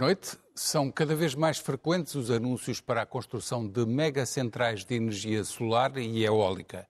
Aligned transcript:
Noite. 0.00 0.38
São 0.54 0.90
cada 0.90 1.14
vez 1.14 1.34
mais 1.34 1.58
frequentes 1.58 2.14
os 2.14 2.30
anúncios 2.30 2.80
para 2.80 3.02
a 3.02 3.06
construção 3.06 3.68
de 3.68 3.84
megacentrais 3.84 4.82
de 4.82 4.94
energia 4.94 5.44
solar 5.44 5.98
e 5.98 6.24
eólica. 6.24 6.88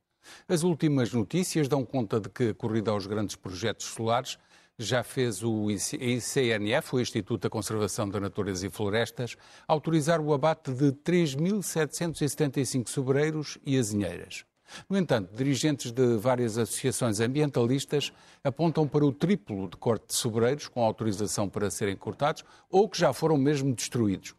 As 0.49 0.63
últimas 0.63 1.13
notícias 1.13 1.67
dão 1.67 1.85
conta 1.85 2.21
de 2.21 2.29
que 2.29 2.51
a 2.51 2.55
corrida 2.55 2.93
aos 2.93 3.09
grandes 3.09 3.35
projetos 3.35 3.87
solares 3.87 4.39
já 4.79 5.03
fez 5.03 5.43
o 5.43 5.69
ICNF, 5.71 6.95
o 6.95 7.01
Instituto 7.01 7.43
da 7.43 7.51
Conservação 7.51 8.09
da 8.09 8.21
Natureza 8.21 8.69
e 8.69 8.71
Florestas, 8.71 9.37
autorizar 9.67 10.21
o 10.21 10.33
abate 10.33 10.73
de 10.73 10.93
3.775 10.93 12.89
sobreiros 12.89 13.59
e 13.67 13.77
azinheiras. 13.77 14.45
No 14.89 14.97
entanto, 14.97 15.35
dirigentes 15.35 15.93
de 15.93 16.17
várias 16.17 16.59
associações 16.59 17.21
ambientalistas 17.21 18.13
apontam 18.43 18.87
para 18.87 19.05
o 19.05 19.13
triplo 19.13 19.69
de 19.69 19.77
corte 19.77 20.09
de 20.09 20.15
sobreiros 20.15 20.69
com 20.69 20.85
autorização 20.85 21.49
para 21.49 21.71
serem 21.71 21.97
cortados 21.97 22.45
ou 22.71 22.89
que 22.89 22.99
já 22.99 23.13
foram 23.13 23.37
mesmo 23.37 23.75
destruídos. 23.75 24.35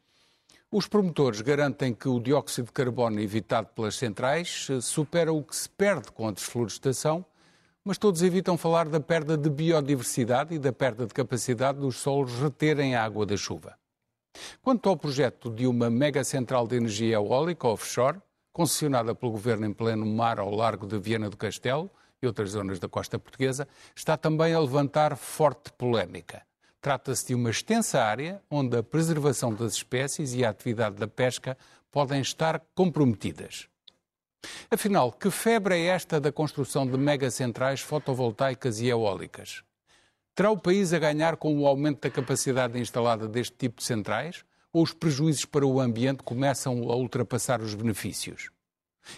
Os 0.71 0.87
promotores 0.87 1.41
garantem 1.41 1.93
que 1.93 2.07
o 2.07 2.17
dióxido 2.17 2.67
de 2.67 2.71
carbono 2.71 3.19
evitado 3.19 3.67
pelas 3.75 3.95
centrais 3.95 4.67
eh, 4.69 4.79
supera 4.79 5.33
o 5.33 5.43
que 5.43 5.53
se 5.53 5.67
perde 5.67 6.11
com 6.13 6.29
a 6.29 6.31
desflorestação, 6.31 7.25
mas 7.83 7.97
todos 7.97 8.21
evitam 8.21 8.57
falar 8.57 8.87
da 8.87 8.99
perda 9.01 9.37
de 9.37 9.49
biodiversidade 9.49 10.55
e 10.55 10.59
da 10.59 10.71
perda 10.71 11.05
de 11.05 11.13
capacidade 11.13 11.79
dos 11.79 11.97
solos 11.97 12.31
reterem 12.39 12.95
a 12.95 13.03
água 13.03 13.25
da 13.25 13.35
chuva. 13.35 13.75
Quanto 14.61 14.87
ao 14.87 14.95
projeto 14.95 15.49
de 15.49 15.67
uma 15.67 15.89
mega 15.89 16.23
central 16.23 16.65
de 16.65 16.77
energia 16.77 17.15
eólica 17.15 17.67
offshore, 17.67 18.21
concessionada 18.51 19.15
pelo 19.15 19.31
governo 19.31 19.65
em 19.65 19.73
pleno 19.73 20.05
mar 20.05 20.39
ao 20.39 20.53
largo 20.53 20.85
de 20.85 20.97
Viana 20.99 21.29
do 21.29 21.37
Castelo 21.37 21.89
e 22.21 22.27
outras 22.27 22.51
zonas 22.51 22.79
da 22.79 22.87
costa 22.87 23.17
portuguesa, 23.17 23.67
está 23.95 24.15
também 24.15 24.53
a 24.53 24.59
levantar 24.59 25.15
forte 25.15 25.71
polémica. 25.71 26.43
Trata-se 26.79 27.27
de 27.27 27.35
uma 27.35 27.49
extensa 27.49 28.01
área 28.01 28.41
onde 28.49 28.77
a 28.77 28.83
preservação 28.83 29.53
das 29.53 29.73
espécies 29.73 30.33
e 30.33 30.43
a 30.43 30.49
atividade 30.49 30.95
da 30.95 31.07
pesca 31.07 31.57
podem 31.91 32.21
estar 32.21 32.59
comprometidas. 32.73 33.67
Afinal, 34.69 35.11
que 35.11 35.29
febre 35.29 35.75
é 35.75 35.85
esta 35.87 36.19
da 36.19 36.31
construção 36.31 36.87
de 36.87 36.97
megacentrais 36.97 37.81
fotovoltaicas 37.81 38.79
e 38.79 38.87
eólicas? 38.87 39.63
Terá 40.33 40.49
o 40.49 40.57
país 40.57 40.93
a 40.93 40.99
ganhar 40.99 41.37
com 41.37 41.55
o 41.59 41.67
aumento 41.67 42.01
da 42.01 42.09
capacidade 42.09 42.79
instalada 42.79 43.27
deste 43.27 43.55
tipo 43.55 43.77
de 43.77 43.83
centrais? 43.83 44.43
Ou 44.73 44.83
os 44.83 44.93
prejuízos 44.93 45.45
para 45.45 45.65
o 45.65 45.79
ambiente 45.79 46.23
começam 46.23 46.89
a 46.89 46.95
ultrapassar 46.95 47.61
os 47.61 47.73
benefícios? 47.73 48.49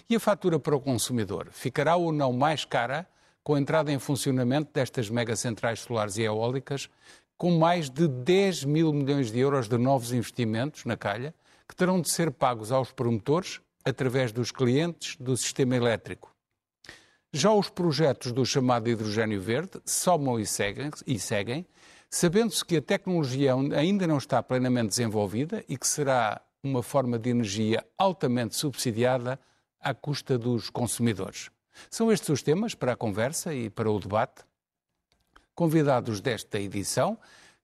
E 0.08 0.16
a 0.16 0.20
fatura 0.20 0.58
para 0.58 0.74
o 0.74 0.80
consumidor 0.80 1.48
ficará 1.52 1.96
ou 1.96 2.12
não 2.12 2.32
mais 2.32 2.64
cara 2.64 3.06
com 3.42 3.54
a 3.54 3.60
entrada 3.60 3.92
em 3.92 3.98
funcionamento 3.98 4.72
destas 4.72 5.10
megacentrais 5.10 5.80
solares 5.80 6.16
e 6.16 6.22
eólicas, 6.22 6.88
com 7.36 7.58
mais 7.58 7.90
de 7.90 8.08
10 8.08 8.64
mil 8.64 8.92
milhões 8.92 9.30
de 9.30 9.38
euros 9.38 9.68
de 9.68 9.76
novos 9.76 10.12
investimentos 10.12 10.86
na 10.86 10.96
calha, 10.96 11.34
que 11.68 11.76
terão 11.76 12.00
de 12.00 12.10
ser 12.10 12.30
pagos 12.30 12.72
aos 12.72 12.90
promotores 12.90 13.60
através 13.84 14.32
dos 14.32 14.50
clientes 14.50 15.16
do 15.16 15.36
sistema 15.36 15.76
elétrico. 15.76 16.34
Já 17.32 17.52
os 17.52 17.68
projetos 17.68 18.32
do 18.32 18.46
chamado 18.46 18.88
hidrogênio 18.88 19.40
verde 19.40 19.80
somam 19.84 20.38
e 20.38 20.46
seguem, 20.46 20.90
e 21.06 21.18
seguem 21.18 21.66
sabendo-se 22.10 22.64
que 22.64 22.76
a 22.76 22.82
tecnologia 22.82 23.54
ainda 23.76 24.06
não 24.06 24.18
está 24.18 24.42
plenamente 24.42 24.88
desenvolvida 24.88 25.64
e 25.68 25.76
que 25.76 25.86
será 25.86 26.40
uma 26.62 26.82
forma 26.82 27.18
de 27.18 27.30
energia 27.30 27.84
altamente 27.98 28.56
subsidiada 28.56 29.38
à 29.80 29.92
custa 29.92 30.38
dos 30.38 30.70
consumidores. 30.70 31.50
São 31.90 32.10
estes 32.10 32.28
os 32.28 32.42
temas 32.42 32.74
para 32.74 32.92
a 32.92 32.96
conversa 32.96 33.52
e 33.52 33.68
para 33.68 33.90
o 33.90 33.98
debate. 33.98 34.42
Convidados 35.54 36.20
desta 36.20 36.58
edição, 36.58 37.18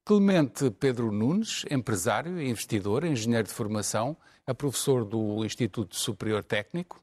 Clemente 0.05 0.71
Pedro 0.71 1.13
Nunes, 1.13 1.65
empresário 1.71 2.41
investidor, 2.41 3.05
engenheiro 3.05 3.47
de 3.47 3.55
formação, 3.55 4.17
é 4.47 4.53
professor 4.53 5.05
do 5.05 5.45
Instituto 5.45 5.97
Superior 5.97 6.43
Técnico. 6.43 7.03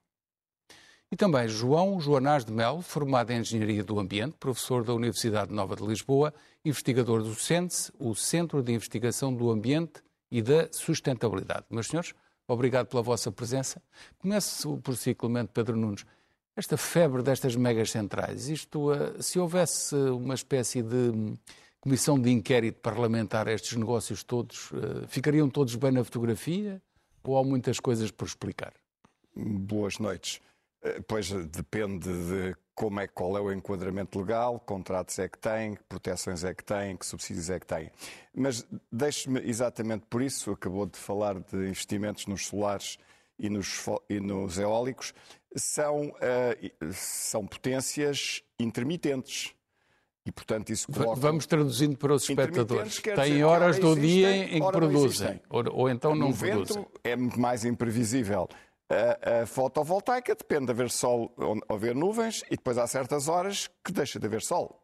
E 1.09 1.15
também 1.15 1.47
João 1.47 1.99
Joanás 2.01 2.43
de 2.43 2.51
Melo, 2.51 2.81
formado 2.81 3.31
em 3.31 3.39
Engenharia 3.39 3.83
do 3.83 3.97
Ambiente, 3.97 4.35
professor 4.37 4.83
da 4.83 4.93
Universidade 4.93 5.53
Nova 5.53 5.75
de 5.75 5.85
Lisboa, 5.85 6.33
investigador 6.67 7.23
do 7.23 7.33
CENSE, 7.33 7.91
o 7.97 8.13
Centro 8.13 8.61
de 8.61 8.73
Investigação 8.73 9.33
do 9.33 9.50
Ambiente 9.50 10.03
e 10.29 10.41
da 10.41 10.72
Sustentabilidade. 10.72 11.66
Meus 11.69 11.88
senhores, 11.88 12.13
obrigado 12.47 12.88
pela 12.88 13.01
vossa 13.01 13.31
presença. 13.31 13.81
Começo 14.19 14.78
por 14.78 14.95
si, 14.95 15.13
Clemente 15.13 15.51
Pedro 15.53 15.75
Nunes. 15.78 16.05
Esta 16.55 16.75
febre 16.75 17.22
destas 17.22 17.55
megas 17.55 17.91
centrais, 17.91 18.50
isto, 18.50 18.91
eh, 18.91 19.22
se 19.22 19.39
houvesse 19.39 19.95
uma 19.95 20.33
espécie 20.33 20.81
de 20.81 21.38
comissão 21.79 22.19
de 22.19 22.31
inquérito 22.31 22.79
parlamentar 22.81 23.47
a 23.47 23.53
estes 23.53 23.78
negócios 23.78 24.23
todos, 24.23 24.72
eh, 24.73 25.07
ficariam 25.07 25.49
todos 25.49 25.75
bem 25.75 25.91
na 25.91 26.03
fotografia 26.03 26.81
ou 27.23 27.38
há 27.38 27.44
muitas 27.44 27.79
coisas 27.79 28.09
por 28.09 28.25
explicar? 28.25 28.73
Boas 29.35 29.99
noites. 29.99 30.41
Eh, 30.87 31.01
pois 31.07 31.31
depende 31.31 32.07
de 32.07 32.55
como 32.73 32.99
é, 32.99 33.07
qual 33.07 33.35
é 33.37 33.41
o 33.41 33.51
enquadramento 33.51 34.19
legal, 34.19 34.59
contratos 34.59 35.17
é 35.17 35.27
que 35.27 35.37
tem, 35.39 35.75
que 35.75 35.83
proteções 35.85 36.43
é 36.43 36.53
que 36.53 36.63
tem, 36.63 36.95
que 36.95 37.05
subsídios 37.05 37.49
é 37.49 37.59
que 37.59 37.65
tem. 37.65 37.89
Mas 38.35 38.65
deixe-me 38.91 39.39
exatamente 39.41 40.05
por 40.07 40.21
isso, 40.21 40.51
acabou 40.51 40.85
de 40.85 40.97
falar 40.97 41.39
de 41.39 41.57
investimentos 41.67 42.27
nos 42.27 42.45
solares 42.45 42.99
e 43.39 43.49
nos, 43.49 43.83
e 44.07 44.19
nos 44.19 44.59
eólicos, 44.59 45.11
são, 45.55 46.09
uh, 46.09 46.93
são 46.93 47.47
potências 47.47 48.43
intermitentes. 48.59 49.55
E, 50.23 50.31
portanto, 50.31 50.71
isso 50.71 50.91
coloca... 50.91 51.21
Vamos 51.21 51.45
traduzindo 51.45 51.97
para 51.97 52.13
os 52.13 52.29
espectadores. 52.29 52.99
Têm 52.99 53.43
horas 53.45 53.79
do 53.79 53.95
dia 53.95 54.35
em 54.35 54.61
que 54.61 54.71
produzem, 54.71 55.41
ou, 55.49 55.63
ou, 55.71 55.89
então 55.89 56.13
não 56.13 56.29
no 56.29 56.37
produzem. 56.37 56.83
Vento 56.83 56.91
é 57.01 57.15
muito 57.15 57.39
mais 57.39 57.63
imprevisível. 57.63 58.49
A, 58.89 59.41
a, 59.41 59.45
fotovoltaica 59.45 60.33
depende 60.33 60.67
de 60.67 60.71
haver 60.71 60.89
sol 60.89 61.33
ou 61.35 61.59
haver 61.75 61.93
nuvens 61.93 62.41
e 62.49 62.55
depois 62.55 62.77
há 62.77 62.87
certas 62.87 63.27
horas 63.27 63.69
que 63.83 63.91
deixa 63.91 64.17
de 64.19 64.25
haver 64.25 64.41
sol. 64.41 64.81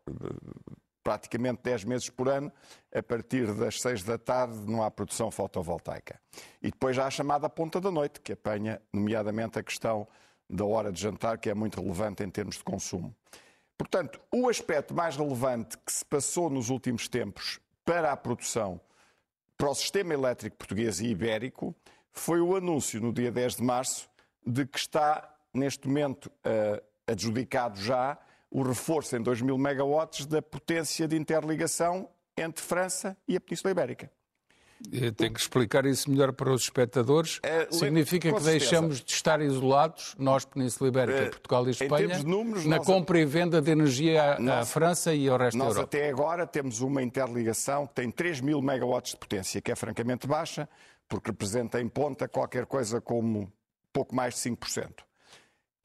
Praticamente 1.02 1.62
10 1.64 1.86
meses 1.86 2.10
por 2.10 2.28
ano, 2.28 2.52
a 2.94 3.02
partir 3.02 3.54
das 3.54 3.82
6 3.82 4.04
da 4.04 4.18
tarde, 4.18 4.58
não 4.70 4.84
há 4.84 4.92
produção 4.92 5.32
fotovoltaica. 5.32 6.20
E 6.62 6.70
depois 6.72 6.98
há 6.98 7.06
a 7.06 7.10
chamada 7.10 7.50
ponta 7.50 7.80
da 7.80 7.92
noite, 7.92 8.20
que 8.22 8.34
apanha, 8.34 8.82
nomeadamente, 8.92 9.60
a 9.60 9.64
questão 9.64 10.08
da 10.50 10.66
hora 10.66 10.92
de 10.92 11.02
jantar, 11.02 11.38
que 11.38 11.50
é 11.50 11.54
muito 11.54 11.82
relevante 11.82 12.24
em 12.24 12.30
termos 12.30 12.58
de 12.58 12.64
consumo. 12.64 13.14
Portanto, 13.78 14.20
o 14.32 14.48
aspecto 14.48 14.94
mais 14.94 15.18
relevante 15.18 15.78
que 15.78 15.92
se 15.92 16.06
passou 16.06 16.50
nos 16.50 16.70
últimos 16.70 17.08
tempos 17.08 17.60
para 17.84 18.12
a 18.12 18.18
produção, 18.18 18.80
para 19.58 19.70
o 19.70 19.76
sistema 19.76 20.14
elétrico 20.14 20.58
português 20.58 21.00
e 21.00 21.08
ibérico, 21.08 21.76
foi 22.14 22.40
o 22.40 22.56
anúncio 22.56 23.02
no 23.02 23.12
dia 23.12 23.32
10 23.32 23.58
de 23.58 23.64
março 23.64 24.10
de 24.46 24.66
que 24.66 24.78
está, 24.78 25.34
neste 25.54 25.88
momento, 25.88 26.28
uh, 26.28 26.82
adjudicado 27.08 27.80
já 27.82 28.18
o 28.50 28.62
reforço 28.62 29.16
em 29.16 29.22
2 29.22 29.42
mil 29.42 29.58
megawatts 29.58 30.26
da 30.26 30.42
potência 30.42 31.08
de 31.08 31.18
interligação 31.18 32.08
entre 32.38 32.64
França 32.64 33.18
e 33.28 33.36
a 33.36 33.42
Península 33.42 33.72
Ibérica. 33.72 34.12
Tem 35.16 35.32
que 35.32 35.40
explicar 35.40 35.86
isso 35.86 36.12
melhor 36.12 36.34
para 36.34 36.52
os 36.52 36.64
espectadores. 36.64 37.40
É, 37.42 37.68
Significa 37.72 38.32
que 38.34 38.40
deixamos 38.42 39.02
de 39.02 39.12
estar 39.14 39.42
isolados, 39.42 40.14
nós, 40.20 40.44
Península 40.44 40.90
Ibérica, 40.90 41.20
é, 41.20 41.30
Portugal 41.30 41.68
e 41.68 41.72
Espanha, 41.72 42.22
números, 42.24 42.66
na 42.66 42.80
compra 42.80 43.18
e 43.20 43.26
venda 43.26 43.62
de 43.62 43.72
energia 43.72 44.36
à, 44.36 44.40
nós, 44.40 44.60
à 44.60 44.66
França 44.66 45.14
e 45.14 45.30
ao 45.30 45.38
resto 45.38 45.58
da 45.58 45.64
Europa. 45.64 45.80
Nós 45.80 45.86
até 45.86 46.10
agora 46.10 46.46
temos 46.46 46.82
uma 46.82 47.02
interligação 47.02 47.88
que 47.88 47.94
tem 47.94 48.12
3 48.12 48.42
mil 48.42 48.62
megawatts 48.62 49.14
de 49.14 49.18
potência, 49.18 49.62
que 49.62 49.72
é 49.72 49.76
francamente 49.76 50.28
baixa, 50.28 50.68
porque 51.08 51.32
representa 51.32 51.82
em 51.82 51.88
ponta 51.88 52.28
qualquer 52.28 52.66
coisa 52.66 53.00
como 53.00 53.52
pouco 53.92 54.16
mais 54.16 54.34
de 54.36 54.42
5%. 54.42 55.04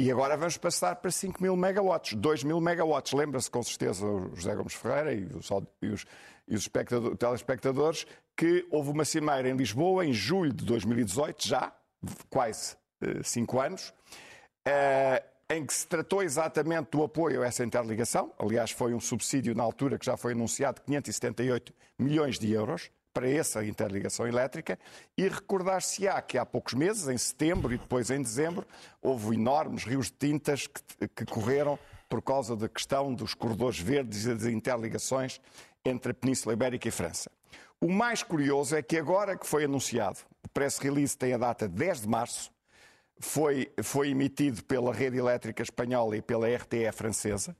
E 0.00 0.12
agora 0.12 0.36
vamos 0.36 0.56
passar 0.56 0.94
para 0.96 1.10
5 1.10 1.42
mil 1.42 1.56
megawatts, 1.56 2.14
2 2.14 2.44
mil 2.44 2.60
megawatts. 2.60 3.12
Lembra-se 3.12 3.50
com 3.50 3.62
certeza 3.62 4.06
o 4.06 4.34
José 4.34 4.54
Gomes 4.54 4.74
Ferreira 4.74 5.12
e 5.12 5.24
os, 5.24 5.48
e 5.82 5.88
os, 5.88 6.06
e 6.46 6.54
os 6.54 6.70
telespectadores 7.18 8.06
que 8.36 8.64
houve 8.70 8.90
uma 8.90 9.04
cimeira 9.04 9.48
em 9.48 9.56
Lisboa 9.56 10.06
em 10.06 10.12
julho 10.12 10.52
de 10.52 10.64
2018, 10.64 11.48
já, 11.48 11.72
quase 12.30 12.76
uh, 13.02 13.24
cinco 13.24 13.58
anos, 13.60 13.92
uh, 14.68 15.20
em 15.50 15.66
que 15.66 15.74
se 15.74 15.88
tratou 15.88 16.22
exatamente 16.22 16.90
do 16.92 17.02
apoio 17.02 17.42
a 17.42 17.46
essa 17.46 17.64
interligação. 17.64 18.32
Aliás, 18.38 18.70
foi 18.70 18.94
um 18.94 19.00
subsídio 19.00 19.52
na 19.52 19.64
altura 19.64 19.98
que 19.98 20.06
já 20.06 20.16
foi 20.16 20.30
anunciado, 20.30 20.80
578 20.82 21.74
milhões 21.98 22.38
de 22.38 22.52
euros 22.52 22.88
para 23.12 23.28
essa 23.28 23.64
interligação 23.64 24.26
elétrica 24.26 24.78
e 25.16 25.26
recordar-se-á 25.28 26.20
que 26.22 26.38
há 26.38 26.46
poucos 26.46 26.74
meses, 26.74 27.08
em 27.08 27.18
setembro 27.18 27.72
e 27.74 27.78
depois 27.78 28.10
em 28.10 28.22
dezembro, 28.22 28.66
houve 29.02 29.34
enormes 29.34 29.84
rios 29.84 30.06
de 30.06 30.12
tintas 30.12 30.66
que, 30.66 31.08
que 31.08 31.24
correram 31.24 31.78
por 32.08 32.22
causa 32.22 32.56
da 32.56 32.68
questão 32.68 33.12
dos 33.12 33.34
corredores 33.34 33.78
verdes 33.78 34.24
e 34.24 34.34
das 34.34 34.46
interligações 34.46 35.40
entre 35.84 36.12
a 36.12 36.14
Península 36.14 36.54
Ibérica 36.54 36.88
e 36.88 36.90
França. 36.90 37.30
O 37.80 37.90
mais 37.90 38.22
curioso 38.22 38.74
é 38.74 38.82
que 38.82 38.96
agora 38.96 39.36
que 39.36 39.46
foi 39.46 39.64
anunciado, 39.64 40.18
o 40.44 40.48
press 40.48 40.78
release 40.78 41.16
tem 41.16 41.32
a 41.32 41.38
data 41.38 41.68
10 41.68 42.02
de 42.02 42.08
março, 42.08 42.50
foi, 43.20 43.70
foi 43.82 44.10
emitido 44.10 44.62
pela 44.64 44.92
rede 44.92 45.18
elétrica 45.18 45.62
espanhola 45.62 46.16
e 46.16 46.22
pela 46.22 46.48
RTE 46.48 46.90
francesa, 46.92 47.56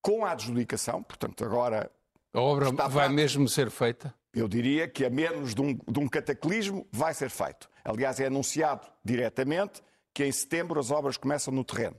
com 0.00 0.24
a 0.24 0.32
adjudicação, 0.32 1.02
portanto 1.02 1.44
agora... 1.44 1.90
A 2.34 2.40
obra 2.40 2.70
vai 2.88 3.08
mesmo 3.08 3.48
ser 3.48 3.70
feita? 3.70 4.14
Eu 4.34 4.48
diria 4.48 4.88
que 4.88 5.04
a 5.04 5.10
menos 5.10 5.54
de 5.54 5.60
um, 5.60 5.74
de 5.74 5.98
um 5.98 6.08
cataclismo 6.08 6.86
vai 6.90 7.12
ser 7.12 7.28
feito. 7.28 7.68
Aliás, 7.84 8.18
é 8.18 8.26
anunciado 8.26 8.86
diretamente 9.04 9.82
que 10.14 10.24
em 10.24 10.32
setembro 10.32 10.80
as 10.80 10.90
obras 10.90 11.16
começam 11.16 11.52
no 11.52 11.64
terreno. 11.64 11.96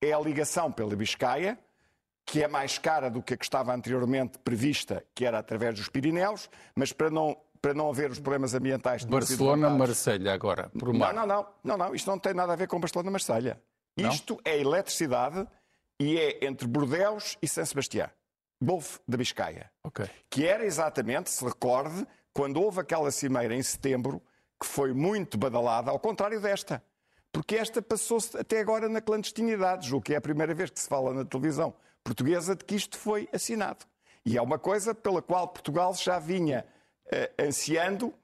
É 0.00 0.12
a 0.12 0.20
ligação 0.20 0.72
pela 0.72 0.94
Biscaia, 0.96 1.58
que 2.24 2.42
é 2.42 2.48
mais 2.48 2.78
cara 2.78 3.10
do 3.10 3.22
que 3.22 3.34
a 3.34 3.36
que 3.36 3.44
estava 3.44 3.74
anteriormente 3.74 4.38
prevista, 4.38 5.04
que 5.14 5.24
era 5.24 5.38
através 5.38 5.74
dos 5.74 5.88
Pirineus, 5.88 6.48
mas 6.74 6.92
para 6.92 7.10
não, 7.10 7.36
para 7.60 7.74
não 7.74 7.90
haver 7.90 8.10
os 8.10 8.18
problemas 8.18 8.54
ambientais... 8.54 9.04
Barcelona, 9.04 9.68
Marselha 9.68 10.32
agora, 10.32 10.70
por 10.78 10.92
mar. 10.92 11.12
Não, 11.12 11.26
não, 11.26 11.36
não, 11.36 11.46
não, 11.62 11.76
não, 11.76 11.94
isto 11.94 12.08
não 12.10 12.18
tem 12.18 12.32
nada 12.32 12.54
a 12.54 12.56
ver 12.56 12.66
com 12.66 12.80
Barcelona, 12.80 13.10
Marselha. 13.10 13.60
Isto 13.96 14.40
é 14.44 14.58
eletricidade 14.58 15.46
e 16.00 16.18
é 16.18 16.46
entre 16.46 16.66
Bordeus 16.66 17.36
e 17.40 17.48
São 17.48 17.64
Sebastião. 17.64 18.08
Golfo 18.62 19.00
da 19.06 19.16
Biscaia. 19.16 19.70
Okay. 19.82 20.08
Que 20.30 20.46
era 20.46 20.64
exatamente, 20.64 21.30
se 21.30 21.44
recorde, 21.44 22.06
quando 22.32 22.60
houve 22.60 22.80
aquela 22.80 23.10
cimeira 23.10 23.54
em 23.54 23.62
setembro, 23.62 24.22
que 24.60 24.66
foi 24.66 24.92
muito 24.92 25.36
badalada, 25.36 25.90
ao 25.90 25.98
contrário 25.98 26.40
desta. 26.40 26.82
Porque 27.32 27.56
esta 27.56 27.82
passou-se 27.82 28.36
até 28.36 28.60
agora 28.60 28.88
na 28.88 29.00
clandestinidade, 29.00 29.88
julgo 29.88 30.04
que 30.04 30.14
é 30.14 30.16
a 30.16 30.20
primeira 30.20 30.54
vez 30.54 30.70
que 30.70 30.78
se 30.78 30.88
fala 30.88 31.12
na 31.12 31.24
televisão 31.24 31.74
portuguesa 32.02 32.54
de 32.54 32.64
que 32.64 32.76
isto 32.76 32.96
foi 32.96 33.28
assinado. 33.32 33.84
E 34.24 34.38
é 34.38 34.42
uma 34.42 34.58
coisa 34.58 34.94
pela 34.94 35.20
qual 35.20 35.48
Portugal 35.48 35.94
já 35.94 36.18
vinha 36.18 36.64
uh, 37.06 37.42
ansiando 37.42 38.14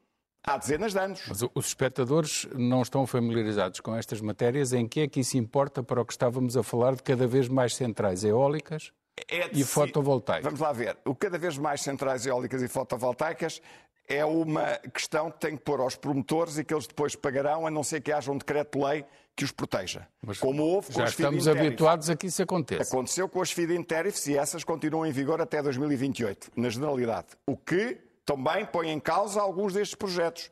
há 0.42 0.56
dezenas 0.56 0.92
de 0.92 0.98
anos. 0.98 1.22
Mas 1.28 1.42
os 1.54 1.66
espectadores 1.66 2.46
não 2.54 2.82
estão 2.82 3.06
familiarizados 3.06 3.80
com 3.80 3.94
estas 3.94 4.20
matérias. 4.20 4.72
Em 4.72 4.86
que 4.86 5.00
é 5.00 5.08
que 5.08 5.20
isso 5.20 5.36
importa 5.36 5.82
para 5.82 6.00
o 6.00 6.04
que 6.04 6.12
estávamos 6.12 6.56
a 6.56 6.62
falar 6.62 6.94
de 6.94 7.02
cada 7.02 7.26
vez 7.26 7.48
mais 7.48 7.74
centrais 7.74 8.24
eólicas? 8.24 8.92
É 9.28 9.50
e 9.52 9.64
fotovoltaicas. 9.64 10.44
Vamos 10.44 10.60
lá 10.60 10.72
ver. 10.72 10.96
O 11.04 11.14
cada 11.14 11.38
vez 11.38 11.58
mais 11.58 11.82
centrais 11.82 12.26
eólicas 12.26 12.62
e 12.62 12.68
fotovoltaicas 12.68 13.60
é 14.08 14.24
uma 14.24 14.76
questão 14.92 15.30
que 15.30 15.38
tem 15.38 15.56
que 15.56 15.62
pôr 15.62 15.80
aos 15.80 15.94
promotores 15.94 16.58
e 16.58 16.64
que 16.64 16.74
eles 16.74 16.86
depois 16.86 17.14
pagarão, 17.14 17.66
a 17.66 17.70
não 17.70 17.84
ser 17.84 18.00
que 18.00 18.10
haja 18.10 18.32
um 18.32 18.38
decreto-lei 18.38 19.04
que 19.36 19.44
os 19.44 19.52
proteja. 19.52 20.06
Mas 20.20 20.38
Como 20.38 20.62
houve 20.64 20.92
já 20.92 21.04
estamos 21.04 21.46
habituados 21.46 22.10
a 22.10 22.16
que 22.16 22.26
isso 22.26 22.42
aconteça. 22.42 22.82
Aconteceu 22.82 23.28
com 23.28 23.40
as 23.40 23.52
feed-in 23.52 23.82
tariffs 23.82 24.26
e 24.26 24.36
essas 24.36 24.64
continuam 24.64 25.06
em 25.06 25.12
vigor 25.12 25.40
até 25.40 25.62
2028, 25.62 26.50
na 26.56 26.68
generalidade. 26.68 27.28
O 27.46 27.56
que 27.56 27.98
também 28.24 28.66
põe 28.66 28.90
em 28.90 29.00
causa 29.00 29.40
alguns 29.40 29.72
destes 29.72 29.94
projetos. 29.94 30.50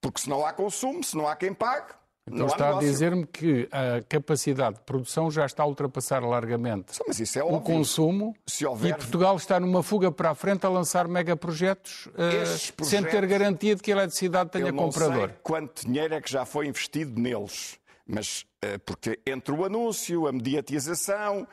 Porque 0.00 0.20
se 0.20 0.28
não 0.28 0.44
há 0.44 0.52
consumo, 0.52 1.02
se 1.02 1.16
não 1.16 1.26
há 1.26 1.36
quem 1.36 1.54
pague, 1.54 1.92
então 2.26 2.46
está 2.46 2.76
a 2.76 2.80
dizer-me 2.80 3.26
que 3.26 3.68
a 3.70 4.02
capacidade 4.08 4.76
de 4.76 4.82
produção 4.82 5.30
já 5.30 5.44
está 5.44 5.62
a 5.62 5.66
ultrapassar 5.66 6.20
largamente 6.20 6.98
é 7.36 7.44
o 7.44 7.60
consumo 7.60 8.34
houver... 8.66 8.92
e 8.92 8.94
Portugal 8.94 9.36
está 9.36 9.60
numa 9.60 9.82
fuga 9.82 10.10
para 10.10 10.30
a 10.30 10.34
frente 10.34 10.64
a 10.64 10.68
lançar 10.70 11.06
megaprojetos 11.06 12.06
uh, 12.06 12.84
sem 12.84 13.02
ter 13.04 13.26
garantia 13.26 13.76
de 13.76 13.82
que 13.82 13.92
a 13.92 13.96
eletricidade 13.96 14.50
tenha 14.50 14.68
Eu 14.68 14.72
não 14.72 14.84
comprador. 14.84 15.28
Sei 15.28 15.38
quanto 15.42 15.86
dinheiro 15.86 16.14
é 16.14 16.20
que 16.20 16.30
já 16.30 16.46
foi 16.46 16.66
investido 16.66 17.20
neles, 17.20 17.78
mas 18.06 18.46
uh, 18.64 18.78
porque 18.86 19.20
entre 19.26 19.54
o 19.54 19.64
anúncio, 19.64 20.26
a 20.26 20.32
mediatização 20.32 21.42
uh, 21.42 21.46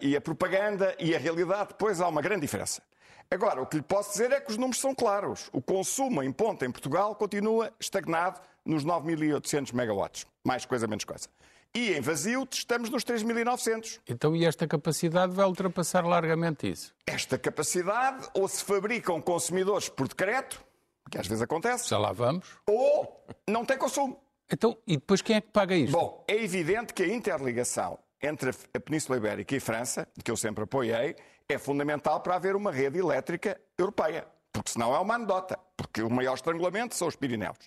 e 0.00 0.16
a 0.16 0.20
propaganda 0.20 0.94
e 0.98 1.14
a 1.14 1.18
realidade, 1.18 1.68
depois 1.68 2.00
há 2.00 2.08
uma 2.08 2.22
grande 2.22 2.40
diferença. 2.40 2.82
Agora, 3.32 3.62
o 3.62 3.66
que 3.66 3.78
lhe 3.78 3.82
posso 3.82 4.10
dizer 4.10 4.30
é 4.30 4.42
que 4.42 4.50
os 4.50 4.58
números 4.58 4.78
são 4.78 4.94
claros. 4.94 5.48
O 5.54 5.62
consumo 5.62 6.22
em 6.22 6.30
ponta 6.30 6.66
em 6.66 6.70
Portugal 6.70 7.14
continua 7.14 7.72
estagnado 7.80 8.38
nos 8.62 8.84
9.800 8.84 9.72
megawatts. 9.72 10.26
Mais 10.44 10.66
coisa, 10.66 10.86
menos 10.86 11.04
coisa. 11.06 11.28
E 11.74 11.94
em 11.94 12.00
vazio 12.02 12.46
estamos 12.50 12.90
nos 12.90 13.02
3.900. 13.04 14.00
Então, 14.06 14.36
e 14.36 14.44
esta 14.44 14.68
capacidade 14.68 15.32
vai 15.32 15.46
ultrapassar 15.46 16.04
largamente 16.04 16.70
isso? 16.70 16.94
Esta 17.06 17.38
capacidade 17.38 18.28
ou 18.34 18.46
se 18.46 18.62
fabricam 18.62 19.18
consumidores 19.22 19.88
por 19.88 20.08
decreto, 20.08 20.62
que 21.10 21.16
às 21.16 21.26
vezes 21.26 21.40
acontece. 21.40 21.88
Já 21.88 21.96
lá 21.96 22.12
vamos. 22.12 22.46
Ou 22.66 23.24
não 23.48 23.64
tem 23.64 23.78
consumo. 23.78 24.20
Então, 24.50 24.76
e 24.86 24.98
depois 24.98 25.22
quem 25.22 25.36
é 25.36 25.40
que 25.40 25.48
paga 25.48 25.74
isto? 25.74 25.92
Bom, 25.92 26.22
é 26.28 26.34
evidente 26.34 26.92
que 26.92 27.02
a 27.02 27.08
interligação 27.08 27.98
entre 28.22 28.50
a 28.50 28.80
Península 28.80 29.18
Ibérica 29.18 29.56
e 29.56 29.60
França, 29.60 30.06
que 30.22 30.30
eu 30.30 30.36
sempre 30.36 30.64
apoiei, 30.64 31.16
é 31.48 31.58
fundamental 31.58 32.20
para 32.20 32.36
haver 32.36 32.54
uma 32.54 32.70
rede 32.70 32.98
elétrica 32.98 33.60
europeia. 33.76 34.26
Porque 34.52 34.70
senão 34.70 34.94
é 34.94 34.98
uma 34.98 35.14
anedota. 35.14 35.58
Porque 35.76 36.02
o 36.02 36.10
maior 36.10 36.34
estrangulamento 36.34 36.94
são 36.94 37.08
os 37.08 37.16
Pirineus. 37.16 37.58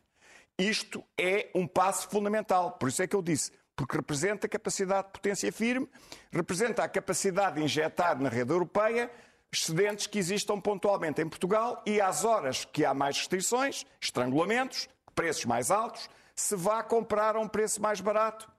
Isto 0.57 1.03
é 1.17 1.49
um 1.53 1.67
passo 1.67 2.07
fundamental. 2.09 2.71
Por 2.73 2.87
isso 2.87 3.03
é 3.03 3.07
que 3.07 3.15
eu 3.15 3.21
disse, 3.21 3.51
porque 3.75 3.97
representa 3.97 4.47
a 4.47 4.49
capacidade 4.49 5.07
de 5.07 5.13
potência 5.13 5.51
firme, 5.51 5.89
representa 6.31 6.83
a 6.83 6.87
capacidade 6.87 7.55
de 7.55 7.63
injetar 7.63 8.19
na 8.21 8.29
rede 8.29 8.51
europeia 8.51 9.11
excedentes 9.51 10.07
que 10.07 10.19
existam 10.19 10.59
pontualmente 10.59 11.21
em 11.21 11.29
Portugal 11.29 11.81
e 11.85 12.01
às 12.01 12.25
horas 12.25 12.65
que 12.65 12.83
há 12.83 12.93
mais 12.93 13.17
restrições, 13.17 13.85
estrangulamentos, 14.01 14.89
preços 15.13 15.45
mais 15.45 15.71
altos, 15.71 16.09
se 16.35 16.55
vá 16.55 16.83
comprar 16.83 17.35
a 17.35 17.39
um 17.39 17.47
preço 17.47 17.81
mais 17.81 18.01
barato 18.01 18.49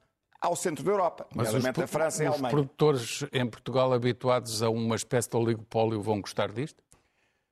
ao 0.40 0.54
centro 0.54 0.84
da 0.84 0.90
Europa, 0.90 1.26
nomeadamente 1.34 1.82
a 1.82 1.86
França 1.86 2.22
e 2.22 2.26
a 2.26 2.30
Alemanha. 2.30 2.48
Os 2.48 2.60
produtores 2.60 3.24
em 3.32 3.46
Portugal 3.46 3.92
habituados 3.92 4.62
a 4.62 4.70
uma 4.70 4.96
espécie 4.96 5.30
de 5.30 5.36
oligopólio 5.36 6.00
vão 6.00 6.20
gostar 6.20 6.52
disto? 6.52 6.82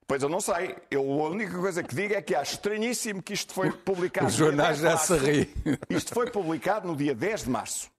Pois 0.07 0.21
eu 0.21 0.29
não 0.29 0.39
sei. 0.39 0.75
Eu, 0.91 1.01
a 1.01 1.29
única 1.29 1.57
coisa 1.57 1.81
que 1.81 1.95
digo 1.95 2.13
é 2.13 2.21
que 2.21 2.35
acho 2.35 2.53
estranhíssimo 2.53 3.23
que 3.23 3.33
isto 3.33 3.53
foi 3.53 3.71
publicado. 3.73 4.27
Os 4.27 4.33
jornais 4.33 4.77
já 4.77 4.97
se 4.97 5.17
ri. 5.17 5.53
Isto 5.89 6.13
foi 6.13 6.29
publicado 6.29 6.87
no 6.87 6.95
dia 6.95 7.15
10 7.15 7.43
de 7.43 7.49
março. 7.49 7.91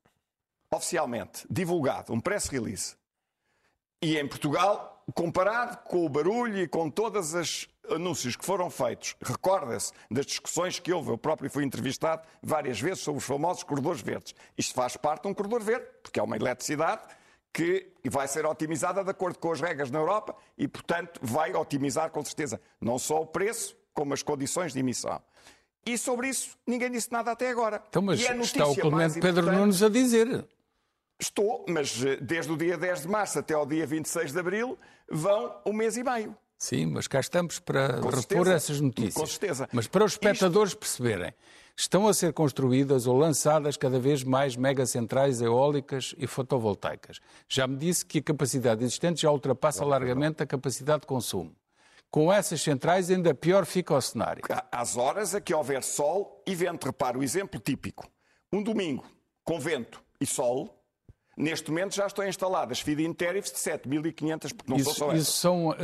Oficialmente. 0.71 1.45
Divulgado. 1.51 2.13
Um 2.13 2.21
press 2.21 2.47
release. 2.47 2.95
E 4.01 4.17
em 4.17 4.29
Portugal, 4.29 4.96
comparado 5.13 5.79
com 5.85 6.05
o 6.05 6.09
barulho 6.09 6.59
e 6.59 6.69
com 6.69 6.91
todos 6.91 7.35
os 7.35 7.69
anúncios 7.89 8.35
que 8.37 8.45
foram 8.45 8.69
feitos, 8.69 9.15
recorda-se 9.23 9.93
das 10.11 10.27
discussões 10.27 10.79
que 10.79 10.93
houve. 10.93 11.11
Eu 11.11 11.19
próprio 11.19 11.49
fui 11.49 11.65
entrevistado 11.65 12.23
várias 12.43 12.81
vezes 12.81 13.01
sobre 13.01 13.19
os 13.19 13.25
famosos 13.25 13.63
corredores 13.63 14.01
verdes. 14.01 14.35
Isto 14.59 14.75
faz 14.75 14.97
parte 14.97 15.23
de 15.23 15.29
um 15.29 15.35
corredor 15.35 15.63
verde, 15.63 15.87
porque 16.03 16.19
é 16.19 16.23
uma 16.23 16.37
eletricidade 16.37 17.03
que 17.53 17.91
vai 18.11 18.29
ser 18.29 18.45
otimizada 18.45 19.03
de 19.03 19.11
acordo 19.11 19.39
com 19.39 19.51
as 19.51 19.61
regras 19.61 19.91
na 19.91 19.99
Europa 19.99 20.37
e, 20.59 20.69
portanto, 20.69 21.19
vai 21.23 21.55
otimizar 21.55 22.11
com 22.11 22.23
certeza 22.23 22.61
não 22.81 22.99
só 22.99 23.23
o 23.23 23.27
preço, 23.27 23.77
como 23.95 24.13
as 24.13 24.23
condições 24.23 24.75
de 24.75 24.81
emissão. 24.81 25.23
E 25.87 25.97
sobre 25.97 26.29
isso 26.29 26.59
ninguém 26.67 26.91
disse 26.91 27.11
nada 27.13 27.31
até 27.31 27.49
agora. 27.49 27.83
Então, 27.89 28.03
mas 28.03 28.21
está 28.21 28.67
o 28.67 28.75
Clemente 28.75 29.21
Pedro 29.21 29.51
Nunes 29.53 29.83
a 29.83 29.89
dizer. 29.89 30.45
Estou, 31.19 31.65
mas 31.69 32.05
eh, 32.05 32.17
desde 32.21 32.53
o 32.53 32.57
dia 32.57 32.77
10 32.77 33.03
de 33.03 33.09
março 33.09 33.39
até 33.39 33.55
ao 33.55 33.65
dia 33.65 33.87
26 33.87 34.33
de 34.33 34.39
abril 34.39 34.79
vão 35.11 35.61
um 35.65 35.73
mês 35.73 35.97
e 35.97 36.05
meio. 36.05 36.37
Sim, 36.59 36.87
mas 36.87 37.07
cá 37.07 37.21
estamos 37.21 37.59
para 37.59 38.01
com 38.01 38.09
repor 38.09 38.21
certeza. 38.21 38.55
essas 38.55 38.81
notícias. 38.81 39.15
Com 39.15 39.27
certeza. 39.27 39.69
Mas 39.73 39.87
para 39.87 40.05
os 40.05 40.13
espectadores 40.13 40.73
Isto... 40.73 40.79
perceberem, 40.79 41.35
estão 41.77 42.09
a 42.09 42.15
ser 42.15 42.33
construídas 42.33 43.07
ou 43.07 43.17
lançadas 43.17 43.77
cada 43.77 43.99
vez 43.99 44.25
mais 44.25 44.57
megacentrais 44.57 45.41
eólicas 45.43 46.15
e 46.19 46.27
fotovoltaicas. 46.27 47.21
Já 47.49 47.67
me 47.67 47.77
disse 47.77 48.05
que 48.05 48.19
a 48.19 48.23
capacidade 48.23 48.83
existente 48.83 49.23
já 49.23 49.31
ultrapassa 49.31 49.85
largamente 49.85 50.43
a 50.43 50.47
capacidade 50.47 51.03
de 51.03 51.07
consumo. 51.07 51.55
Com 52.11 52.33
essas 52.33 52.63
centrais, 52.63 53.11
ainda 53.11 53.35
pior 53.35 53.67
fica 53.67 53.95
o 53.95 54.01
cenário. 54.01 54.43
Às 54.73 54.97
horas 54.97 55.35
a 55.35 55.41
que 55.41 55.53
houver 55.53 55.83
sol 55.83 56.43
e 56.47 56.55
vento, 56.55 56.87
repara 56.87 57.19
o 57.19 57.23
exemplo 57.23 57.61
típico. 57.61 58.09
Um 58.51 58.63
domingo, 58.63 59.05
com 59.45 59.61
vento 59.61 60.03
e 60.19 60.25
sol, 60.25 60.76
Neste 61.37 61.71
momento 61.71 61.95
já 61.95 62.07
estão 62.07 62.27
instaladas 62.27 62.81
feed-in 62.81 63.13
tariffs 63.13 63.53
de 63.53 63.59
7.500, 63.59 64.55
porque 64.57 64.71
não 64.71 64.79
isso, 64.79 64.95
são 64.95 65.09
só 65.09 65.15
Isso 65.15 65.33
são 65.33 65.69
uh, 65.69 65.75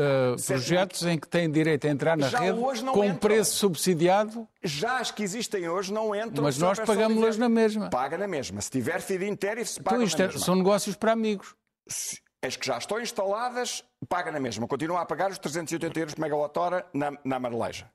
projetos 0.47 1.05
em 1.05 1.19
que 1.19 1.29
têm 1.29 1.51
direito 1.51 1.87
a 1.87 1.91
entrar 1.91 2.17
na 2.17 2.31
já 2.31 2.39
rede 2.39 2.59
com 2.59 3.05
entram. 3.05 3.17
preço 3.17 3.57
subsidiado? 3.57 4.49
Já 4.63 4.99
as 4.99 5.11
que 5.11 5.23
existem 5.23 5.69
hoje 5.69 5.93
não 5.93 6.15
entram. 6.15 6.43
Mas 6.43 6.57
nós 6.57 6.81
pagamos-las 6.81 7.37
na 7.37 7.51
mesma. 7.51 7.91
Paga 7.91 8.17
na 8.17 8.27
mesma. 8.27 8.63
Se 8.63 8.71
tiver 8.71 9.03
feed-in 9.03 9.37
tariffs, 9.37 9.79
paga 9.79 9.97
então, 9.97 10.07
isto 10.07 10.19
na 10.19 10.25
é, 10.25 10.27
mesma. 10.29 10.41
São 10.41 10.55
negócios 10.55 10.97
para 10.97 11.13
amigos. 11.13 11.55
As 12.43 12.57
que 12.57 12.67
já 12.67 12.79
estão 12.79 12.99
instaladas, 12.99 13.85
paga 14.09 14.33
na 14.33 14.41
mesma. 14.41 14.67
Continua 14.67 15.03
a 15.03 15.07
pagar 15.07 15.31
os 15.31 15.39
380 15.39 16.01
euros 16.01 16.15
por 16.15 16.23
megawatt-hora 16.23 16.87
na, 16.95 17.13
na 17.23 17.39
Marleja. 17.39 17.91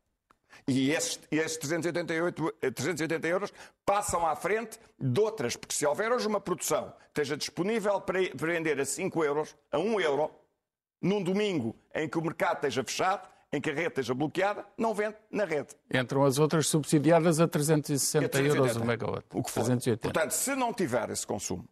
E 0.68 0.92
esses, 0.92 1.20
esses 1.30 1.58
388, 1.58 2.54
380 2.74 3.28
euros 3.28 3.54
passam 3.86 4.26
à 4.26 4.36
frente 4.36 4.80
de 5.00 5.20
outras, 5.20 5.56
porque 5.56 5.76
se 5.76 5.86
houver 5.86 6.12
hoje 6.12 6.28
uma 6.28 6.40
produção 6.40 6.94
que 7.14 7.22
esteja 7.22 7.36
disponível 7.36 8.00
para 8.02 8.20
vender 8.36 8.80
a 8.80 8.86
5 8.86 9.24
euros, 9.24 9.56
a 9.72 9.78
1 9.78 10.00
euro, 10.02 10.32
num 11.02 11.22
domingo 11.22 11.76
em 11.94 12.08
que 12.08 12.18
o 12.18 12.22
mercado 12.22 12.56
esteja 12.56 12.84
fechado, 12.84 13.28
em 13.52 13.62
que 13.62 13.70
a 13.70 13.74
rede 13.74 13.88
esteja 13.88 14.14
bloqueada, 14.14 14.66
não 14.78 14.94
vende 14.94 15.16
na 15.32 15.46
rede. 15.46 15.70
Entram 15.94 16.24
as 16.24 16.38
outras 16.38 16.68
subsidiadas 16.68 17.40
a 17.40 17.48
360 17.48 18.28
380, 18.30 18.58
euros 18.58 18.76
o 18.76 18.86
megawatt. 18.86 19.26
O 19.34 19.44
que 19.44 19.50
for. 19.50 19.64
380. 19.64 20.02
Portanto, 20.02 20.32
se 20.32 20.56
não 20.56 20.74
tiver 20.74 21.10
esse 21.10 21.26
consumo, 21.26 21.68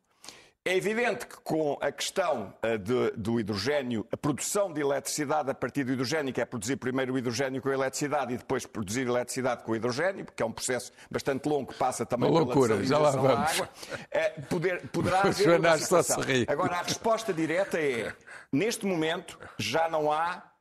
é 0.67 0.75
evidente 0.75 1.27
que 1.27 1.38
com 1.43 1.77
a 1.79 1.91
questão 1.91 2.51
uh, 2.63 2.77
de, 2.79 3.12
do 3.12 3.39
hidrogênio, 3.39 4.05
a 4.12 4.17
produção 4.17 4.74
de 4.74 4.81
eletricidade 4.81 5.51
a 5.51 5.53
partir 5.53 5.84
do 5.84 5.93
hidrogênio, 5.93 6.34
que 6.34 6.41
é 6.41 6.45
produzir 6.45 6.75
primeiro 6.77 7.13
o 7.13 7.17
hidrogênio 7.19 7.62
com 7.62 7.69
a 7.69 7.74
eletricidade 7.74 8.34
e 8.34 8.38
depois 8.38 8.65
produzir 8.65 9.07
eletricidade 9.07 9.63
com 9.63 9.74
o 9.74 9.75
hidrogênio, 9.75 10.25
porque 10.25 10.41
é 10.41 10.45
um 10.45 10.51
processo 10.51 10.91
bastante 11.10 11.48
longo 11.48 11.72
que 11.72 11.77
passa 11.77 12.03
também 12.03 12.31
Uma 12.31 12.39
loucura, 12.39 12.84
já 12.84 12.98
lá 12.98 13.12
vamos. 13.12 13.51
água, 13.51 13.69
uh, 13.69 14.41
poder, 14.48 14.88
poderá 14.88 15.22
haver 15.29 15.60
uma 15.60 15.77
situação. 15.77 16.24
Agora, 16.48 16.77
a 16.77 16.81
resposta 16.81 17.31
direta 17.31 17.79
é, 17.79 18.12
neste 18.51 18.88
momento, 18.88 19.38
já 19.60 19.88
não 19.88 20.12
há 20.12 20.51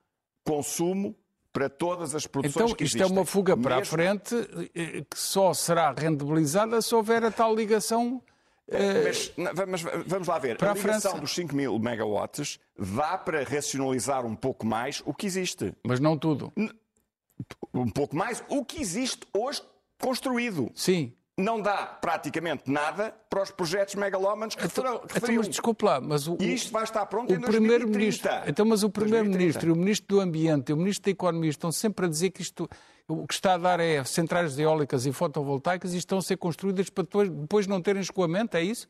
consumo 0.45 1.17
para 1.51 1.71
todas 1.71 2.15
as 2.15 2.27
produções 2.27 2.65
então, 2.65 2.77
que 2.77 2.85
existem. 2.85 3.01
Então, 3.01 3.07
isto 3.07 3.17
é 3.17 3.21
uma 3.21 3.25
fuga 3.25 3.57
para 3.57 3.77
Mesmo... 3.77 3.95
a 3.95 3.97
frente 3.97 4.35
eh, 4.75 5.05
que 5.09 5.19
só 5.19 5.55
será 5.55 5.95
rendibilizada 5.97 6.83
se 6.83 6.95
houver 6.95 7.25
a 7.25 7.31
tal 7.31 7.55
ligação 7.55 8.21
é, 8.21 8.34
mas, 8.71 9.33
mas, 9.69 9.83
vamos 10.07 10.29
lá 10.29 10.39
ver. 10.39 10.57
Para 10.57 10.73
a 10.73 10.75
ligação 10.75 11.19
dos 11.19 11.35
5 11.35 11.55
mil 11.55 11.79
megawatts 11.79 12.59
dá 12.79 13.19
para 13.19 13.45
racionalizar 13.45 14.25
um 14.25 14.35
pouco 14.35 14.67
mais 14.67 15.03
o 15.05 15.13
que 15.13 15.27
existe. 15.27 15.75
Mas 15.83 16.01
não 16.01 16.17
tudo. 16.17 16.53
Um 17.73 17.91
pouco 17.91 18.17
mais 18.17 18.43
o 18.49 18.65
que 18.65 18.81
existe 18.81 19.27
hoje 19.37 19.63
construído. 20.01 20.71
Sim. 20.75 21.13
Não 21.37 21.61
dá 21.61 21.85
praticamente 21.85 22.71
nada 22.71 23.13
para 23.29 23.43
os 23.43 23.51
projetos 23.51 23.97
megalómanos 23.97 24.55
que 24.55 24.67
então, 24.67 25.01
referiu. 25.03 25.41
Então, 25.41 25.51
desculpe 25.51 25.85
lá, 25.85 26.01
mas 26.01 26.29
o, 26.29 26.37
e 26.41 26.55
isto 26.55 26.71
vai 26.71 26.85
estar 26.85 27.05
pronto 27.07 27.33
o 27.33 27.35
em 27.35 27.41
2030. 27.41 28.45
Então, 28.47 28.65
mas 28.65 28.85
o 28.85 28.91
Primeiro-Ministro 28.91 29.69
e 29.69 29.73
o 29.73 29.77
Ministro 29.77 30.17
do 30.17 30.21
Ambiente 30.21 30.71
e 30.71 30.73
o 30.73 30.77
Ministro 30.77 31.07
da 31.07 31.11
Economia 31.11 31.51
estão 31.51 31.73
sempre 31.73 32.07
a 32.07 32.09
dizer 32.09 32.31
que 32.31 32.41
isto 32.41 32.69
o 33.09 33.27
que 33.27 33.35
está 33.35 33.55
a 33.55 33.59
dar 33.59 33.81
é 33.81 34.03
centrais 34.05 34.59
eólicas 34.59 35.07
e 35.07 35.13
fotovoltaicas 35.13 35.93
e 35.93 35.99
estão 35.99 36.19
a 36.19 36.23
ser 36.23 36.37
construídas 36.37 36.89
para 36.89 37.05
depois, 37.05 37.29
depois 37.29 37.67
não 37.67 37.83
terem 37.83 38.01
escoamento, 38.01 38.57
é 38.57 38.63
isso? 38.63 38.89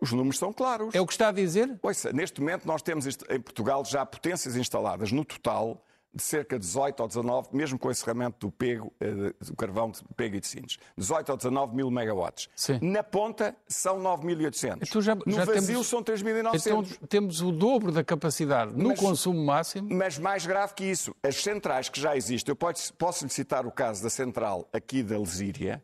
Os 0.00 0.12
números 0.12 0.38
são 0.38 0.52
claros. 0.52 0.94
É 0.94 1.00
o 1.00 1.06
que 1.06 1.12
está 1.12 1.28
a 1.28 1.32
dizer? 1.32 1.78
Ouça, 1.82 2.10
neste 2.12 2.40
momento 2.40 2.66
nós 2.66 2.80
temos 2.80 3.06
em 3.06 3.40
Portugal 3.40 3.84
já 3.84 4.06
potências 4.06 4.56
instaladas 4.56 5.12
no 5.12 5.24
total 5.24 5.84
de 6.12 6.22
cerca 6.22 6.58
de 6.58 6.66
18 6.66 7.00
ou 7.00 7.08
19, 7.08 7.48
mesmo 7.52 7.78
com 7.78 7.88
o 7.88 7.90
encerramento 7.90 8.46
do 8.46 8.50
pego, 8.50 8.92
eh, 9.00 9.32
do 9.40 9.56
carvão 9.56 9.90
de 9.90 10.00
pego 10.16 10.36
e 10.36 10.40
de 10.40 10.46
Sines, 10.46 10.78
18 10.96 11.30
ou 11.30 11.36
19 11.36 11.76
mil 11.76 11.90
megawatts. 11.90 12.48
Sim. 12.56 12.78
Na 12.82 13.02
ponta 13.02 13.54
são 13.68 14.00
9.800. 14.00 14.78
Então 14.88 15.00
já, 15.00 15.14
no 15.14 15.22
já 15.26 15.44
vazio 15.44 15.66
temos, 15.66 15.86
são 15.86 16.02
3.900. 16.02 16.56
Então 16.56 16.84
temos 17.08 17.40
o 17.40 17.52
dobro 17.52 17.92
da 17.92 18.02
capacidade 18.02 18.72
no 18.72 18.88
mas, 18.88 18.98
consumo 18.98 19.44
máximo. 19.44 19.88
Mas 19.90 20.18
mais 20.18 20.44
grave 20.44 20.74
que 20.74 20.84
isso, 20.84 21.14
as 21.22 21.36
centrais 21.36 21.88
que 21.88 22.00
já 22.00 22.16
existem, 22.16 22.50
eu 22.50 22.56
posso, 22.56 22.92
posso 22.94 23.24
lhe 23.24 23.30
citar 23.30 23.64
o 23.64 23.70
caso 23.70 24.02
da 24.02 24.10
central 24.10 24.68
aqui 24.72 25.02
da 25.02 25.16
Lesíria, 25.16 25.82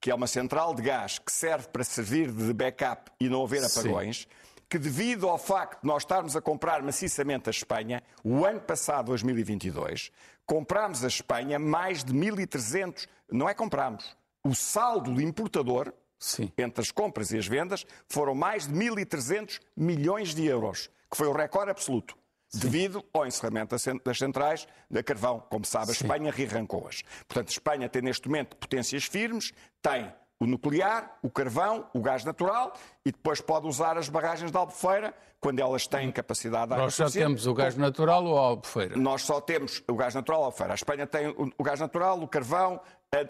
que 0.00 0.10
é 0.10 0.14
uma 0.14 0.26
central 0.26 0.74
de 0.74 0.82
gás 0.82 1.18
que 1.18 1.30
serve 1.30 1.68
para 1.68 1.84
servir 1.84 2.32
de 2.32 2.52
backup 2.54 3.10
e 3.20 3.28
não 3.28 3.44
haver 3.44 3.62
apagões. 3.64 4.22
Sim 4.22 4.41
que, 4.72 4.78
devido 4.78 5.28
ao 5.28 5.36
facto 5.36 5.82
de 5.82 5.86
nós 5.86 6.02
estarmos 6.02 6.34
a 6.34 6.40
comprar 6.40 6.82
maciçamente 6.82 7.46
a 7.46 7.50
Espanha, 7.50 8.02
o 8.24 8.42
ano 8.42 8.58
passado, 8.58 9.08
2022, 9.08 10.10
comprámos 10.46 11.04
a 11.04 11.08
Espanha 11.08 11.58
mais 11.58 12.02
de 12.02 12.14
1.300, 12.14 13.06
não 13.30 13.46
é 13.46 13.52
compramos, 13.52 14.16
o 14.42 14.54
saldo 14.54 15.12
do 15.12 15.20
importador, 15.20 15.92
Sim. 16.18 16.50
entre 16.56 16.80
as 16.80 16.90
compras 16.90 17.32
e 17.32 17.36
as 17.36 17.46
vendas, 17.46 17.84
foram 18.08 18.34
mais 18.34 18.66
de 18.66 18.72
1.300 18.72 19.60
milhões 19.76 20.34
de 20.34 20.46
euros, 20.46 20.88
que 21.10 21.18
foi 21.18 21.26
o 21.26 21.32
recorde 21.32 21.70
absoluto. 21.70 22.16
Sim. 22.48 22.60
devido 22.60 23.04
ao 23.14 23.26
encerramento 23.26 23.76
das 24.04 24.18
centrais 24.18 24.66
da 24.90 25.02
carvão. 25.02 25.42
Como 25.50 25.64
sabe, 25.64 25.90
a 25.90 25.92
Espanha 25.92 26.30
rearrancou-as. 26.30 27.02
Portanto, 27.26 27.48
a 27.48 27.52
Espanha 27.52 27.88
tem 27.88 28.02
neste 28.02 28.26
momento 28.28 28.56
potências 28.56 29.04
firmes, 29.04 29.52
tem 29.80 30.12
o 30.42 30.46
nuclear, 30.46 31.18
o 31.22 31.30
carvão, 31.30 31.86
o 31.94 32.00
gás 32.00 32.24
natural 32.24 32.72
e 33.06 33.12
depois 33.12 33.40
pode 33.40 33.68
usar 33.68 33.96
as 33.96 34.08
barragens 34.08 34.50
de 34.50 34.56
Albufeira 34.56 35.14
quando 35.38 35.60
elas 35.60 35.86
têm 35.86 36.10
capacidade 36.10 36.72
de 36.72 36.76
Nós 36.76 36.94
só 36.94 37.08
temos 37.08 37.46
o 37.46 37.54
gás 37.54 37.76
natural 37.76 38.24
ou 38.24 38.36
a 38.36 38.42
Albufeira? 38.42 38.96
Nós 38.96 39.22
só 39.22 39.40
temos 39.40 39.84
o 39.88 39.94
gás 39.94 40.16
natural 40.16 40.40
ou 40.40 40.44
a 40.44 40.46
Albufeira. 40.48 40.72
A 40.72 40.74
Espanha 40.74 41.06
tem 41.06 41.28
o 41.28 41.62
gás 41.62 41.78
natural, 41.78 42.20
o 42.20 42.26
carvão, 42.26 42.80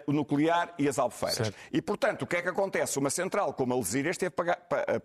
o 0.07 0.11
nuclear 0.11 0.73
e 0.79 0.87
as 0.87 0.97
albufeiras. 0.97 1.37
Certo. 1.37 1.55
E, 1.71 1.81
portanto, 1.83 2.23
o 2.23 2.27
que 2.27 2.37
é 2.37 2.41
que 2.41 2.49
acontece? 2.49 2.97
Uma 2.97 3.11
central 3.11 3.53
como 3.53 3.73
a 3.75 3.77
Lesíria 3.77 4.09
esteve 4.09 4.33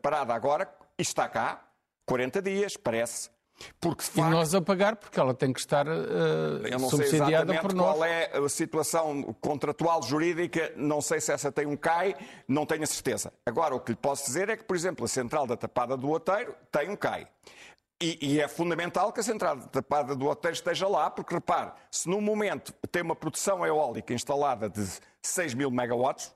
parada 0.01 0.33
agora 0.33 0.67
e 0.99 1.03
está 1.03 1.29
cá 1.29 1.63
40 2.07 2.41
dias, 2.41 2.75
parece, 2.75 3.29
porque, 3.81 4.03
facto, 4.03 4.29
e 4.29 4.31
nós 4.31 4.55
a 4.55 4.61
pagar 4.61 4.97
porque 4.97 5.19
ela 5.19 5.35
tem 5.35 5.53
que 5.53 5.61
estar 5.61 5.87
uh, 5.87 5.91
eu 5.91 6.79
não 6.79 6.89
subsidiada 6.89 7.53
sei 7.53 7.61
por 7.61 7.75
nós. 7.75 7.97
qual 7.97 8.05
é 8.05 8.31
a 8.37 8.49
situação 8.49 9.35
contratual 9.41 10.03
jurídica, 10.03 10.73
não 10.77 11.01
sei 11.01 11.21
se 11.21 11.33
essa 11.33 11.51
tem 11.51 11.67
um 11.67 11.77
CAI, 11.77 12.15
não 12.47 12.65
tenho 12.65 12.83
a 12.83 12.87
certeza. 12.87 13.33
Agora, 13.45 13.75
o 13.75 13.81
que 13.81 13.93
lhe 13.93 13.97
posso 13.97 14.27
dizer 14.27 14.49
é 14.49 14.57
que, 14.57 14.65
por 14.65 14.77
exemplo, 14.77 15.05
a 15.05 15.09
central 15.09 15.47
da 15.47 15.57
Tapada 15.57 15.97
do 15.97 16.11
Oteiro 16.11 16.55
tem 16.71 16.89
um 16.89 16.97
CAI. 16.97 17.27
E, 18.01 18.19
e, 18.23 18.41
é 18.41 18.47
fundamental 18.47 19.13
que 19.13 19.19
a 19.19 19.23
central 19.25 19.57
da 19.57 19.67
Tapada 19.67 20.15
do 20.15 20.29
Oteiro 20.29 20.55
esteja 20.55 20.87
lá, 20.87 21.11
porque 21.11 21.35
repare, 21.35 21.73
se 21.91 22.09
num 22.09 22.21
momento 22.21 22.73
tem 22.93 23.03
uma 23.03 23.17
produção 23.17 23.67
eólica 23.67 24.15
instalada 24.15 24.69
de 24.69 24.87
6 25.21 25.55
mil 25.55 25.69
megawatts, 25.69 26.33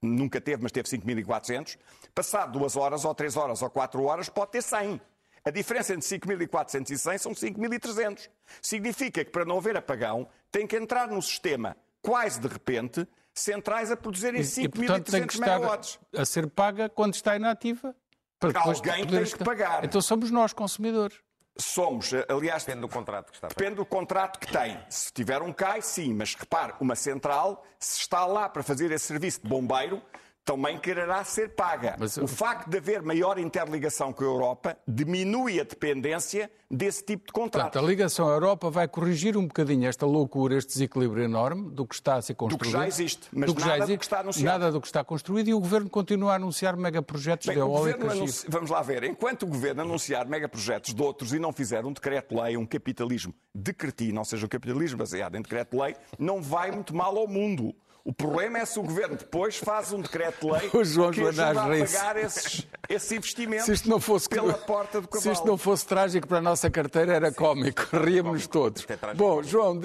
nunca 0.00 0.40
teve, 0.40 0.62
mas 0.62 0.72
teve 0.72 0.88
5.400, 0.88 1.76
passado 2.14 2.58
duas 2.58 2.74
horas, 2.74 3.04
ou 3.04 3.14
três 3.14 3.36
horas, 3.36 3.60
ou 3.60 3.68
quatro 3.68 4.02
horas, 4.04 4.30
pode 4.30 4.52
ter 4.52 4.62
100. 4.62 4.98
A 5.44 5.50
diferença 5.50 5.92
entre 5.92 6.06
5.400 6.06 6.90
e 6.90 6.98
100 6.98 7.18
são 7.18 7.32
5.300. 7.32 8.30
Significa 8.62 9.24
que 9.24 9.30
para 9.30 9.44
não 9.44 9.58
haver 9.58 9.76
apagão 9.76 10.26
tem 10.50 10.66
que 10.66 10.76
entrar 10.76 11.08
no 11.08 11.20
sistema 11.20 11.76
quase 12.00 12.40
de 12.40 12.48
repente 12.48 13.06
centrais 13.34 13.90
a 13.90 13.96
produzirem 13.96 14.42
5.300 14.42 15.38
megawatts. 15.38 15.98
a 16.16 16.24
ser 16.24 16.48
paga 16.48 16.88
quando 16.88 17.14
está 17.14 17.36
inativa. 17.36 17.94
Para 18.38 18.60
Alguém 18.60 19.06
tem 19.06 19.24
que 19.24 19.44
pagar. 19.44 19.84
Então 19.84 20.00
somos 20.00 20.30
nós, 20.30 20.52
consumidores. 20.52 21.18
Somos, 21.56 22.10
aliás. 22.28 22.64
Depende 22.64 22.82
do 22.82 22.88
contrato 22.88 23.30
que 23.30 23.36
está. 23.36 23.48
Depende 23.48 23.76
do 23.76 23.86
contrato 23.86 24.38
que 24.38 24.52
tem. 24.52 24.78
Se 24.88 25.12
tiver 25.12 25.40
um 25.40 25.52
CAI, 25.52 25.80
sim, 25.82 26.12
mas 26.12 26.34
repare, 26.34 26.74
uma 26.80 26.96
central, 26.96 27.64
se 27.78 28.00
está 28.00 28.26
lá 28.26 28.48
para 28.48 28.62
fazer 28.62 28.90
esse 28.90 29.06
serviço 29.06 29.40
de 29.42 29.48
bombeiro, 29.48 30.02
também 30.44 30.78
quererá 30.78 31.24
ser 31.24 31.54
paga. 31.54 31.96
Mas, 31.98 32.16
o 32.18 32.26
facto 32.26 32.68
de 32.68 32.76
haver 32.76 33.02
maior 33.02 33.38
interligação 33.38 34.12
com 34.12 34.22
a 34.22 34.26
Europa 34.26 34.76
diminui 34.86 35.58
a 35.58 35.64
dependência 35.64 36.50
desse 36.70 37.02
tipo 37.04 37.26
de 37.26 37.32
contrato. 37.32 37.64
Portanto, 37.64 37.84
a 37.84 37.88
ligação 37.88 38.28
à 38.28 38.32
Europa 38.32 38.68
vai 38.68 38.86
corrigir 38.86 39.36
um 39.36 39.46
bocadinho 39.46 39.88
esta 39.88 40.04
loucura, 40.04 40.56
este 40.56 40.74
desequilíbrio 40.74 41.24
enorme 41.24 41.70
do 41.70 41.86
que 41.86 41.94
está 41.94 42.16
a 42.16 42.22
ser 42.22 42.34
construído. 42.34 42.60
Do 42.60 42.64
que 42.66 42.72
já 42.72 42.86
existe, 42.86 43.28
mas 43.32 43.46
do 43.46 43.54
que 43.54 43.60
nada 43.62 43.76
existe, 43.76 43.92
do 43.92 43.98
que 43.98 44.04
está 44.04 44.20
anunciado. 44.20 44.58
Nada 44.58 44.72
do 44.72 44.80
que 44.80 44.86
está 44.86 45.04
construído 45.04 45.48
e 45.48 45.54
o 45.54 45.60
Governo 45.60 45.88
continua 45.88 46.32
a 46.32 46.36
anunciar 46.36 46.76
megaprojetos 46.76 47.46
Bem, 47.46 47.56
de. 47.56 47.62
Anunci... 47.62 48.46
Vamos 48.48 48.70
lá 48.70 48.82
ver. 48.82 49.04
Enquanto 49.04 49.44
o 49.44 49.46
Governo 49.46 49.82
anunciar 49.82 50.26
megaprojetos 50.26 50.92
de 50.92 51.02
outros 51.02 51.32
e 51.32 51.38
não 51.38 51.52
fizer 51.52 51.86
um 51.86 51.92
decreto-lei, 51.92 52.56
um 52.56 52.66
capitalismo 52.66 53.32
decretino, 53.54 54.18
ou 54.18 54.24
seja, 54.24 54.44
um 54.44 54.48
capitalismo 54.48 54.98
baseado 54.98 55.36
em 55.36 55.42
decreto-lei, 55.42 55.96
não 56.18 56.42
vai 56.42 56.70
muito 56.70 56.94
mal 56.94 57.16
ao 57.16 57.26
mundo. 57.26 57.74
O 58.04 58.12
problema 58.12 58.58
é 58.58 58.66
se 58.66 58.78
o 58.78 58.82
governo 58.82 59.16
depois 59.16 59.56
faz 59.56 59.90
um 59.90 60.00
decreto-lei 60.02 60.68
que 60.68 60.78
ajuda 60.78 61.50
a 61.50 61.54
pagar 61.54 62.16
esses, 62.18 62.66
esses 62.86 63.12
investimentos 63.12 63.64
se 63.64 63.72
isto 63.72 63.88
não 63.88 63.98
fosse, 63.98 64.28
pela 64.28 64.52
porta 64.52 65.00
do 65.00 65.08
cavalo. 65.08 65.22
Se 65.22 65.30
isto 65.30 65.46
não 65.46 65.56
fosse 65.56 65.86
trágico 65.86 66.28
para 66.28 66.36
a 66.36 66.42
nossa 66.42 66.70
carteira, 66.70 67.14
era 67.14 67.32
cómico. 67.32 67.82
Ríamos 67.96 68.46
todos. 68.46 68.86
É 68.90 69.14
Bom, 69.14 69.42
João, 69.42 69.80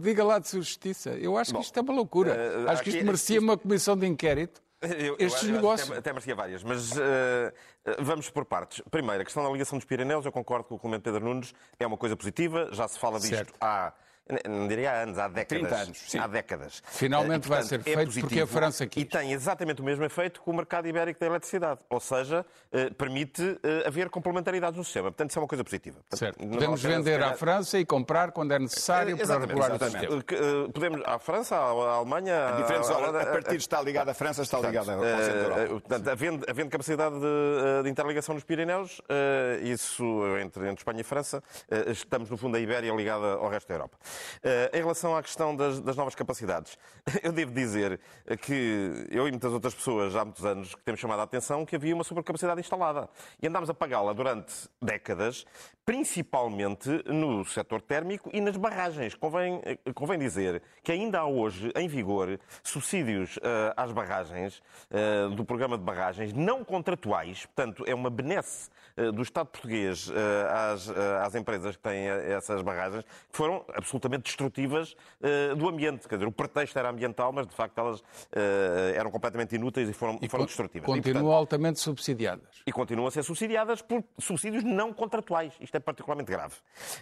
diga 0.00 0.22
lá 0.22 0.38
de 0.38 0.48
sua 0.48 0.60
justiça. 0.60 1.10
Eu 1.10 1.36
acho 1.36 1.52
que 1.52 1.60
isto 1.60 1.76
é 1.76 1.82
uma 1.82 1.92
loucura. 1.92 2.32
Uh, 2.32 2.70
acho 2.70 2.84
que 2.84 2.90
isto 2.90 3.04
merecia 3.04 3.40
uma 3.40 3.58
comissão 3.58 3.96
de 3.96 4.06
inquérito. 4.06 4.62
Eu, 4.80 5.16
Estes 5.18 5.48
eu, 5.48 5.54
negócios. 5.54 5.90
Até, 5.90 5.98
até 5.98 6.12
merecia 6.12 6.34
várias, 6.36 6.62
mas 6.62 6.92
uh, 6.92 7.52
vamos 7.98 8.30
por 8.30 8.44
partes. 8.44 8.80
Primeiro, 8.90 9.20
a 9.20 9.24
questão 9.24 9.42
da 9.42 9.50
ligação 9.50 9.76
dos 9.76 9.84
Pirineus, 9.84 10.24
eu 10.24 10.30
concordo 10.30 10.64
com 10.68 10.76
o 10.76 10.78
Clemente 10.78 11.02
Pedro 11.02 11.24
Nunes, 11.24 11.52
é 11.80 11.86
uma 11.86 11.96
coisa 11.96 12.16
positiva, 12.16 12.68
já 12.70 12.86
se 12.86 12.98
fala 12.98 13.18
disto 13.18 13.34
certo. 13.34 13.54
há 13.60 13.92
não 14.48 14.68
diria 14.68 14.90
há 14.92 15.02
anos, 15.02 15.18
há 15.18 15.28
décadas. 15.28 15.68
30 15.68 15.76
anos, 15.82 15.98
sim. 16.06 16.18
Há 16.18 16.26
décadas. 16.26 16.82
Finalmente 16.86 17.46
E, 17.46 17.48
vai 17.48 17.58
portanto, 17.60 17.68
ser 17.68 17.90
é 17.90 17.94
feito 17.94 18.06
positivo 18.08 18.28
porque 18.28 18.40
a 18.42 18.46
França 18.46 18.86
quis. 18.86 19.02
E 19.02 19.06
tem 19.06 19.32
exatamente 19.32 19.80
o 19.80 19.84
mesmo 19.84 20.04
efeito 20.04 20.40
com 20.40 20.50
o 20.50 20.54
mercado 20.54 20.86
ibérico 20.88 21.18
da 21.20 21.26
eletricidade. 21.26 21.80
Ou 21.88 22.00
seja, 22.00 22.44
eh, 22.72 22.90
permite 22.90 23.58
eh, 23.62 23.84
haver 23.86 24.08
complementaridades 24.10 24.76
no 24.76 24.84
sistema. 24.84 25.10
Portanto, 25.10 25.30
isso 25.30 25.38
é 25.38 25.42
uma 25.42 25.48
coisa 25.48 25.64
positiva. 25.64 25.96
Portanto, 26.08 26.18
Certo. 26.18 26.38
Podemos 26.38 26.84
a 26.84 26.88
vender 26.88 27.22
à 27.22 27.34
França 27.34 27.78
e 27.78 27.84
comprar 27.84 28.32
quando 28.32 28.52
é 28.52 28.58
necessário 28.58 29.14
para 29.16 29.24
Exatamente, 29.24 29.48
regular 29.50 29.70
o 29.70 29.74
exatamente. 29.76 30.00
sistema. 30.00 30.22
Que, 30.22 30.34
eh, 30.34 30.70
Podemos 30.72 31.02
à 31.04 31.18
França, 31.18 31.56
à 31.56 31.94
Alemanha. 31.96 32.48
A 32.48 32.52
diferença, 32.60 32.92
à- 32.94 33.22
a 33.22 33.26
partir 33.26 33.56
está 33.56 33.80
ligada 33.82 34.10
à 34.10 34.14
França, 34.14 34.42
está 34.42 34.60
ligada 34.60 34.92
ao 34.94 35.00
centro 35.00 35.14
da 35.16 35.20
Eh, 35.20 35.42
Europa. 35.44 35.60
eh, 35.60 35.66
portanto, 35.68 36.08
havendo, 36.08 36.46
havendo 36.48 36.70
capacidade 36.70 37.18
de, 37.18 37.26
eh, 37.26 37.82
de 37.82 37.88
interligação 37.90 38.34
nos 38.34 38.44
Pirineus, 38.44 39.00
eh, 39.08 39.60
isso 39.64 40.04
entre, 40.38 40.62
entre 40.64 40.80
Espanha 40.80 41.00
e 41.00 41.04
França, 41.04 41.42
eh, 41.70 41.90
estamos 41.90 42.30
no 42.30 42.36
fundo 42.36 42.56
a 42.56 42.60
Ibéria 42.60 42.92
ligada 42.92 43.26
ao 43.34 43.48
resto 43.48 43.68
da 43.68 43.74
Europa. 43.74 43.96
Eh, 44.42 44.70
Em 44.74 44.78
relação 44.78 45.16
à 45.16 45.22
questão 45.22 45.54
das, 45.54 45.80
das 45.80 45.96
novas 45.96 46.14
capacidades, 46.14 46.78
eu 47.22 47.32
devo 47.32 47.52
dizer 47.52 48.00
que 48.42 49.06
eu 49.10 49.26
e 49.26 49.30
muitas 49.30 49.52
outras 49.52 49.74
pessoas 49.74 50.14
há 50.16 50.24
muitos 50.24 50.44
anos 50.44 50.74
que 50.74 50.82
temos 50.82 51.00
chamado 51.00 51.20
a 51.20 51.22
atenção 51.24 51.64
que 51.66 51.76
havia 51.76 51.94
uma 51.94 52.04
supercapacidade 52.04 52.60
instalada 52.60 53.08
e 53.42 53.46
andámos 53.46 53.70
a 53.70 53.74
pagá-la 53.74 54.12
durante 54.12 54.68
décadas, 54.82 55.44
principalmente 55.84 56.88
no 57.06 57.44
setor 57.44 57.82
térmico 57.82 58.30
e 58.32 58.40
nas 58.40 58.56
barragens. 58.56 59.14
Convém, 59.14 59.60
eh, 59.64 59.78
convém 59.94 60.18
dizer 60.18 60.62
que 60.82 60.92
ainda 60.92 61.20
há 61.20 61.26
hoje 61.26 61.72
em 61.76 61.88
vigor 61.88 62.38
subsídios 62.62 63.38
eh, 63.42 63.72
às 63.76 63.92
barragens, 63.92 64.62
eh, 64.90 65.28
do 65.34 65.44
programa 65.44 65.76
de 65.76 65.84
barragens, 65.84 66.32
não 66.32 66.64
contratuais, 66.64 67.46
portanto, 67.46 67.84
é 67.86 67.94
uma 67.94 68.10
benesse 68.10 68.70
eh, 68.96 69.10
do 69.12 69.22
Estado 69.22 69.46
português 69.48 70.10
às, 70.50 70.88
às 71.24 71.34
empresas 71.34 71.76
que 71.76 71.82
têm 71.82 72.06
essas 72.08 72.62
barragens, 72.62 73.04
que 73.30 73.36
foram 73.36 73.64
absolutamente 73.74 74.09
destrutivas 74.18 74.96
eh, 75.22 75.54
do 75.54 75.68
ambiente. 75.68 76.08
Quer 76.08 76.16
dizer, 76.16 76.26
o 76.26 76.32
pretexto 76.32 76.78
era 76.78 76.90
ambiental, 76.90 77.32
mas 77.32 77.46
de 77.46 77.54
facto 77.54 77.78
elas 77.78 78.02
eh, 78.32 78.94
eram 78.96 79.10
completamente 79.10 79.54
inúteis 79.54 79.88
e 79.88 79.92
foram, 79.92 80.18
foram 80.28 80.44
destrutivas. 80.44 80.84
E, 80.88 80.92
Continuam 80.92 81.22
portanto, 81.22 81.38
altamente 81.38 81.80
subsidiadas. 81.80 82.62
e 82.66 82.72
continuam 82.72 83.08
a 83.08 83.10
ser 83.10 83.22
subsidiadas 83.22 83.82
por 83.82 84.02
subsídios 84.18 84.64
não 84.64 84.92
contratuais. 84.92 85.52
Isto 85.60 85.76
é 85.76 85.80
particularmente 85.80 86.30
grave. 86.30 86.54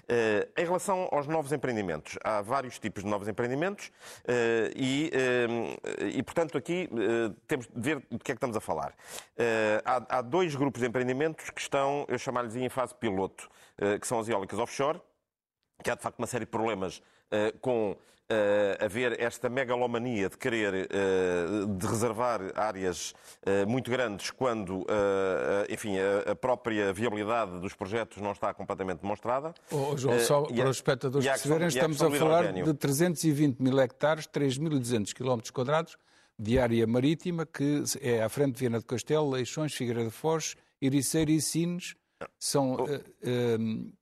Eh, 0.09 0.49
em 0.57 0.65
relação 0.65 1.09
aos 1.13 1.27
novos 1.27 1.53
empreendimentos, 1.53 2.19
há 2.25 2.43
vários 2.43 2.79
tipos 2.79 3.03
de 3.03 3.09
novos 3.09 3.29
empreendimentos 3.29 3.91
e, 4.77 5.11
e, 6.15 6.23
portanto, 6.23 6.57
aqui 6.57 6.89
temos 7.47 7.67
de 7.67 7.81
ver 7.81 7.99
de 8.11 8.19
que 8.19 8.33
é 8.33 8.35
que 8.35 8.39
estamos 8.39 8.57
a 8.57 8.61
falar. 8.61 8.95
Há, 9.85 10.19
há 10.19 10.23
dois 10.23 10.55
grupos 10.55 10.81
de 10.81 10.89
empreendimentos 10.89 11.51
que 11.51 11.61
estão, 11.61 12.05
eu 12.09 12.19
chamar-lhes 12.19 12.57
em 12.57 12.69
fase 12.69 12.95
piloto, 12.95 13.49
que 14.01 14.07
são 14.07 14.19
as 14.19 14.29
eólicas 14.29 14.59
offshore, 14.59 15.01
que 15.83 15.91
há 15.91 15.95
de 15.95 16.03
facto 16.03 16.19
uma 16.19 16.27
série 16.27 16.45
de 16.45 16.51
problemas 16.51 17.03
eh, 17.31 17.55
com 17.61 17.97
eh, 18.31 18.77
haver 18.81 19.19
esta 19.21 19.49
megalomania 19.49 20.29
de 20.29 20.37
querer 20.37 20.75
eh, 20.75 20.87
de 21.69 21.87
reservar 21.87 22.41
áreas 22.55 23.15
muito 23.67 23.91
grandes 23.91 24.31
quando, 24.31 24.85
enfim, 25.71 25.97
a, 25.99 26.33
a 26.33 26.37
própria 26.37 26.93
viabilidade 26.93 27.59
dos 27.61 27.73
projetos 27.75 28.21
não 28.21 28.33
está 28.33 28.53
completamente 28.53 29.01
demonstrada. 29.01 29.55
Oh, 29.71 29.97
João, 29.97 30.19
só 30.21 30.43
para 30.43 30.69
os 30.69 30.77
espectadores 30.77 31.27
a 31.27 31.31
perceberem, 31.31 31.65
a 31.65 31.69
estamos 31.69 32.03
a 32.03 32.11
falar 32.11 32.53
de 32.53 32.75
320 32.75 33.59
mil 33.61 33.81
hectares, 33.81 34.27
3.200 34.27 35.15
km 35.15 35.41
quadrados 35.51 35.97
de 36.39 36.59
área 36.59 36.87
marítima, 36.87 37.47
que 37.47 37.83
é 38.03 38.23
à 38.23 38.29
frente 38.29 38.55
de 38.55 38.61
Viana 38.61 38.81
do 38.81 38.87
Castelo, 38.87 39.31
Leixões, 39.31 39.73
Figueira 39.73 40.05
de 40.05 40.11
Foz, 40.11 40.55
Ericeira 40.83 41.31
e 41.31 41.41
Sines. 41.41 41.95
São, 42.39 42.77
Oh. 42.77 43.98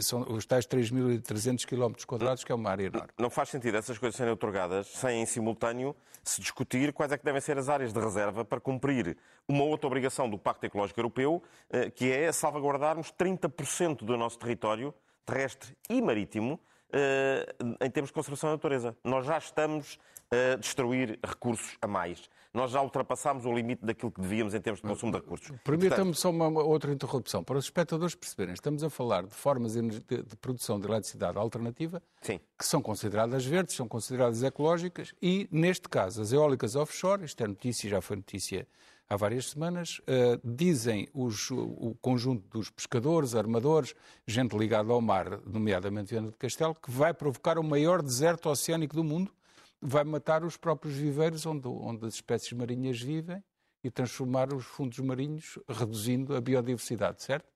São 0.00 0.22
os 0.22 0.46
tais 0.46 0.66
3.300 0.66 1.64
km 1.66 1.92
quadrados, 2.06 2.44
que 2.44 2.52
é 2.52 2.54
uma 2.54 2.70
área 2.70 2.86
enorme. 2.86 3.08
Não 3.18 3.30
faz 3.30 3.48
sentido 3.48 3.76
essas 3.76 3.98
coisas 3.98 4.16
serem 4.16 4.32
otorgadas 4.32 4.86
sem, 4.88 5.22
em 5.22 5.26
simultâneo, 5.26 5.94
se 6.22 6.40
discutir 6.40 6.92
quais 6.92 7.12
é 7.12 7.18
que 7.18 7.24
devem 7.24 7.40
ser 7.40 7.58
as 7.58 7.68
áreas 7.68 7.92
de 7.92 8.00
reserva 8.00 8.44
para 8.44 8.60
cumprir 8.60 9.16
uma 9.48 9.64
outra 9.64 9.86
obrigação 9.86 10.28
do 10.28 10.38
Pacto 10.38 10.66
Ecológico 10.66 11.00
Europeu, 11.00 11.42
eh, 11.70 11.90
que 11.90 12.10
é 12.10 12.30
salvaguardarmos 12.32 13.12
30% 13.12 14.04
do 14.04 14.16
nosso 14.16 14.38
território 14.38 14.94
terrestre 15.24 15.76
e 15.88 16.00
marítimo 16.02 16.60
eh, 16.92 17.54
em 17.80 17.90
termos 17.90 18.08
de 18.08 18.14
conservação 18.14 18.50
da 18.50 18.56
natureza. 18.56 18.96
Nós 19.04 19.26
já 19.26 19.38
estamos 19.38 19.98
a 20.30 20.56
destruir 20.56 21.18
recursos 21.24 21.76
a 21.80 21.86
mais. 21.86 22.28
Nós 22.52 22.72
já 22.72 22.82
ultrapassámos 22.82 23.46
o 23.46 23.52
limite 23.52 23.84
daquilo 23.84 24.10
que 24.10 24.20
devíamos 24.20 24.54
em 24.54 24.60
termos 24.60 24.80
de 24.80 24.86
consumo 24.88 25.12
de 25.12 25.18
recursos. 25.18 25.56
Permita-me 25.62 26.12
só 26.14 26.30
uma, 26.30 26.48
uma 26.48 26.62
outra 26.64 26.92
interrupção. 26.92 27.44
Para 27.44 27.56
os 27.58 27.66
espectadores 27.66 28.14
perceberem, 28.16 28.54
estamos 28.54 28.82
a 28.82 28.90
falar 28.90 29.24
de 29.24 29.34
formas 29.34 29.74
de, 29.74 29.82
de- 29.82 30.36
produção 30.40 30.80
de 30.80 30.86
eletricidade 30.86 31.38
alternativa 31.38 32.02
Sim. 32.20 32.40
que 32.58 32.66
são 32.66 32.82
consideradas 32.82 33.44
verdes, 33.44 33.76
são 33.76 33.86
consideradas 33.86 34.42
ecológicas 34.42 35.14
e, 35.22 35.48
neste 35.52 35.88
caso, 35.88 36.20
as 36.20 36.32
eólicas 36.32 36.74
offshore, 36.74 37.24
isto 37.24 37.40
é 37.44 37.46
notícia, 37.46 37.88
já 37.88 38.00
foi 38.00 38.16
notícia 38.16 38.66
há 39.08 39.16
várias 39.16 39.50
semanas, 39.50 40.00
eh, 40.06 40.38
dizem 40.44 41.08
os- 41.14 41.50
o 41.52 41.96
conjunto 42.00 42.44
dos 42.48 42.68
pescadores, 42.70 43.34
armadores, 43.34 43.94
gente 44.26 44.56
ligada 44.56 44.92
ao 44.92 45.00
mar, 45.00 45.40
nomeadamente 45.46 46.10
Viana 46.12 46.30
do 46.30 46.36
Castelo, 46.36 46.74
que 46.74 46.90
vai 46.90 47.12
provocar 47.14 47.58
o 47.58 47.62
maior 47.64 48.02
deserto 48.02 48.48
oceânico 48.48 48.94
do 48.94 49.02
mundo, 49.04 49.32
vai 49.80 50.04
matar 50.04 50.44
os 50.44 50.56
próprios 50.56 50.94
viveiros 50.94 51.46
onde, 51.46 51.66
onde 51.68 52.06
as 52.06 52.14
espécies 52.14 52.52
marinhas 52.52 53.00
vivem 53.00 53.42
e 53.82 53.90
transformar 53.90 54.52
os 54.52 54.64
fundos 54.66 54.98
marinhos, 54.98 55.58
reduzindo 55.68 56.36
a 56.36 56.40
biodiversidade, 56.40 57.22
certo? 57.22 57.46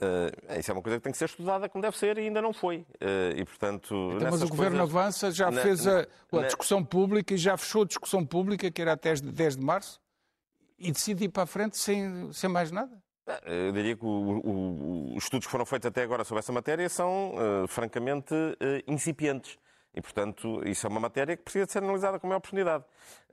Eh, 0.00 0.58
isso 0.60 0.70
é 0.70 0.74
uma 0.74 0.82
coisa 0.82 0.98
que 0.98 1.02
tem 1.04 1.10
que 1.12 1.18
ser 1.18 1.24
estudada 1.24 1.68
como 1.68 1.82
deve 1.82 1.96
ser 1.98 2.18
e 2.18 2.20
ainda 2.22 2.40
não 2.42 2.52
foi. 2.52 2.86
Eh, 3.00 3.34
e, 3.38 3.44
portanto, 3.44 3.94
Então, 4.14 4.30
mas 4.30 4.42
o 4.42 4.48
Governo 4.48 4.76
coisas- 4.78 4.94
avança, 4.96 5.30
já 5.32 5.50
na- 5.50 5.62
fez 5.62 5.86
a, 5.86 6.00
a 6.02 6.06
na- 6.32 6.42
discussão 6.42 6.84
pública 6.84 7.34
e 7.34 7.38
já 7.38 7.56
fechou 7.56 7.82
a 7.82 7.86
discussão 7.86 8.24
pública, 8.24 8.70
que 8.70 8.80
era 8.82 8.92
até 8.92 9.14
10 9.14 9.56
de 9.56 9.64
março, 9.64 10.00
e 10.78 10.92
decide 10.92 11.24
ir 11.24 11.28
para 11.30 11.44
a 11.44 11.46
frente 11.46 11.76
sem, 11.78 12.30
sem 12.32 12.48
mais 12.50 12.70
nada. 12.70 13.02
Eu 13.44 13.72
diria 13.72 13.96
que 13.96 14.04
o- 14.04 14.08
o- 14.44 15.16
os 15.16 15.24
estudos 15.24 15.46
que 15.46 15.50
foram 15.50 15.64
feitos 15.66 15.86
até 15.86 16.02
agora 16.02 16.22
sobre 16.22 16.38
essa 16.40 16.52
matéria 16.52 16.88
são 16.88 17.34
eh, 17.36 17.66
francamente 17.66 18.34
eh, 18.60 18.84
incipientes. 18.86 19.58
E, 19.96 20.00
portanto, 20.02 20.60
isso 20.68 20.86
é 20.86 20.90
uma 20.90 21.00
matéria 21.00 21.34
que 21.34 21.42
precisa 21.42 21.64
de 21.64 21.72
ser 21.72 21.78
analisada 21.78 22.20
com 22.20 22.26
maior 22.26 22.36
oportunidade. 22.38 22.84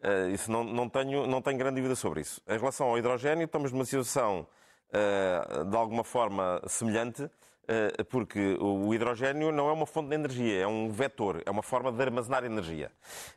Eh, 0.01 0.29
isso 0.29 0.49
não, 0.49 0.63
não, 0.63 0.87
tenho, 0.87 1.27
não 1.27 1.41
tenho 1.41 1.57
grande 1.57 1.75
dúvida 1.75 1.95
sobre 1.95 2.21
isso. 2.21 2.41
Em 2.47 2.57
relação 2.57 2.87
ao 2.87 2.97
hidrogênio, 2.97 3.43
estamos 3.43 3.73
numa 3.73 3.83
situação 3.83 4.47
eh, 4.93 5.65
de 5.69 5.75
alguma 5.75 6.05
forma 6.05 6.61
semelhante, 6.65 7.29
eh, 7.67 8.01
porque 8.09 8.57
o 8.61 8.93
hidrogênio 8.93 9.51
não 9.51 9.67
é 9.67 9.73
uma 9.73 9.85
fonte 9.85 10.07
de 10.07 10.15
energia, 10.15 10.61
é 10.61 10.67
um 10.67 10.89
vetor, 10.89 11.43
é 11.45 11.51
uma 11.51 11.63
forma 11.63 11.91
de 11.91 12.01
armazenar 12.01 12.45
energia. 12.45 12.89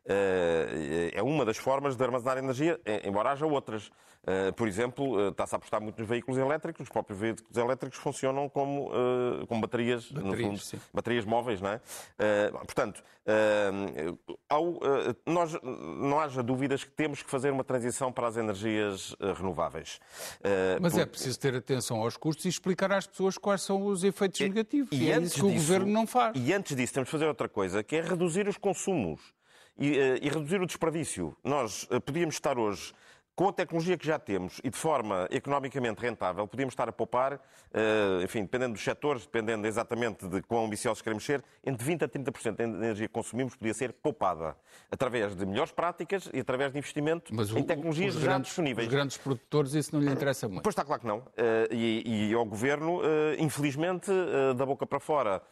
É 0.05 1.21
uma 1.21 1.45
das 1.45 1.57
formas 1.57 1.97
de 1.97 2.05
armazenar 2.05 2.39
energia, 2.39 2.81
embora 3.05 3.31
haja 3.31 3.45
outras. 3.45 3.91
Eh, 4.27 4.51
Por 4.53 4.67
exemplo, 4.67 5.21
eh, 5.21 5.29
está-se 5.29 5.55
a 5.55 5.57
apostar 5.59 5.81
muito 5.81 5.99
nos 6.01 6.09
veículos 6.09 6.37
elétricos, 6.39 6.83
os 6.83 6.89
próprios 6.89 7.19
veículos 7.21 7.57
elétricos 7.57 7.97
funcionam 7.99 8.49
como, 8.49 8.91
eh, 8.93 9.47
como 9.47 9.61
baterias, 9.61 10.11
no 10.11 10.23
Baterias, 10.25 10.71
fundo, 10.71 10.83
baterias 10.93 11.25
móveis, 11.25 11.61
não 11.61 11.71
é? 11.71 11.81
Portanto, 12.65 13.03
ao, 14.49 14.81
nós 15.25 15.53
não 15.63 16.19
haja 16.21 16.43
dúvidas 16.43 16.83
que 16.85 16.91
temos 16.91 17.23
que 17.23 17.31
fazer 17.31 17.51
uma 17.53 17.65
transição 17.65 18.13
para 18.13 18.27
as 18.29 18.37
energias 18.37 19.15
renováveis. 19.37 20.01
Mas 20.81 20.93
por- 20.95 21.01
é 21.03 21.07
preciso 21.07 21.39
ter 21.39 21.55
atenção 21.55 21.99
aos 22.03 22.17
custos 22.17 22.45
e 22.47 22.49
explicar 22.49 22.91
às 22.93 23.07
pessoas 23.07 23.39
quais 23.39 23.63
são 23.63 23.87
os 23.87 24.03
efeitos 24.05 24.41
negativos. 24.41 24.91
E, 24.99 25.11
é 25.11 25.15
antes 25.15 25.33
isso 25.33 25.41
que 25.41 25.47
o 25.47 25.51
disso- 25.53 25.67
Governo 25.67 25.93
não 25.93 26.07
faz. 26.07 26.33
E 26.37 26.53
antes 26.53 26.77
disso, 26.77 26.93
temos 26.95 27.07
de 27.09 27.13
fazer 27.13 27.27
outra 27.27 27.49
coisa, 27.49 27.83
que 27.83 27.97
é 27.97 28.01
reduzir 28.01 28.49
os 28.49 28.57
consumos 28.57 29.21
e, 29.79 29.97
e 30.23 30.29
reduzir 30.29 30.61
o 30.61 30.67
desperdício. 30.67 31.37
Nós 31.45 31.87
podíamos 32.05 32.35
estar 32.35 32.59
hoje. 32.59 32.93
Com 33.37 33.49
a 33.49 33.53
tecnologia 33.53 33.99
que 33.99 34.07
já 34.07 34.19
temos 34.19 34.63
e 34.65 34.71
de 34.71 34.79
forma 34.79 35.29
economicamente 35.31 36.01
rentável, 36.01 36.49
podíamos 36.49 36.73
estar 36.73 36.89
a 36.89 36.93
poupar, 36.93 37.35
eh, 37.75 38.23
enfim, 38.25 38.41
dependendo 38.41 38.73
dos 38.73 38.83
setores, 38.83 39.27
dependendo 39.27 39.67
exatamente 39.67 40.27
de 40.27 40.41
quão 40.41 40.65
ambiciosos 40.65 41.03
queremos 41.03 41.23
ser, 41.23 41.45
entre 41.63 41.85
20% 41.87 42.03
a 42.05 42.09
30% 42.09 42.57
da 42.57 42.65
energia 42.65 43.07
que 43.07 43.13
consumimos 43.13 43.55
podia 43.55 43.75
ser 43.75 43.93
poupada 43.93 44.57
através 44.91 45.37
de 45.37 45.45
melhores 45.45 45.71
práticas 45.71 46.31
e 46.33 46.41
através 46.41 46.73
de 46.73 46.79
investimento 46.79 47.35
Mas 47.35 47.51
em 47.51 47.63
tecnologias 47.63 48.15
já 48.15 48.21
grandes, 48.23 48.49
disponíveis. 48.49 48.89
Os 48.89 48.95
grandes 48.95 49.19
produtores, 49.19 49.75
isso 49.75 49.95
não 49.95 50.01
lhe 50.03 50.11
interessa 50.11 50.49
muito. 50.49 50.63
Pois 50.63 50.73
está 50.73 50.83
claro 50.83 51.03
que 51.03 51.07
não. 51.07 51.23
Eh, 51.37 51.69
e, 51.73 52.31
e 52.31 52.35
ao 52.35 52.45
Governo, 52.47 53.03
eh, 53.05 53.37
infelizmente, 53.39 54.11
da 54.57 54.65
boca 54.65 54.87
para 54.87 54.99
fora, 54.99 55.43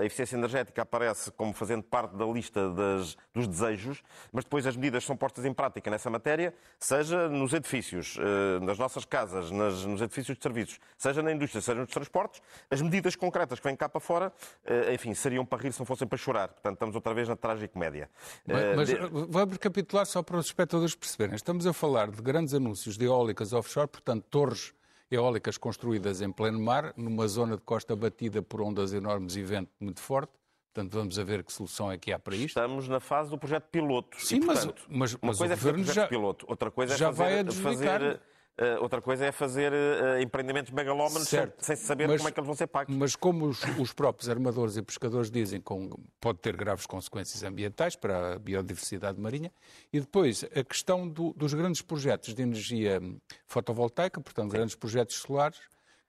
a 0.00 0.04
eficiência 0.04 0.36
energética 0.36 0.82
aparece 0.82 1.30
como 1.30 1.54
fazendo 1.54 1.84
parte 1.84 2.14
da 2.16 2.26
lista 2.26 2.68
das- 2.68 3.16
dos 3.32 3.46
desejos, 3.48 4.02
mas 4.30 4.44
depois 4.44 4.66
as 4.66 4.76
medidas 4.76 5.04
são 5.04 5.16
postas 5.16 5.46
em 5.46 5.54
prática 5.54 5.90
nessa 5.90 6.10
matéria, 6.10 6.52
seja 6.78 6.97
nos 7.30 7.52
edifícios, 7.52 8.16
eh, 8.18 8.60
nas 8.64 8.78
nossas 8.78 9.04
casas, 9.04 9.50
nas- 9.50 9.84
nos 9.84 10.00
edifícios 10.02 10.36
de 10.36 10.42
serviços, 10.42 10.78
seja 10.96 11.22
na 11.22 11.32
indústria, 11.32 11.60
seja 11.62 11.80
nos 11.80 11.90
transportes, 11.90 12.42
as 12.70 12.80
medidas 12.82 13.14
concretas 13.16 13.58
que 13.60 13.66
vêm 13.66 13.76
cá 13.76 13.88
para 13.88 14.00
fora, 14.00 14.32
eh, 14.64 14.94
enfim, 14.94 15.14
seriam 15.14 15.44
para 15.46 15.62
rir 15.62 15.72
se 15.72 15.78
não 15.78 15.86
fossem 15.86 16.06
para 16.08 16.18
chorar. 16.18 16.48
Portanto, 16.48 16.74
estamos 16.74 16.94
outra 16.94 17.14
vez 17.14 17.28
na 17.28 17.36
trágico-média. 17.36 18.10
Eh, 18.46 18.74
Mas, 18.76 18.90
mas 18.92 19.10
vamos 19.28 19.52
recapitular 19.52 20.04
só 20.06 20.22
para 20.22 20.36
os 20.38 20.46
espectadores 20.46 20.94
perceberem. 20.94 21.36
Estamos 21.36 21.66
a 21.66 21.72
falar 21.72 22.10
de 22.10 22.20
grandes 22.20 22.52
anúncios 22.54 22.98
de 22.98 23.04
eólicas 23.04 23.52
offshore, 23.52 23.88
portanto, 23.88 24.24
torres 24.28 24.72
eólicas 25.10 25.56
construídas 25.56 26.20
em 26.20 26.30
pleno 26.30 26.60
mar, 26.60 26.92
numa 26.96 27.26
zona 27.28 27.56
de 27.56 27.62
costa 27.62 27.96
batida 27.96 28.42
por 28.42 28.60
ondas 28.60 28.92
enormes 28.92 29.36
e 29.36 29.42
vento 29.42 29.70
muito 29.80 30.00
forte, 30.00 30.32
Portanto, 30.72 30.92
vamos 30.92 31.18
a 31.18 31.24
ver 31.24 31.42
que 31.42 31.52
solução 31.52 31.90
é 31.90 31.98
que 31.98 32.12
há 32.12 32.18
para 32.18 32.34
isto. 32.36 32.48
Estamos 32.48 32.86
na 32.88 33.00
fase 33.00 33.30
do 33.30 33.38
projeto 33.38 33.64
piloto. 33.70 34.16
Sim, 34.24 34.36
e, 34.36 34.40
mas- 34.40 34.64
portanto, 34.64 34.86
mas- 34.88 35.12
uma 35.14 35.18
mas 35.22 35.38
coisa 35.38 35.52
o 35.52 35.54
é 35.54 35.56
fazer 35.56 35.70
governo 35.72 35.92
já- 35.92 36.06
piloto, 36.06 36.46
outra 36.48 36.70
coisa 36.70 36.94
é 36.94 36.96
já 36.96 37.06
fazer, 37.12 37.22
vai 37.22 37.38
adjudicar. 37.40 38.00
fazer, 38.00 38.20
eh, 38.58 38.78
outra 38.78 39.00
coisa 39.02 39.24
é 39.26 39.32
fazer 39.32 39.72
eh, 39.72 40.20
empreendimentos 40.22 40.70
megalómanos 40.72 41.26
sem, 41.28 41.50
sem 41.58 41.74
se 41.74 41.84
saber 41.84 42.06
Mas- 42.06 42.18
como 42.18 42.28
é 42.28 42.32
que 42.32 42.38
eles 42.38 42.46
vão 42.46 42.54
ser 42.54 42.66
pagos. 42.68 42.94
Mas 42.94 43.16
como 43.16 43.46
os, 43.46 43.60
os 43.78 43.92
próprios 43.92 44.28
armadores 44.28 44.76
e 44.76 44.82
pescadores 44.82 45.30
dizem 45.30 45.60
pode 46.20 46.38
ter 46.38 46.54
graves 46.56 46.86
consequências 46.86 47.42
ambientais 47.42 47.96
para 47.96 48.34
a 48.34 48.38
biodiversidade 48.38 49.18
marinha, 49.18 49.50
e 49.92 49.98
depois 50.00 50.44
a 50.44 50.62
questão 50.62 51.08
do- 51.08 51.32
dos 51.32 51.54
grandes 51.54 51.82
projetos 51.82 52.34
de 52.34 52.42
energia 52.42 53.00
fotovoltaica, 53.46 54.20
portanto, 54.20 54.50
grandes 54.52 54.74
projetos 54.76 55.16
solares, 55.16 55.58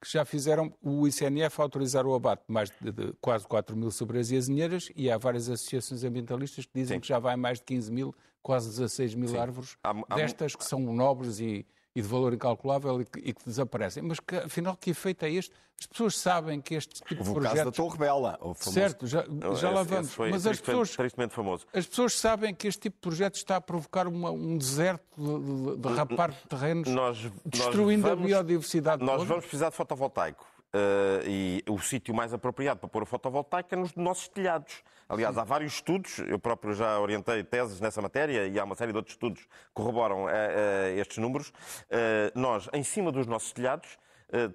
que 0.01 0.09
já 0.11 0.23
fizeram 0.23 0.73
o 0.81 1.07
ICNF 1.07 1.61
autorizar 1.61 2.05
o 2.05 2.13
abate 2.13 2.43
de 2.47 2.53
mais 2.53 2.71
de, 2.81 2.91
de 2.91 3.13
quase 3.21 3.45
4 3.47 3.75
mil 3.75 3.91
sobre 3.91 4.19
as 4.19 4.31
azinheiras 4.31 4.89
e 4.95 5.09
há 5.11 5.17
várias 5.17 5.49
associações 5.49 6.03
ambientalistas 6.03 6.65
que 6.65 6.71
dizem 6.73 6.97
Sim. 6.97 7.01
que 7.01 7.07
já 7.07 7.19
vai 7.19 7.35
mais 7.35 7.59
de 7.59 7.65
15 7.65 7.91
mil, 7.91 8.15
quase 8.41 8.69
16 8.69 9.15
mil 9.15 9.39
árvores 9.39 9.75
Há- 9.83 9.93
há- 10.09 10.15
destas 10.15 10.55
que 10.55 10.63
são 10.63 10.79
nobres 10.79 11.39
e, 11.39 11.65
e 11.99 12.01
de 12.01 12.07
valor 12.07 12.33
incalculável 12.33 13.01
e 13.01 13.05
que, 13.05 13.19
e 13.19 13.33
que 13.33 13.41
desaparecem. 13.45 14.01
Mas 14.03 14.19
que, 14.19 14.35
afinal, 14.35 14.75
que 14.77 14.91
efeito 14.91 15.23
é 15.25 15.31
este? 15.31 15.53
As 15.79 15.85
pessoas 15.85 16.17
sabem 16.17 16.59
que 16.61 16.75
este 16.75 16.95
tipo 17.03 17.23
de 17.23 17.29
Houve 17.29 17.31
o 17.31 17.33
caso 17.35 17.43
da 17.43 17.49
projetos... 17.71 17.77
Torre 17.77 17.97
Bela. 17.97 18.37
o 18.41 18.53
famoso- 18.53 18.71
Certo, 18.71 19.07
já, 19.07 19.23
já 19.55 19.69
lá 19.69 19.81
Esse- 19.81 19.89
vamos. 19.89 20.07
esse 20.07 20.15
foi 20.15 20.29
Mas 20.29 20.45
as 20.45 20.59
pessoas, 20.59 20.89
tristemente 20.95 21.33
famoso. 21.33 21.65
as 21.73 21.85
pessoas 21.87 22.13
sabem 22.19 22.53
que 22.53 22.67
este 22.67 22.81
tipo 22.81 22.95
de 22.97 23.01
projeto 23.01 23.35
está 23.35 23.55
a 23.55 23.61
provocar 23.61 24.05
uma- 24.07 24.29
um 24.31 24.57
deserto 24.57 25.03
de, 25.17 25.75
de, 25.75 25.77
de 25.77 25.87
rapar 25.95 26.33
terrenos, 26.49 26.89
Nós- 26.89 27.23
nós 27.23 27.31
destruindo 27.45 28.03
vamos- 28.07 28.23
a 28.25 28.27
biodiversidade 28.43 29.03
Nós 29.05 29.23
vamos 29.23 29.45
precisar 29.45 29.69
de 29.69 29.75
fotovoltaico. 29.77 30.45
eh, 30.73 31.23
e 31.25 31.63
o 31.69 31.79
sítio 31.79 32.13
mais 32.13 32.33
apropriado 32.33 32.79
para 32.81 32.89
pôr 32.89 33.03
o 33.03 33.05
fotovoltaico 33.05 33.73
é 33.73 33.77
nos 33.77 33.95
nossos 33.95 34.27
telhados. 34.27 34.83
Aliás, 35.09 35.35
há 35.39 35.43
vários 35.43 35.73
estudos, 35.73 36.19
eu 36.19 36.37
próprio 36.37 36.71
já 36.75 36.99
orientei 36.99 37.43
teses 37.43 37.81
nessa 37.81 37.99
matéria 37.99 38.45
e 38.45 38.59
há 38.59 38.63
uma 38.63 38.75
série 38.75 38.91
de 38.91 38.97
outros 38.97 39.15
estudos 39.15 39.41
que 39.41 39.49
corroboram 39.73 40.29
eh, 40.29 40.33
eh, 40.33 40.99
estes 40.99 41.17
números. 41.17 41.51
Eh, 41.89 42.31
nós, 42.35 42.69
em 42.71 42.83
cima 42.83 43.11
dos 43.11 43.25
nossos 43.25 43.51
telhados, 43.51 43.97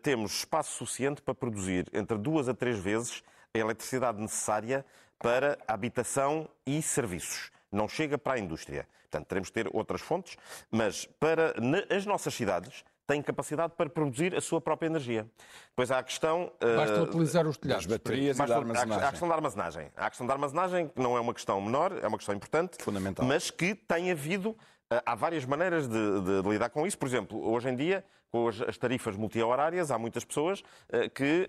temos 0.04 0.32
espaço 0.38 0.70
suficiente 0.76 1.20
para 1.20 1.34
produzir 1.34 1.88
entre 1.92 2.16
duas 2.16 2.48
a 2.48 2.54
três 2.54 2.78
vezes 2.78 3.24
a 3.52 3.58
eletricidade 3.58 4.20
necessária 4.20 4.86
para 5.18 5.58
habitação 5.66 6.48
e 6.64 6.80
serviços. 6.80 7.50
Não 7.72 7.88
chega 7.88 8.16
para 8.16 8.34
a 8.34 8.38
indústria. 8.38 8.86
Portanto, 9.10 9.26
teremos 9.26 9.48
que 9.48 9.54
ter 9.54 9.68
outras 9.72 10.00
fontes, 10.00 10.36
mas 10.70 11.06
para 11.18 11.56
as 11.90 12.06
nossas 12.06 12.32
cidades 12.32 12.84
têm 13.06 13.20
capacidade 13.22 13.74
para 13.76 13.88
produzir 13.90 14.34
a 14.34 14.40
sua 14.40 14.60
própria 14.60 14.86
energia. 14.86 15.26
Depois 15.70 15.90
há 15.90 15.98
a 15.98 16.02
questão. 16.02 16.50
eh, 16.60 16.76
Basta 16.76 17.02
utilizar 17.02 17.46
os 17.46 17.56
telhados. 17.56 17.86
baterias 17.86 18.36
e 18.36 18.38
Basta- 18.38 18.54
da 18.54 18.54
há 18.54 18.56
a 18.56 18.60
armazenagem. 18.62 19.10
questão 19.10 19.28
da 19.28 19.34
armazenagem. 19.34 19.92
Há 19.96 20.06
a 20.06 20.10
questão 20.10 20.26
da 20.26 20.32
armazenagem, 20.32 20.88
que 20.88 21.00
não 21.00 21.16
é 21.16 21.20
uma 21.20 21.34
questão 21.34 21.60
menor, 21.60 21.92
é 22.02 22.06
uma 22.06 22.16
questão 22.16 22.34
importante. 22.34 22.82
Fundamental. 22.82 23.24
Mas 23.26 23.50
que 23.50 23.74
tem 23.74 24.10
havido. 24.10 24.56
eh, 24.90 25.02
Há 25.04 25.14
várias 25.14 25.44
maneiras 25.44 25.88
de, 25.88 26.20
de- 26.20 26.42
de 26.42 26.48
lidar 26.48 26.68
com 26.70 26.86
isso. 26.86 26.96
Por 26.98 27.06
exemplo, 27.08 27.42
hoje 27.50 27.68
em 27.68 27.74
dia, 27.76 28.04
com 28.30 28.48
as, 28.48 28.60
as 28.62 28.76
tarifas 28.76 29.16
multi-horárias, 29.16 29.90
há 29.90 29.98
muitas 29.98 30.24
pessoas 30.24 30.62
eh, 30.90 31.08
que 31.08 31.48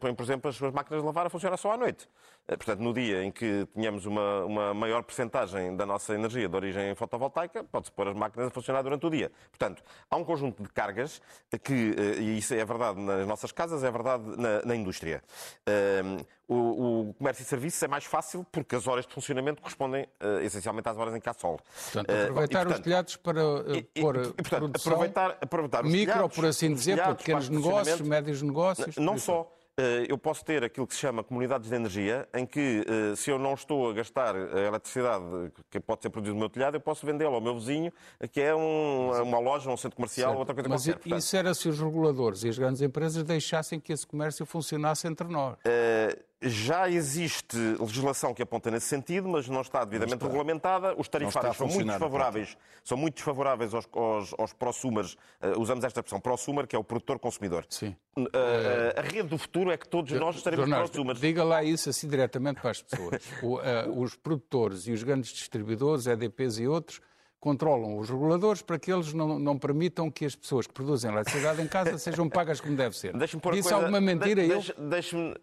põem, 0.00 0.14
por 0.14 0.22
exemplo, 0.22 0.48
as 0.48 0.56
suas 0.56 0.72
máquinas 0.72 1.00
de 1.02 1.06
lavar 1.06 1.26
a 1.26 1.30
funcionar 1.30 1.56
só 1.56 1.72
à 1.72 1.76
noite. 1.76 2.08
Eh, 2.50 2.56
portanto, 2.56 2.80
no 2.80 2.92
dia 2.92 3.22
em 3.22 3.30
que 3.30 3.64
tenhamos 3.72 4.06
uma, 4.06 4.44
uma 4.44 4.74
maior 4.74 5.04
percentagem 5.04 5.76
da 5.76 5.86
nossa 5.86 6.12
energia 6.14 6.48
de 6.48 6.56
origem 6.56 6.94
fotovoltaica, 6.96 7.62
pode-se 7.62 7.92
pôr 7.92 8.08
as 8.08 8.14
máquinas 8.16 8.48
a 8.48 8.50
funcionar 8.50 8.82
durante 8.82 9.06
o 9.06 9.10
dia. 9.10 9.30
Portanto, 9.50 9.82
há 10.10 10.16
um 10.16 10.24
conjunto 10.24 10.60
de 10.60 10.68
cargas 10.70 11.22
que, 11.62 11.94
eh, 11.96 12.20
e 12.20 12.38
isso 12.38 12.52
é 12.54 12.64
verdade 12.64 13.00
nas 13.00 13.24
nossas 13.26 13.52
casas, 13.52 13.84
é 13.84 13.90
verdade 13.90 14.24
na, 14.36 14.62
na 14.64 14.74
indústria. 14.74 15.22
Eh, 15.64 16.02
o, 16.48 17.10
o 17.10 17.14
comércio 17.14 17.42
e 17.42 17.46
serviços 17.46 17.80
é 17.84 17.86
mais 17.86 18.04
fácil 18.04 18.44
porque 18.50 18.74
as 18.74 18.88
horas 18.88 19.06
de 19.06 19.14
funcionamento 19.14 19.62
correspondem 19.62 20.08
essencialmente 20.42 20.88
às 20.88 20.96
horas 20.98 21.14
em 21.14 21.20
que 21.20 21.28
há 21.28 21.32
sol. 21.32 21.60
Portanto, 21.92 22.10
aproveitar 22.10 22.58
e, 22.58 22.62
os 22.62 22.64
portanto, 22.66 22.82
telhados 22.84 23.16
para 23.16 23.46
uh, 23.46 23.72
e- 23.76 23.88
e- 23.94 24.00
pôr 24.00 24.16
e, 24.16 24.32
portanto, 24.32 24.72
aproveitar, 24.74 25.38
aproveitar 25.40 25.84
os 25.84 25.92
micro, 25.92 26.12
telhados, 26.14 26.34
por 26.34 26.44
assim 26.46 26.72
os 26.72 26.80
dizer, 26.80 26.96
para 26.96 27.14
pequenos 27.14 27.48
negócios, 27.48 28.00
médios 28.00 28.42
negócios. 28.42 28.96
Não 28.96 29.12
aí 29.12 29.20
só. 29.20 29.48
Eh, 29.80 30.06
Eu 30.08 30.18
posso 30.18 30.44
ter 30.44 30.62
aquilo 30.64 30.86
que 30.86 30.94
se 30.94 31.00
chama 31.00 31.22
comunidades 31.24 31.68
de 31.68 31.74
energia, 31.74 32.28
em 32.34 32.44
que 32.46 32.84
eh, 32.86 33.16
se 33.16 33.30
eu 33.30 33.38
não 33.38 33.54
estou 33.54 33.90
a 33.90 33.92
gastar 33.92 34.34
a 34.36 34.60
eletricidade 34.60 35.24
que 35.70 35.80
pode 35.80 36.02
ser 36.02 36.10
produzida 36.10 36.34
no 36.34 36.40
meu 36.40 36.48
telhado, 36.48 36.76
eu 36.76 36.80
posso 36.80 37.04
vendê-la 37.06 37.34
ao 37.34 37.40
meu 37.40 37.54
vizinho, 37.58 37.92
que 38.32 38.40
é 38.40 38.54
um- 38.54 39.22
uma 39.22 39.38
loja, 39.38 39.70
um 39.70 39.76
centro 39.76 39.96
comercial, 39.96 40.30
Certo. 40.30 40.38
outra 40.38 40.54
coisa 40.54 40.68
Mas 40.68 40.82
qualquer. 40.84 41.00
Portanto, 41.00 41.18
isso 41.18 41.36
era 41.36 41.54
se 41.54 41.68
os 41.68 41.80
reguladores 41.80 42.44
e 42.44 42.48
as 42.48 42.58
grandes 42.58 42.82
empresas 42.82 43.22
deixassem 43.24 43.80
que 43.80 43.92
esse 43.92 44.06
comércio 44.06 44.44
funcionasse 44.46 45.06
entre 45.06 45.26
nós. 45.28 45.56
Eh, 45.64 46.16
já 46.42 46.88
existe 46.88 47.56
legislação 47.78 48.32
que 48.32 48.42
aponta 48.42 48.70
nesse 48.70 48.86
sentido, 48.86 49.28
mas 49.28 49.48
não 49.48 49.60
está 49.60 49.84
devidamente 49.84 50.22
regulamentada. 50.24 50.94
Os 50.96 51.08
tarifários 51.08 51.56
são 51.56 51.66
muito 51.66 51.86
desfavoráveis, 51.86 52.56
são 52.82 52.96
muito 52.96 53.14
desfavoráveis 53.14 53.74
aos, 53.74 53.88
aos, 53.92 54.34
aos 54.38 54.52
prosumers. 54.52 55.18
Eh, 55.40 55.52
usamos 55.58 55.84
esta 55.84 56.00
expressão, 56.00 56.18
prosumer, 56.18 56.66
que 56.66 56.74
é 56.74 56.78
o 56.78 56.84
produtor-consumidor. 56.84 57.66
Sim. 57.68 57.94
Eh, 58.16 58.94
a 58.96 59.02
rede 59.02 59.28
do 59.28 59.38
futuro 59.38 59.70
é 59.70 59.76
que 59.76 59.86
todos 59.86 60.12
nós 60.12 60.36
estaremos 60.36 60.68
prosumers. 60.68 61.20
diga 61.20 61.44
lá 61.44 61.62
isso 61.62 61.90
assim 61.90 62.08
diretamente 62.08 62.60
para 62.60 62.70
as 62.70 62.80
pessoas. 62.80 63.22
O, 63.42 63.60
eh, 63.60 63.86
os 63.88 64.16
produtores 64.16 64.86
e 64.86 64.92
os 64.92 65.02
grandes 65.02 65.32
distribuidores, 65.32 66.06
EDPs 66.06 66.58
e 66.58 66.66
outros, 66.66 67.00
controlam 67.40 67.96
os 67.98 68.10
reguladores 68.10 68.60
para 68.60 68.78
que 68.78 68.92
eles 68.92 69.12
não, 69.14 69.38
não 69.38 69.58
permitam 69.58 70.10
que 70.10 70.26
as 70.26 70.36
pessoas 70.36 70.66
que 70.66 70.72
produzem 70.74 71.10
eletricidade 71.10 71.60
em 71.62 71.66
casa 71.66 71.96
sejam 71.98 72.28
pagas 72.28 72.60
como 72.60 72.76
deve 72.76 72.96
ser. 72.96 73.16
Disse 73.16 73.40
coisa- 73.40 73.74
alguma 73.76 74.00
mentira? 74.00 74.42
de- 74.44 74.50
eu? 74.50 74.60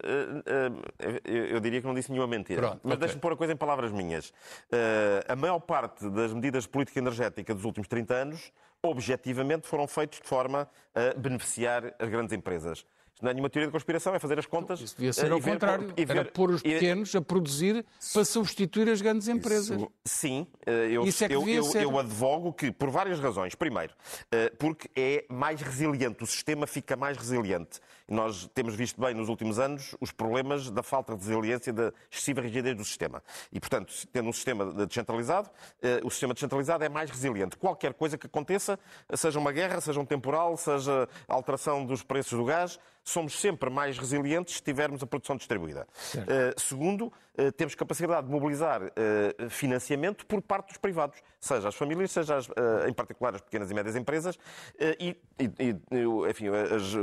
eh, 0.04 0.42
eh, 0.46 1.20
eu, 1.24 1.44
eu 1.46 1.60
diria 1.60 1.80
que 1.80 1.86
não 1.86 1.94
disse 1.94 2.10
nenhuma 2.10 2.28
mentira. 2.28 2.60
Pronto, 2.62 2.80
mas 2.84 2.92
ok. 2.92 3.00
deixa-me 3.00 3.20
pôr 3.20 3.32
a 3.32 3.36
coisa 3.36 3.52
em 3.52 3.56
palavras 3.56 3.90
minhas. 3.90 4.32
Eh, 4.70 5.24
a 5.28 5.34
maior 5.36 5.58
parte 5.58 6.08
das 6.10 6.32
medidas 6.32 6.62
de 6.62 6.68
política 6.68 6.98
energética 7.00 7.52
dos 7.52 7.64
últimos 7.64 7.88
30 7.88 8.14
anos, 8.14 8.52
objetivamente, 8.80 9.66
foram 9.66 9.86
feitos 9.88 10.20
de 10.20 10.26
forma 10.28 10.68
a 10.94 11.18
beneficiar 11.18 11.94
as 11.98 12.08
grandes 12.08 12.32
empresas. 12.32 12.86
Não 13.20 13.30
é 13.30 13.34
nenhuma 13.34 13.50
teoria 13.50 13.66
de 13.66 13.72
conspiração, 13.72 14.14
é 14.14 14.18
fazer 14.18 14.38
as 14.38 14.46
contas. 14.46 14.80
Isso 14.80 14.94
devia 14.96 15.12
ser 15.12 15.26
eh, 15.26 15.30
ao 15.30 15.38
e 15.38 15.40
ver- 15.40 15.50
contrário. 15.52 15.92
e 15.96 16.04
ver- 16.04 16.16
Era 16.18 16.24
pôr 16.30 16.50
os 16.50 16.60
e- 16.60 16.64
pequenos 16.64 17.14
a 17.16 17.20
produzir 17.20 17.84
para 18.12 18.24
substituir 18.24 18.88
as 18.88 19.00
grandes 19.00 19.26
empresas. 19.28 19.76
Isso- 19.80 19.92
Sim, 20.04 20.46
eh, 20.64 20.88
eu, 20.90 21.04
Isso 21.04 21.24
é 21.24 21.28
que 21.28 21.34
eu, 21.34 21.62
ser. 21.64 21.82
eu 21.82 21.98
advogo 21.98 22.52
que, 22.52 22.70
por 22.70 22.90
várias 22.90 23.18
razões. 23.18 23.54
Primeiro, 23.54 23.92
eh, 24.30 24.52
porque 24.58 24.88
é 24.94 25.24
mais 25.28 25.60
resiliente, 25.60 26.22
o 26.22 26.26
sistema 26.26 26.66
fica 26.66 26.96
mais 26.96 27.16
resiliente. 27.16 27.80
Nós 28.08 28.48
temos 28.54 28.74
visto 28.74 29.00
bem 29.00 29.12
nos 29.12 29.28
últimos 29.28 29.58
anos 29.58 29.94
os 30.00 30.10
problemas 30.10 30.70
da 30.70 30.82
falta 30.82 31.14
de 31.14 31.20
resiliência, 31.26 31.72
da 31.72 31.92
excessiva 32.10 32.40
rigidez 32.40 32.74
do 32.74 32.84
sistema. 32.84 33.22
E, 33.52 33.60
portanto, 33.60 33.92
tendo 34.12 34.28
um 34.28 34.32
sistema 34.32 34.64
descentralizado, 34.86 35.50
eh, 35.82 36.00
o 36.02 36.10
sistema 36.10 36.32
descentralizado 36.32 36.82
é 36.84 36.88
mais 36.88 37.10
resiliente. 37.10 37.56
Qualquer 37.58 37.92
coisa 37.92 38.16
que 38.16 38.26
aconteça, 38.26 38.78
seja 39.14 39.38
uma 39.38 39.52
guerra, 39.52 39.80
seja 39.80 40.00
um 40.00 40.06
temporal, 40.06 40.56
seja 40.56 41.06
a 41.28 41.34
alteração 41.34 41.84
dos 41.84 42.02
preços 42.02 42.38
do 42.38 42.44
gás, 42.44 42.78
somos 43.04 43.38
sempre 43.38 43.70
mais 43.70 43.98
resilientes 43.98 44.54
se 44.56 44.62
tivermos 44.62 45.02
a 45.02 45.06
produção 45.06 45.36
distribuída. 45.36 45.86
Eh, 46.14 46.54
segundo, 46.58 47.12
eh, 47.36 47.50
temos 47.50 47.74
capacidade 47.74 48.26
de 48.26 48.32
mobilizar 48.32 48.80
financiamento 49.50 50.26
por 50.26 50.40
parte 50.42 50.68
dos 50.68 50.76
privados, 50.78 51.18
seja 51.40 51.68
as 51.68 51.74
famílias, 51.74 52.10
seja 52.10 52.36
as, 52.36 52.48
em 52.88 52.92
particular 52.92 53.34
as 53.34 53.40
pequenas 53.40 53.70
e 53.70 53.74
médias 53.74 53.96
empresas 53.96 54.38
e, 54.98 55.16
e- 55.38 55.44
e, 55.58 56.30
enfim, 56.30 56.48
as- 56.48 56.94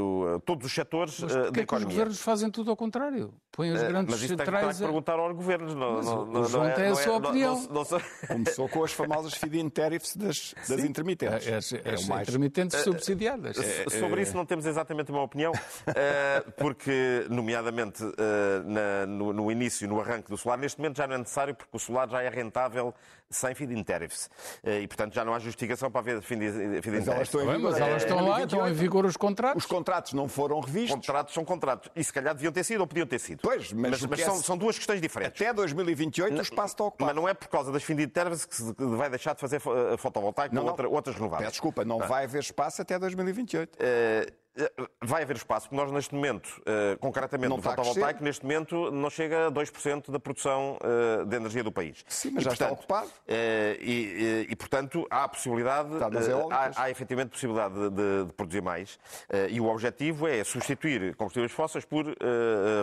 todos 0.45 0.65
os 0.65 0.73
setores 0.73 0.94
Mas 0.99 1.19
eh, 1.23 1.25
da 1.27 1.39
é 1.39 1.43
que 1.43 1.49
os 1.51 1.57
economia. 1.63 1.87
governos 1.89 2.21
fazem 2.21 2.49
tudo 2.51 2.71
ao 2.71 2.77
contrário? 2.77 3.33
Põem 3.51 3.71
as 3.71 3.81
Eh, 3.83 3.87
grandes 3.87 4.11
Mas 4.13 4.19
isso 4.23 4.27
tem, 4.35 4.37
tem 4.37 4.45
centrais 4.45 4.77
que 4.77 4.83
a... 4.83 4.87
perguntar 4.87 5.13
aos 5.19 5.35
governos. 5.35 5.73
Não, 5.75 5.93
Mas 5.93 6.05
não, 6.05 6.21
o 6.21 6.25
não, 6.25 6.41
não 6.49 6.65
é- 6.65 6.87
a 6.89 6.95
sua 6.95 7.03
é- 7.03 7.05
não- 7.07 7.15
opinião. 7.17 7.61
não- 7.63 7.73
não 7.73 7.85
sou- 7.85 8.01
Começou 8.27 8.69
com 8.69 8.83
as 8.83 8.91
famosas 8.91 9.33
feed-in 9.33 9.69
tariffs 9.69 10.15
das, 10.15 10.53
das 10.67 10.83
intermitentes. 10.83 11.47
As, 11.47 11.73
É 11.73 11.89
as 11.93 12.03
o 12.05 12.09
mais- 12.09 12.27
intermitentes 12.27 12.79
subsidiadas. 12.81 13.55
So- 13.55 13.99
Sobre 13.99 14.21
isso 14.21 14.35
não 14.35 14.45
temos 14.45 14.65
exatamente 14.65 15.11
uma 15.11 15.21
opinião, 15.23 15.51
eh, 15.95 16.43
porque, 16.57 17.25
nomeadamente, 17.29 18.03
eh, 18.03 18.61
na- 18.65 19.05
no, 19.05 19.31
no 19.33 19.51
início, 19.51 19.87
no 19.87 19.99
arranque 19.99 20.29
do 20.29 20.37
solar, 20.37 20.57
neste 20.57 20.79
momento 20.79 20.97
já 20.97 21.07
não 21.07 21.15
é 21.15 21.17
necessário, 21.19 21.55
porque 21.55 21.75
o 21.75 21.79
solar 21.79 22.09
já 22.09 22.21
é 22.21 22.29
rentável 22.29 22.93
sem 23.29 23.55
feed-in 23.55 23.83
tariffs. 23.83 24.29
Eh, 24.63 24.81
E, 24.81 24.87
portanto, 24.87 25.13
já 25.13 25.25
não 25.25 25.33
há 25.33 25.39
justificação 25.39 25.89
para 25.89 26.01
haver 26.01 26.21
feed-in 26.21 26.81
feed-in 26.81 26.99
Mas 26.99 27.07
elas 27.07 27.29
tariffs. 27.29 27.33
estão 27.33 27.41
em 27.55 27.57
mas 27.59 27.77
elas 27.77 27.93
É, 27.93 27.97
estão 27.97 28.17
lá, 28.17 28.41
estão 28.43 28.59
em 28.59 28.61
2028. 28.61 28.75
vigor 28.75 29.05
os 29.05 29.17
contratos. 29.17 29.63
Os 29.63 29.69
contratos 29.69 30.13
não 30.13 30.27
foram 30.27 30.59
revistos. 30.59 30.84
Contratos 30.89 31.33
são 31.33 31.43
contratos. 31.45 31.89
E 31.95 32.03
se 32.03 32.11
calhar 32.13 32.33
deviam 32.33 32.51
ter 32.51 32.63
sido 32.63 32.81
ou 32.81 32.87
podiam 32.87 33.05
ter 33.07 33.19
sido. 33.19 33.39
Pois, 33.41 33.71
mas 33.73 33.91
mas, 33.91 34.01
o 34.03 34.07
que 34.09 34.21
é- 34.21 34.25
são, 34.25 34.35
são 34.41 34.57
duas 34.57 34.77
questões 34.77 35.01
diferentes. 35.01 35.41
Até 35.41 35.53
2028 35.53 36.37
o 36.37 36.41
espaço 36.41 36.73
está 36.73 36.83
ocupado. 36.83 37.07
Mas 37.07 37.15
não 37.15 37.27
é 37.29 37.33
por 37.33 37.47
causa 37.47 37.71
das 37.71 37.83
feed-in 37.83 38.07
tariffs 38.07 38.45
que 38.45 38.55
se 38.55 38.73
vai 38.77 39.09
deixar 39.09 39.33
de 39.35 39.41
fazer 39.41 39.59
fo- 39.59 39.71
fotovoltaico 39.97 40.53
Não, 40.53 40.61
ou 40.61 40.65
não. 40.65 40.71
outra- 40.73 40.87
outras 40.89 41.15
Peço 41.15 41.23
renováveis. 41.23 41.51
desculpa, 41.51 41.85
não 41.85 41.99
vai 41.99 42.25
haver 42.25 42.39
espaço 42.41 42.81
até 42.81 42.97
2028. 42.99 43.77
Eh, 43.79 44.27
Vai 45.01 45.23
haver 45.23 45.35
espaço, 45.35 45.67
porque 45.67 45.75
nós 45.75 45.91
neste 45.91 46.15
momento, 46.15 46.61
uh, 46.61 46.97
concretamente 46.99 47.49
não 47.49 47.57
no 47.57 47.63
fotovoltaico, 47.63 48.23
neste 48.23 48.43
momento 48.43 48.89
não 48.89 49.09
chega 49.09 49.47
a 49.47 49.51
2% 49.51 50.09
da 50.09 50.19
produção 50.19 50.77
uh, 50.81 51.25
de 51.25 51.35
energia 51.35 51.61
do 51.61 51.71
país. 51.71 52.05
Sim, 52.07 52.31
mas 52.31 52.41
e, 52.41 52.45
já 52.45 52.51
portanto, 52.51 52.71
está 52.71 52.71
ocupado. 52.71 53.07
Uh, 53.07 53.81
e, 53.81 54.47
e, 54.49 54.55
portanto, 54.55 55.05
há 55.09 55.25
a 55.25 55.27
possibilidade, 55.27 55.89
tá, 55.99 56.07
é 56.07 56.53
há, 56.53 56.83
há 56.83 56.89
efetivamente 56.89 57.31
possibilidade 57.31 57.73
de, 57.73 57.89
de, 57.89 58.25
de 58.27 58.33
produzir 58.33 58.61
mais. 58.61 58.97
e 59.49 59.59
o 59.59 59.65
objetivo 59.65 60.27
é 60.27 60.43
substituir 60.43 61.15
combustíveis 61.15 61.51
fósseis 61.51 61.83
por 61.83 62.05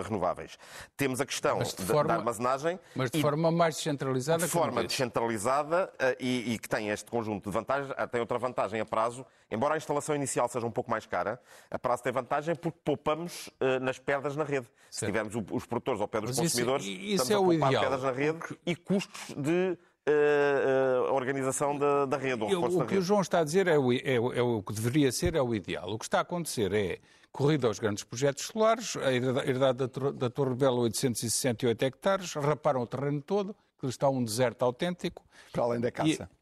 renováveis. 0.04 0.58
Temos 0.96 1.20
a 1.20 1.26
questão 1.26 1.58
de 1.58 1.74
forma, 1.84 2.04
da 2.04 2.14
armazenagem. 2.14 2.78
Mas 2.94 3.10
de 3.10 3.18
e, 3.18 3.22
forma 3.22 3.50
mais 3.50 3.76
descentralizada. 3.76 4.44
De 4.44 4.50
forma 4.50 4.84
descentralizada 4.84 5.90
e, 6.20 6.54
e, 6.54 6.58
que 6.58 6.68
tem 6.68 6.90
este 6.90 7.10
conjunto 7.10 7.48
de 7.48 7.54
vantagens. 7.54 7.92
Tem 8.10 8.20
outra 8.20 8.38
vantagem 8.38 8.80
a 8.80 8.84
prazo, 8.84 9.24
embora 9.52 9.74
a 9.74 9.76
instalação 9.76 10.14
inicial 10.14 10.48
seja 10.48 10.66
um 10.66 10.70
pouco 10.70 10.90
mais 10.90 11.06
cara 11.06 11.40
a 11.70 11.78
prazo 11.78 12.02
tem 12.02 12.12
vantagem 12.12 12.54
porque 12.54 12.78
poupamos 12.84 13.48
uh, 13.48 13.80
nas 13.80 13.98
perdas 13.98 14.36
na 14.36 14.44
rede. 14.44 14.66
Certo. 14.66 14.72
Se 14.90 15.06
tivermos 15.06 15.34
o, 15.34 15.44
os 15.52 15.66
produtores 15.66 16.00
ao 16.00 16.08
pé 16.08 16.20
dos 16.20 16.30
Mas 16.30 16.38
consumidores, 16.38 16.86
isso, 16.86 17.00
isso 17.00 17.22
estamos 17.22 17.30
é 17.30 17.34
a 17.34 17.38
poupar 17.38 17.72
ideal. 17.72 17.82
perdas 17.82 18.02
na 18.02 18.12
rede 18.12 18.58
e 18.66 18.76
custos 18.76 19.34
de 19.36 19.78
uh, 20.08 21.10
uh, 21.10 21.14
organização 21.14 21.78
da, 21.78 22.06
da 22.06 22.16
rede. 22.16 22.42
o 22.42 22.48
que 22.48 22.80
rede. 22.80 22.98
o 22.98 23.02
João 23.02 23.20
está 23.20 23.40
a 23.40 23.44
dizer 23.44 23.66
é 23.66 23.78
o, 23.78 23.92
é, 23.92 24.14
é 24.14 24.42
o 24.42 24.62
que 24.62 24.72
deveria 24.72 25.10
ser, 25.12 25.34
é 25.34 25.42
o 25.42 25.54
ideal. 25.54 25.90
O 25.90 25.98
que 25.98 26.04
está 26.04 26.18
a 26.18 26.22
acontecer 26.22 26.72
é 26.72 26.98
corrida 27.32 27.66
aos 27.66 27.78
grandes 27.78 28.04
projetos 28.04 28.44
solares, 28.44 28.96
a 28.96 29.12
herdade 29.12 29.86
da, 29.86 30.10
da 30.10 30.30
Torre 30.30 30.54
Bela, 30.54 30.80
868 30.80 31.82
hectares, 31.82 32.34
raparam 32.34 32.82
o 32.82 32.86
terreno 32.86 33.22
todo, 33.22 33.56
que 33.80 33.86
está 33.86 34.08
um 34.08 34.22
deserto 34.22 34.62
autêntico. 34.62 35.24
Para 35.50 35.62
além 35.64 35.80
da 35.80 35.90
caça. 35.90 36.28
E, 36.30 36.41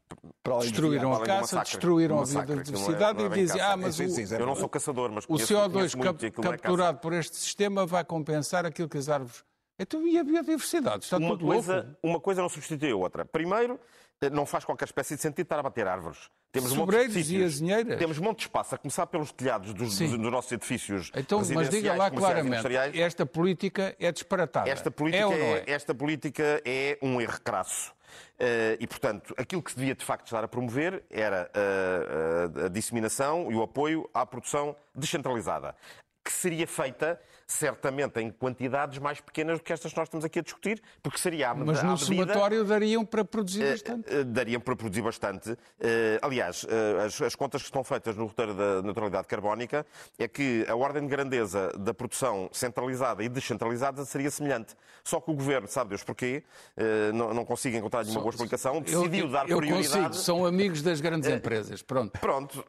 destruíram 0.61 1.13
a 1.13 1.21
caça, 1.23 1.59
destruíram 1.59 2.21
a 2.21 2.25
biodiversidade 2.25 3.21
é, 3.21 3.23
é 3.23 3.25
e 3.27 3.29
dizem, 3.29 3.61
ah, 3.61 3.77
mas 3.77 3.99
o, 3.99 4.03
eu 4.35 4.45
não 4.45 4.55
sou 4.55 4.69
caçador, 4.69 5.11
mas 5.11 5.25
o 5.25 5.33
CO2 5.33 5.99
cap, 6.01 6.31
capturado 6.31 6.99
por 6.99 7.13
este 7.13 7.35
sistema 7.35 7.85
vai 7.85 8.03
compensar 8.03 8.65
aquilo 8.65 8.89
que 8.89 8.97
as 8.97 9.09
árvores... 9.09 9.43
Então, 9.79 10.05
e 10.07 10.17
a 10.17 10.23
biodiversidade? 10.23 11.05
Está 11.05 11.17
uma 11.17 11.29
tudo 11.29 11.45
coisa, 11.45 11.75
louco. 11.75 11.97
Uma 12.03 12.19
coisa 12.19 12.41
não 12.41 12.49
substitui 12.49 12.91
a 12.91 12.95
outra. 12.95 13.25
Primeiro, 13.25 13.79
não 14.29 14.45
faz 14.45 14.63
qualquer 14.63 14.85
espécie 14.85 15.15
de 15.15 15.21
sentido 15.21 15.45
estar 15.45 15.57
a 15.57 15.63
bater 15.63 15.87
árvores. 15.87 16.29
Temos 16.51 16.71
Sobreiros 16.71 17.29
e 17.29 17.43
azinheiras. 17.43 17.97
Temos 17.97 18.19
monte 18.19 18.39
de 18.39 18.43
espaço, 18.43 18.75
a 18.75 18.77
começar 18.77 19.07
pelos 19.07 19.31
telhados 19.31 19.73
dos, 19.73 19.97
dos, 19.97 20.11
dos 20.11 20.31
nossos 20.31 20.51
edifícios 20.51 21.11
Então, 21.15 21.41
mas 21.53 21.69
diga 21.69 21.95
lá 21.95 22.11
claramente, 22.11 22.67
esta 22.99 23.25
política 23.25 23.95
é 23.99 24.11
disparatada. 24.11 24.69
Esta 24.69 24.91
política 24.91 25.33
é, 25.33 25.63
é, 25.65 25.71
esta 25.71 25.95
política 25.95 26.61
é 26.65 26.97
um 27.01 27.19
erro 27.19 27.39
crasso. 27.41 27.91
Uh, 28.39 28.75
e, 28.79 28.87
portanto, 28.87 29.33
aquilo 29.37 29.63
que 29.63 29.71
se 29.71 29.77
devia 29.77 29.95
de 29.95 30.03
facto 30.03 30.25
estar 30.25 30.43
a 30.43 30.47
promover 30.47 31.03
era 31.09 31.49
uh, 31.55 32.65
a 32.65 32.67
disseminação 32.67 33.51
e 33.51 33.55
o 33.55 33.63
apoio 33.63 34.09
à 34.13 34.25
produção 34.25 34.75
descentralizada, 34.93 35.75
que 36.23 36.31
seria 36.31 36.67
feita 36.67 37.19
certamente 37.47 38.19
em 38.19 38.31
quantidades 38.31 38.99
mais 38.99 39.19
pequenas 39.19 39.59
do 39.59 39.63
que 39.63 39.73
estas 39.73 39.91
que 39.91 39.97
nós 39.97 40.07
estamos 40.07 40.25
aqui 40.25 40.39
a 40.39 40.41
discutir, 40.41 40.81
porque 41.03 41.19
seria 41.19 41.49
à 41.49 41.55
Mas 41.55 41.83
no 41.83 41.97
somatório 41.97 42.63
dariam 42.63 43.05
para 43.05 43.23
produzir 43.23 43.63
eh, 43.63 43.71
bastante. 43.71 44.23
Dariam 44.25 44.61
para 44.61 44.75
produzir 44.75 45.01
bastante. 45.01 45.57
Aliás, 46.21 46.63
uh, 46.63 46.67
as, 47.05 47.21
as, 47.21 47.35
contas 47.35 47.61
que 47.61 47.67
estão 47.67 47.83
feitas 47.83 48.15
no 48.15 48.25
roteiro 48.25 48.53
da 48.53 48.81
neutralidade 48.81 49.27
carbónica 49.27 49.85
é 50.17 50.27
que 50.27 50.65
a 50.67 50.75
ordem 50.75 51.03
de 51.03 51.09
grandeza 51.09 51.71
da 51.77 51.93
produção 51.93 52.49
centralizada 52.51 53.23
e 53.23 53.29
descentralizada 53.29 54.05
seria 54.05 54.31
semelhante. 54.31 54.75
Só 55.03 55.19
que 55.19 55.31
o 55.31 55.33
governo, 55.33 55.67
sabe 55.67 55.89
Deus 55.89 56.03
porquê, 56.03 56.43
não, 57.13 57.33
não 57.33 57.45
consigo 57.45 57.75
encontrar 57.75 58.03
nenhuma 58.03 58.21
boa 58.21 58.31
explicação, 58.31 58.81
decidiu 58.81 59.25
eu, 59.25 59.31
dar 59.31 59.49
eu 59.49 59.57
prioridade. 59.57 59.89
Consigo, 59.89 60.13
são 60.13 60.45
amigos 60.45 60.81
das 60.81 61.01
grandes 61.01 61.29
empresas. 61.29 61.81
Pronto. 61.81 62.19
Pronto, 62.19 62.65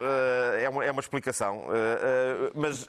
é 0.58 0.68
uma, 0.68 0.84
é 0.84 0.90
uma 0.90 1.00
explicação. 1.00 1.64
mas. 2.54 2.88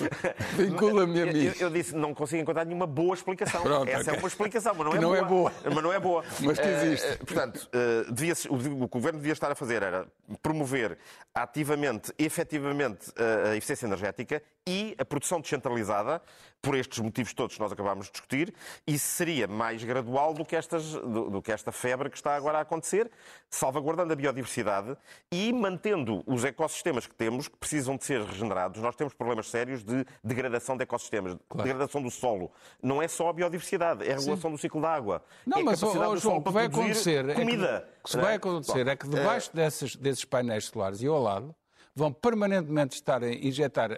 Vincula-me 0.56 1.22
a 1.22 1.26
eu, 1.36 1.52
eu, 1.58 1.70
disse, 1.70 1.94
não 1.94 2.14
consigo 2.14 2.42
encontrar 2.42 2.64
nenhuma 2.64 2.86
boa 2.86 3.14
explicação. 3.14 3.62
Pronto, 3.62 3.88
Essa 3.88 4.02
okay. 4.02 4.14
é 4.14 4.18
uma 4.18 4.28
explicação, 4.28 4.74
mas 4.74 4.86
não, 4.86 4.94
é, 4.94 5.00
não 5.00 5.08
boa. 5.08 5.18
é 5.18 5.24
boa. 5.24 5.52
Mas 5.74 5.84
não 5.84 5.92
é 5.92 6.00
boa. 6.00 6.24
Mas 6.40 6.58
que 6.58 6.66
existe. 6.66 7.12
Uh, 7.12 7.26
portanto, 7.26 7.68
uh, 7.74 8.12
devia 8.12 8.34
o, 8.48 8.84
o 8.84 8.88
Governo 8.88 9.18
devia 9.18 9.32
estar 9.32 9.50
a 9.50 9.54
fazer 9.54 9.82
era 9.82 10.06
promover 10.42 10.98
ativamente, 11.34 12.12
efetivamente, 12.18 13.12
a 13.50 13.56
eficiência 13.56 13.86
energética 13.86 14.42
e 14.66 14.94
a 14.98 15.04
produção 15.04 15.40
descentralizada, 15.40 16.20
por 16.62 16.74
estes 16.74 16.98
motivos 16.98 17.32
todos 17.32 17.54
que 17.54 17.60
nós 17.60 17.72
acabámos 17.72 18.06
de 18.06 18.12
discutir, 18.12 18.54
isso 18.86 19.06
seria 19.06 19.48
mais 19.48 19.82
gradual 19.82 20.34
do 20.34 20.44
que, 20.44 20.54
estas, 20.54 20.92
do, 20.92 21.30
do, 21.30 21.42
que 21.42 21.50
esta 21.50 21.72
febre 21.72 22.10
que 22.10 22.16
está 22.16 22.36
agora 22.36 22.58
a 22.58 22.60
acontecer, 22.60 23.10
salvaguardando 23.48 24.12
a 24.12 24.16
biodiversidade 24.16 24.96
e 25.32 25.52
mantendo 25.52 26.22
os 26.26 26.44
ecossistemas 26.44 27.06
que 27.06 27.14
temos, 27.14 27.48
que 27.48 27.56
precisam 27.56 27.96
de 27.96 28.04
ser 28.04 28.22
regenerados. 28.22 28.80
Nós 28.82 28.94
temos 28.94 29.14
problemas 29.14 29.48
sérios 29.48 29.82
de 29.82 30.04
degradação 30.22 30.76
de 30.76 30.82
ecossistemas, 30.82 31.36
claro. 31.48 31.66
degradação 31.66 32.02
do 32.02 32.10
solo. 32.10 32.52
Não 32.82 33.00
é 33.00 33.08
só 33.08 33.28
a 33.28 33.32
biodiversidade, 33.32 34.06
é 34.06 34.12
a 34.12 34.18
regulação 34.18 34.50
Sim. 34.50 34.56
do 34.56 34.58
ciclo 34.58 34.82
da 34.82 34.90
água. 34.90 35.24
Não, 35.46 35.60
é 35.60 35.62
mas, 35.62 35.82
oh, 35.82 36.16
João, 36.16 36.36
o 36.36 36.42
que 36.42 36.52
vai 36.52 36.66
acontecer 36.66 37.34
comida. 37.34 37.66
É 37.66 37.80
que, 37.80 37.86
o 38.04 38.10
que 38.10 38.16
vai 38.18 38.34
acontecer 38.34 38.86
é 38.86 38.96
que 38.96 39.08
debaixo 39.08 39.50
desses, 39.54 39.96
desses 39.96 40.24
painéis 40.24 40.66
solares 40.66 41.00
e 41.00 41.06
ao 41.06 41.20
lado 41.20 41.54
vão 41.94 42.12
permanentemente 42.12 42.94
estar 42.94 43.22
a 43.22 43.32
injetar, 43.32 43.92
a, 43.92 43.96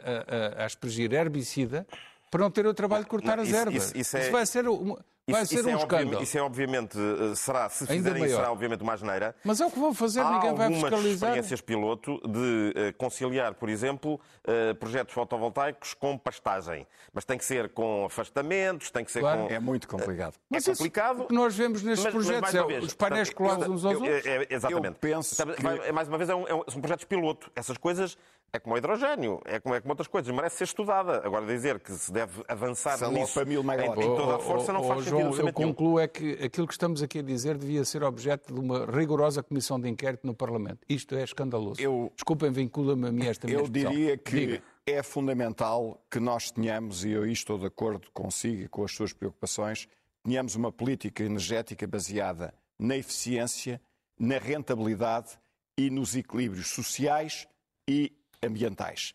a, 0.59 0.63
a 0.63 0.67
aspergir 0.67 1.13
herbicida 1.13 1.87
para 2.31 2.43
não 2.43 2.51
ter 2.51 2.67
o 2.67 2.75
trabalho 2.75 3.05
de 3.05 3.11
cortar 3.11 3.37
não, 3.37 3.45
as 3.45 3.53
ervas. 3.53 3.75
Isso, 3.75 3.99
isso, 3.99 4.17
é... 4.17 4.23
isso 4.23 4.33
vai 4.33 4.47
ser 4.47 4.67
uma, 4.67 5.05
Vai 5.31 5.43
isso, 5.43 5.55
ser 5.55 5.61
isso 5.61 5.69
um 5.69 5.73
é 5.73 5.77
escândalo. 5.77 6.23
Isso 6.23 6.39
é 6.39 6.43
obviamente, 6.43 6.99
eh, 6.99 7.35
será, 7.37 7.69
se 7.69 7.87
fizerem 7.87 8.25
isso, 8.25 8.35
será 8.35 8.51
obviamente 8.51 8.83
uma 8.83 8.93
asneira. 8.93 9.37
Mas 9.45 9.61
é 9.61 9.67
o 9.67 9.71
que 9.71 9.79
vão 9.79 9.95
fazer, 9.95 10.21
Há 10.21 10.31
ninguém 10.33 10.55
vai 10.55 10.69
fiscalizar. 10.69 10.93
Há 10.93 10.97
algumas 10.97 11.15
experiências 11.15 11.61
piloto 11.61 12.21
de 12.27 12.75
uh, 12.91 12.97
conciliar, 12.99 13.55
por 13.55 13.69
exemplo, 13.69 14.15
uh, 14.15 14.75
projetos 14.75 15.15
fotovoltaicos 15.15 15.95
com 15.95 16.19
pastagem. 16.19 16.89
Mas 17.13 17.25
tem 17.25 17.39
que 17.39 17.45
ser 17.45 17.69
com 17.69 18.07
afastamentos, 18.07 18.91
tem 18.91 19.05
que 19.05 19.13
ser 19.13 19.21
claro. 19.21 19.47
com... 19.47 19.55
É 19.55 19.61
muito 19.61 19.87
complicado. 19.87 20.35
Uh, 20.51 20.57
é 20.57 20.61
complicado. 20.61 21.23
O 21.23 21.27
que 21.27 21.35
nós 21.35 21.55
vemos 21.55 21.85
nestes 21.85 22.05
mas, 22.05 22.15
projetos 22.15 22.41
mas, 22.41 22.55
é 22.55 22.67
vez, 22.67 22.85
os 22.85 22.95
painéis 22.95 23.31
colados 23.31 23.69
uns 23.69 23.85
aos 23.85 23.95
outros. 23.95 24.27
É, 24.27 24.47
exatamente. 24.51 24.87
Eu 24.87 24.95
penso 24.95 25.37
que... 25.37 25.93
Mais 25.93 26.09
uma 26.09 26.19
vez, 26.19 26.31
é 26.31 26.35
um, 26.35 26.49
é 26.49 26.55
um, 26.55 26.65
são 26.69 26.81
projetos 26.81 27.05
piloto. 27.05 27.49
Essas 27.55 27.77
coisas 27.77 28.19
é 28.55 28.59
como 28.59 28.75
o 28.75 28.79
hidrogênio, 28.79 29.41
é 29.47 29.59
como, 29.59 29.75
é 29.75 29.81
como 29.81 29.93
outras 29.93 30.09
coisas, 30.09 30.31
merece 30.35 30.57
ser 30.57 30.65
estudada. 30.65 31.23
Agora, 31.25 31.47
dizer 31.47 31.81
que 31.81 31.91
se 31.93 32.13
deve 32.13 32.45
avançar 32.47 32.99
São 32.99 33.11
nisso 33.11 33.33
para 33.33 33.47
mil 33.47 33.63
em, 33.63 33.81
em 33.81 34.17
toda 34.17 34.37
a 34.37 34.39
força 34.39 34.75
não 34.75 34.85
faz 34.85 35.07
João. 35.13 35.35
Eu 35.35 35.53
concluo 35.53 35.99
é 35.99 36.09
que 36.09 36.33
aquilo 36.43 36.67
que 36.67 36.73
estamos 36.73 37.03
aqui 37.03 37.19
a 37.19 37.23
dizer 37.23 37.57
devia 37.59 37.85
ser 37.85 38.03
objeto 38.03 38.53
de 38.53 38.59
uma 38.59 38.87
rigorosa 38.87 39.43
comissão 39.43 39.81
de 39.81 39.89
inquérito 39.89 40.27
no 40.27 40.35
Parlamento. 40.35 40.79
Isto 40.89 41.15
é 41.15 41.23
escandaloso. 41.23 41.81
Eu, 41.81 42.13
Desculpem, 42.15 42.51
vincula-me 42.51 43.09
a 43.09 43.13
mim 43.13 43.27
esta 43.27 43.47
minha 43.47 43.59
Eu 43.59 43.69
diria 43.69 44.17
que 44.17 44.47
Diga. 44.47 44.63
é 44.87 45.03
fundamental 45.03 46.03
que 46.11 46.19
nós 46.19 46.51
tenhamos, 46.51 47.05
e 47.05 47.11
eu 47.11 47.27
estou 47.27 47.59
de 47.59 47.67
acordo 47.67 48.09
consigo 48.13 48.63
e 48.63 48.69
com 48.69 48.85
as 48.85 48.93
suas 48.93 49.13
preocupações, 49.13 49.89
tenhamos 50.25 50.55
uma 50.55 50.73
política 50.73 51.23
energética 51.23 51.87
baseada 51.87 52.55
na 52.79 52.97
eficiência, 52.97 53.81
na 54.19 54.39
rentabilidade 54.39 55.39
e 55.77 55.91
nos 55.91 56.17
equilíbrios 56.17 56.69
sociais 56.69 57.47
e 57.89 58.13
ambientais. 58.43 59.15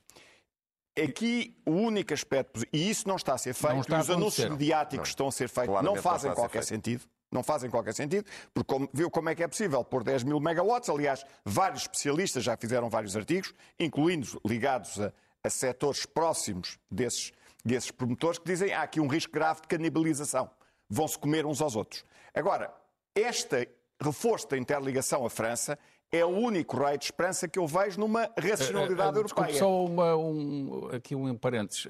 Aqui 1.04 1.56
o 1.66 1.72
único 1.72 2.14
aspecto, 2.14 2.66
e 2.74 2.90
isso 2.90 3.08
não 3.08 3.16
está 3.16 3.34
a 3.34 3.38
ser 3.38 3.54
feito, 3.54 3.82
está 3.82 4.00
os 4.00 4.10
anúncios 4.10 4.50
mediáticos 4.50 5.10
não. 5.10 5.12
estão 5.12 5.28
a 5.28 5.32
ser 5.32 5.48
feitos, 5.48 5.72
Claramente 5.74 5.96
não 5.96 6.02
fazem 6.02 6.34
qualquer 6.34 6.64
sentido. 6.64 7.06
Não 7.30 7.44
fazem 7.44 7.70
qualquer 7.70 7.94
sentido, 7.94 8.26
porque 8.54 8.74
como, 8.74 8.90
viu 8.94 9.12
como 9.12 9.28
é 9.28 9.36
que 9.36 9.44
é 9.44 9.48
possível 9.48 9.84
pôr 9.84 10.02
10 10.02 10.24
mil 10.24 10.40
megawatts. 10.40 10.90
Aliás, 10.90 11.26
vários 11.44 11.82
especialistas 11.82 12.42
já 12.42 12.56
fizeram 12.56 12.90
vários 12.90 13.18
artigos, 13.18 13.54
incluindo 13.78 14.40
ligados 14.46 15.00
a, 15.00 15.12
a 15.44 15.50
setores 15.50 16.06
próximos 16.06 16.80
desses, 16.90 17.34
desses 17.66 17.92
promotores, 17.92 18.40
que 18.40 18.46
dizem 18.46 18.70
que 18.70 18.74
há 18.74 18.82
aqui 18.82 19.02
um 19.02 19.08
risco 19.08 19.34
grave 19.34 19.62
de 19.62 19.68
canibalização. 19.68 20.50
Vão-se 20.90 21.20
comer 21.20 21.46
uns 21.46 21.62
aos 21.62 21.76
outros. 21.76 22.06
Agora, 22.34 22.74
este 23.14 23.68
reforço 24.02 24.48
da 24.48 24.58
interligação 24.58 25.26
à 25.26 25.30
França 25.30 25.78
é 26.12 26.26
o 26.26 26.30
único 26.30 26.78
raio 26.78 26.98
de 26.98 27.06
esperança 27.06 27.48
que 27.48 27.60
eu 27.60 27.68
vejo 27.68 28.00
numa 28.00 28.30
racionalidade 28.38 29.10
uh, 29.10 29.14
uh, 29.14 29.24
europeia. 29.24 29.60
Só 29.60 29.86
uma, 29.86 30.16
um, 30.16 30.90
aqui 30.94 31.16
um 31.16 31.30
em 31.30 31.36
parênteses. 31.36 31.88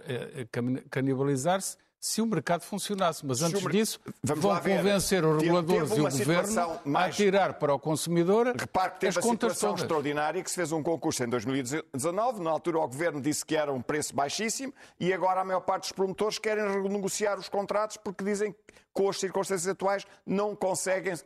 Canibalizar-se 0.90 1.78
se 2.00 2.22
o 2.22 2.26
mercado 2.26 2.62
funcionasse. 2.62 3.26
Mas 3.26 3.42
antes 3.42 3.62
disso, 3.68 4.00
vão 4.24 4.56
convencer 4.60 5.26
os 5.26 5.42
reguladores 5.42 5.92
e 5.92 5.94
o 5.94 6.04
governo 6.04 6.80
mais... 6.86 7.14
a 7.14 7.18
tirar 7.18 7.54
para 7.56 7.74
o 7.74 7.80
consumidor 7.80 8.54
Repare 8.58 8.92
que 8.94 9.00
teve 9.00 9.20
as 9.20 9.26
uma 9.26 9.34
situação 9.34 9.70
todas. 9.70 9.84
extraordinária 9.84 10.44
que 10.44 10.50
se 10.50 10.56
fez 10.56 10.72
um 10.72 10.84
concurso 10.84 11.24
em 11.24 11.30
2019. 11.30 12.42
Na 12.42 12.52
altura, 12.52 12.80
o 12.80 12.88
governo 12.88 13.20
disse 13.20 13.46
que 13.46 13.56
era 13.56 13.72
um 13.72 13.82
preço 13.82 14.16
baixíssimo 14.16 14.74
e 15.00 15.12
agora 15.12 15.42
a 15.42 15.46
maior 15.46 15.62
parte 15.62 15.84
dos 15.84 15.92
promotores 15.92 16.38
querem 16.38 16.64
renegociar 16.82 17.38
os 17.40 17.50
contratos 17.50 17.98
porque 17.98 18.24
dizem 18.24 18.52
que 18.52 18.60
com 18.98 19.10
as 19.10 19.20
circunstâncias 19.20 19.68
atuais, 19.68 20.08
não 20.26 20.56
conseguem 20.56 21.14
uh, 21.14 21.18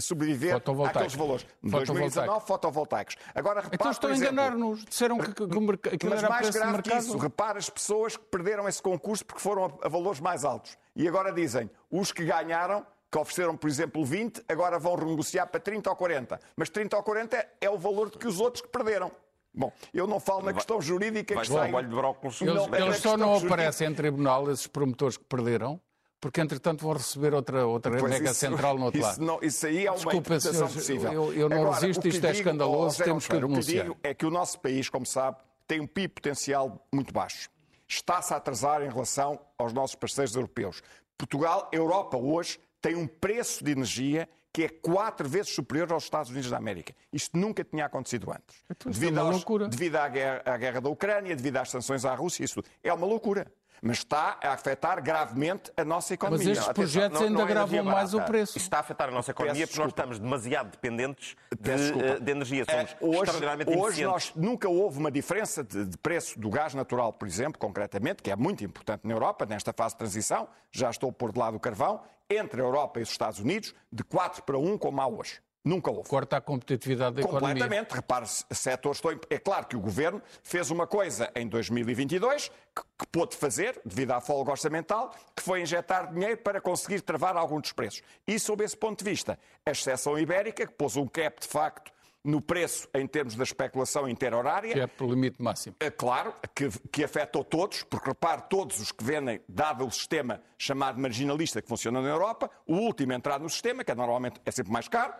sobreviver 0.00 0.54
àqueles 0.54 1.14
valores. 1.14 1.44
2019, 1.60 2.46
fotovoltaicos. 2.46 3.16
Agora, 3.34 3.60
repare, 3.60 3.74
então 3.74 3.90
estão 3.90 4.10
a 4.10 4.16
enganar-nos. 4.16 4.84
Disseram 4.84 5.18
que, 5.18 5.32
que, 5.34 5.46
que, 5.48 5.98
que 5.98 6.06
mas 6.06 6.20
era 6.20 6.28
mais 6.28 6.50
grave 6.50 6.82
que 6.82 6.94
isso, 6.94 7.18
repare 7.18 7.58
as 7.58 7.68
pessoas 7.68 8.16
que 8.16 8.24
perderam 8.26 8.68
esse 8.68 8.80
concurso 8.80 9.26
porque 9.26 9.40
foram 9.40 9.64
a, 9.64 9.86
a 9.86 9.88
valores 9.88 10.20
mais 10.20 10.44
altos. 10.44 10.78
E 10.94 11.08
agora 11.08 11.32
dizem, 11.32 11.68
os 11.90 12.12
que 12.12 12.24
ganharam 12.24 12.86
que 13.10 13.18
ofereceram, 13.18 13.56
por 13.56 13.68
exemplo, 13.68 14.04
20, 14.04 14.44
agora 14.48 14.78
vão 14.78 14.94
renegociar 14.94 15.48
para 15.48 15.58
30 15.58 15.90
ou 15.90 15.96
40. 15.96 16.40
Mas 16.54 16.68
30 16.68 16.96
ou 16.96 17.02
40 17.02 17.36
é, 17.36 17.48
é 17.62 17.70
o 17.70 17.78
valor 17.78 18.10
de 18.10 18.18
que 18.18 18.28
os 18.28 18.38
outros 18.38 18.62
que 18.62 18.68
perderam. 18.68 19.10
Bom, 19.52 19.72
eu 19.92 20.06
não 20.06 20.20
falo 20.20 20.42
na 20.42 20.52
questão 20.52 20.80
jurídica 20.80 21.34
Vai 21.34 21.44
que 21.44 21.50
está 21.50 21.66
molho 21.66 21.88
de 21.88 21.94
brócolis. 21.96 22.40
Eles, 22.42 22.54
Não, 22.54 22.74
é 22.74 22.80
eles 22.82 22.88
na 22.88 23.10
só 23.10 23.16
não 23.16 23.28
jurídica. 23.28 23.54
aparecem 23.54 23.88
em 23.88 23.94
tribunal, 23.94 24.50
esses 24.50 24.66
promotores 24.66 25.16
que 25.16 25.24
perderam, 25.24 25.80
porque 26.20 26.40
entretanto 26.40 26.82
vão 26.82 26.94
receber 26.94 27.34
outra, 27.34 27.66
outra 27.66 27.96
Pois 27.98 28.10
mega 28.12 28.30
isso- 28.30 28.40
central 28.40 28.76
no 28.78 28.86
outro 28.86 28.98
isso 29.00 29.08
lado. 29.08 29.22
não- 29.24 29.38
isso 29.42 29.66
aí 29.66 29.86
é 29.86 29.90
uma 29.90 29.96
Desculpa, 29.96 30.40
senhores, 30.40 30.72
possível. 30.74 31.12
eu- 31.12 31.32
eu 31.32 31.48
não 31.48 31.56
Agora, 31.62 31.80
resisto, 31.80 32.08
isto 32.08 32.24
é 32.26 32.32
digo- 32.32 32.40
escandaloso, 32.42 32.86
oh, 32.86 32.90
Zé 32.98 33.04
temos 33.04 33.26
que 33.26 33.32
denunciar. 33.34 33.56
O 33.60 33.64
que 33.64 33.72
digo 33.94 33.96
é 34.02 34.14
que 34.14 34.26
o 34.26 34.30
nosso 34.30 34.58
país, 34.60 34.88
como 34.88 35.04
sabe, 35.06 35.36
tem 35.66 35.80
um 35.80 35.86
PIB 35.86 36.08
potencial 36.14 36.86
muito 36.92 37.12
baixo. 37.12 37.48
Está-se 37.88 38.32
a 38.34 38.36
atrasar 38.38 38.82
em 38.82 38.88
relação 38.88 39.38
aos 39.58 39.72
nossos 39.72 39.94
parceiros 39.94 40.34
europeus. 40.34 40.82
Portugal, 41.16 41.68
Europa 41.72 42.16
hoje, 42.16 42.58
tem 42.80 42.94
um 42.96 43.06
preço 43.06 43.64
de 43.64 43.70
energia 43.72 44.28
que 44.52 44.64
é 44.64 44.68
quatro 44.68 45.28
vezes 45.28 45.54
superior 45.54 45.92
aos 45.92 46.04
Estados 46.04 46.30
Unidos 46.30 46.50
da 46.50 46.56
América. 46.56 46.94
Isto 47.12 47.36
nunca 47.36 47.62
tinha 47.62 47.84
acontecido 47.84 48.30
antes. 48.30 48.56
Então, 48.70 48.90
é 48.90 49.10
uma 49.22 49.30
loucura. 49.30 49.68
devido 49.68 49.96
à 49.96 50.08
guerra, 50.08 50.42
à 50.46 50.56
guerra 50.56 50.80
da 50.80 50.88
Ucrânia, 50.88 51.36
devido 51.36 51.58
às 51.58 51.68
sanções 51.70 52.04
à 52.06 52.14
Rússia, 52.14 52.42
isso 52.42 52.54
tudo. 52.62 52.68
É 52.82 52.90
uma 52.92 53.06
loucura. 53.06 53.46
Mas 53.82 53.98
está 53.98 54.38
a 54.42 54.52
afetar 54.52 55.02
gravemente 55.02 55.70
a 55.76 55.84
nossa 55.84 56.14
economia. 56.14 56.52
estes 56.52 56.58
Atenção, 56.68 56.74
projetos 56.74 57.18
não- 57.20 57.26
ainda 57.26 57.38
não 57.38 57.46
é 57.48 57.50
agravam 57.50 57.84
mais 57.84 58.14
o 58.14 58.20
preço. 58.22 58.56
Isso 58.56 58.66
está 58.66 58.78
a 58.78 58.80
afetar 58.80 59.08
a 59.08 59.12
nossa 59.12 59.30
economia 59.30 59.66
Peço 59.66 59.72
porque 59.72 59.80
nós 59.80 59.92
desculpa. 59.92 60.14
estamos 60.14 60.18
demasiado 60.18 60.70
dependentes 60.70 61.36
de, 61.60 61.70
eh, 61.70 62.20
de 62.20 62.30
energia. 62.30 62.64
Somos 62.64 62.90
É, 62.90 62.96
hoje, 63.00 63.18
extraordinariamente 63.18 63.76
hoje 63.78 64.04
nós, 64.04 64.32
nunca 64.34 64.68
houve 64.68 64.98
uma 64.98 65.10
diferença 65.10 65.62
de, 65.62 65.84
de 65.84 65.98
preço 65.98 66.38
do 66.38 66.48
gás 66.50 66.74
natural, 66.74 67.12
por 67.12 67.28
exemplo, 67.28 67.58
concretamente, 67.58 68.22
que 68.22 68.30
é 68.30 68.36
muito 68.36 68.64
importante 68.64 69.06
na 69.06 69.12
Europa, 69.14 69.44
nesta 69.46 69.72
fase 69.72 69.94
de 69.94 69.98
transição, 69.98 70.48
já 70.72 70.90
estou 70.90 71.12
por 71.12 71.32
de 71.32 71.38
lado 71.38 71.56
o 71.56 71.60
carvão, 71.60 72.00
entre 72.28 72.60
a 72.60 72.64
Europa 72.64 72.98
e 72.98 73.02
os 73.02 73.10
Estados 73.10 73.38
Unidos, 73.38 73.74
de 73.92 74.02
4 74.02 74.42
para 74.42 74.58
1, 74.58 74.76
como 74.78 75.00
há 75.00 75.06
hoje. 75.06 75.40
Nunca 75.66 75.90
houve. 75.90 76.08
Corta 76.08 76.36
a 76.36 76.40
competitividade 76.40 77.16
da 77.16 77.22
economia. 77.22 77.48
Completamente. 77.54 77.90
Repare, 77.92 78.24
setores. 78.26 78.98
estão- 78.98 79.18
É 79.28 79.38
claro 79.38 79.66
que 79.66 79.76
o 79.76 79.80
governo 79.80 80.22
fez 80.44 80.70
uma 80.70 80.86
coisa 80.86 81.28
em 81.34 81.48
2022 81.48 82.48
que, 82.74 82.82
que 83.00 83.06
pôde 83.10 83.34
fazer, 83.36 83.80
devido 83.84 84.12
à 84.12 84.20
folga 84.20 84.52
orçamental, 84.52 85.12
que 85.34 85.42
foi 85.42 85.60
injetar 85.62 86.12
dinheiro 86.14 86.36
para 86.38 86.60
conseguir 86.60 87.00
travar 87.00 87.36
algum 87.36 87.60
dos 87.60 87.72
preços. 87.72 88.00
E, 88.26 88.38
sob 88.38 88.62
esse 88.64 88.76
ponto 88.76 89.02
de 89.04 89.10
vista, 89.10 89.36
a 89.66 89.70
exceção 89.72 90.16
ibérica, 90.16 90.64
que 90.66 90.72
pôs 90.72 90.94
um 90.96 91.06
cap 91.08 91.40
de 91.40 91.48
facto 91.48 91.90
no 92.22 92.40
preço 92.40 92.88
em 92.92 93.06
termos 93.06 93.34
da 93.36 93.44
especulação 93.44 94.08
interhorária, 94.08 94.72
Que 94.72 94.80
é 94.80 94.86
pelo 94.88 95.10
limite 95.10 95.40
máximo. 95.40 95.76
é 95.78 95.90
claro 95.90 96.34
que, 96.54 96.68
que 96.90 97.04
afetou 97.04 97.44
todos, 97.44 97.84
porque 97.84 98.08
repare, 98.08 98.42
todos 98.50 98.80
os 98.80 98.90
que 98.90 99.02
vendem, 99.04 99.40
dado 99.48 99.86
o 99.86 99.90
sistema 99.92 100.40
chamado 100.58 100.98
marginalista 101.00 101.62
que 101.62 101.68
funciona 101.68 102.00
na 102.02 102.08
Europa, 102.08 102.50
o 102.66 102.74
último 102.74 103.12
a 103.12 103.14
entrar 103.16 103.38
no 103.38 103.48
sistema, 103.48 103.84
que 103.84 103.92
é 103.92 103.94
normalmente 103.94 104.40
é 104.44 104.50
sempre 104.50 104.72
mais 104.72 104.88
caro, 104.88 105.14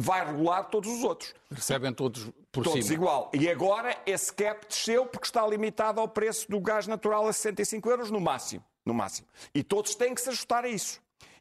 vai 0.00 0.24
regular 0.26 0.64
todos 0.64 0.90
os 0.90 1.04
outros. 1.04 1.34
Recebem 1.50 1.92
todos 1.92 2.30
por 2.52 2.64
Todos 2.64 2.84
cima. 2.84 2.94
igual. 2.94 3.30
E 3.34 3.48
agora 3.48 3.96
esse 4.06 4.32
cap 4.32 4.66
desceu 4.66 5.06
porque 5.06 5.26
está 5.26 5.46
limitado 5.46 6.00
ao 6.00 6.08
preço 6.08 6.50
do 6.50 6.60
gás 6.60 6.86
natural 6.86 7.26
a 7.26 7.32
65 7.32 7.88
euros 7.90 8.10
no 8.10 8.20
máximo. 8.20 8.64
No 8.84 8.94
máximo. 8.94 9.26
E 9.54 9.62
todos 9.62 9.94
têm 9.94 10.14
que 10.14 10.20
se 10.20 10.30
ajustar 10.30 10.64
a 10.64 10.68
isso. 10.68 11.00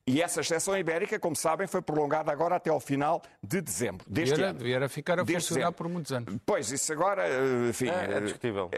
E 0.10 0.22
essa 0.22 0.40
exceção 0.40 0.78
ibérica, 0.78 1.20
como 1.20 1.36
sabem, 1.36 1.68
foi 1.68 1.82
prolongada 1.82 2.32
agora 2.32 2.56
até 2.56 2.70
ao 2.70 2.80
final 2.80 3.22
de 3.44 3.60
dezembro 3.60 4.06
deste 4.10 4.36
Devia, 4.36 4.50
ano. 4.52 4.60
devia 4.60 4.88
ficar 4.90 5.20
a 5.20 5.24
Deste 5.24 5.34
funcionar 5.50 5.60
dezembro. 5.66 5.78
por 5.78 5.90
muitos 5.90 6.12
anos. 6.14 6.36
Pois, 6.46 6.72
isso 6.72 6.94
agora, 6.94 7.28
eh, 7.28 7.70
enfim... 7.70 7.90
É, 7.90 8.14
é 8.18 8.22
discutível. 8.22 8.70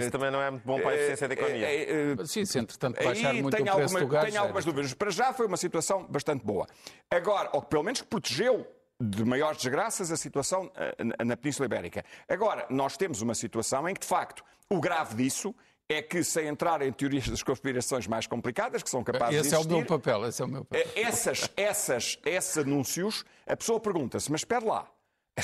Isso 0.00 0.10
também 0.12 0.30
não 0.30 0.40
é 0.40 0.48
muito 0.52 0.62
bom 0.64 0.78
para 0.80 0.90
a 0.90 0.94
eficiência 0.94 1.26
da 1.26 1.34
economia. 1.34 1.66
é, 1.66 1.74
é, 1.82 2.12
é, 2.12 2.26
Sim, 2.26 2.44
se 2.44 2.60
entretanto 2.60 3.02
baixar 3.02 3.34
muito 3.34 3.46
o 3.48 3.50
preço 3.50 3.70
algumas, 3.72 4.02
do 4.02 4.06
gás. 4.08 4.24
tenho 4.26 4.34
já 4.34 4.40
algumas 4.40 4.64
dúvidas. 4.64 4.94
Para 4.94 5.10
já 5.10 5.32
foi 5.32 5.46
uma 5.46 5.56
situação 5.56 6.04
bastante 6.08 6.44
boa. 6.44 6.64
Agora, 7.10 7.50
ou 7.54 7.62
pelo 7.62 7.82
menos 7.82 8.00
que 8.00 8.06
protegeu 8.06 8.64
de 9.00 9.24
maiores 9.24 9.58
desgraças 9.58 10.10
a 10.10 10.16
situação 10.16 10.70
eh, 10.74 11.24
na- 11.24 11.36
Península 11.36 11.66
Ibérica. 11.66 12.04
Agora, 12.28 12.66
nós 12.68 12.96
temos 12.96 13.22
uma 13.22 13.34
situação 13.34 13.88
em 13.88 13.94
que, 13.94 14.00
de 14.00 14.06
facto, 14.06 14.42
o 14.68 14.80
grave 14.80 15.14
disso 15.22 15.54
é 15.88 16.02
que, 16.02 16.22
sem 16.24 16.46
entrar 16.48 16.82
em 16.82 16.92
teorias 16.92 17.28
das 17.28 17.42
conspirações 17.42 18.06
mais 18.06 18.26
complicadas, 18.26 18.82
que 18.82 18.90
são 18.90 19.02
capazes 19.04 19.40
Esse 19.40 19.48
de 19.50 19.54
é 19.54 19.58
o 19.58 19.64
meu 19.64 19.86
papel, 19.86 20.26
esse 20.26 20.42
é 20.42 20.44
o 20.44 20.48
meu 20.48 20.64
papel. 20.64 20.84
eh, 20.94 21.00
essas, 21.02 21.48
essas, 21.56 22.18
esses 22.24 22.58
anúncios, 22.58 23.24
a 23.46 23.56
pessoa 23.56 23.78
pergunta-se, 23.80 24.30
mas 24.30 24.40
espera 24.42 24.64
lá, 24.64 24.86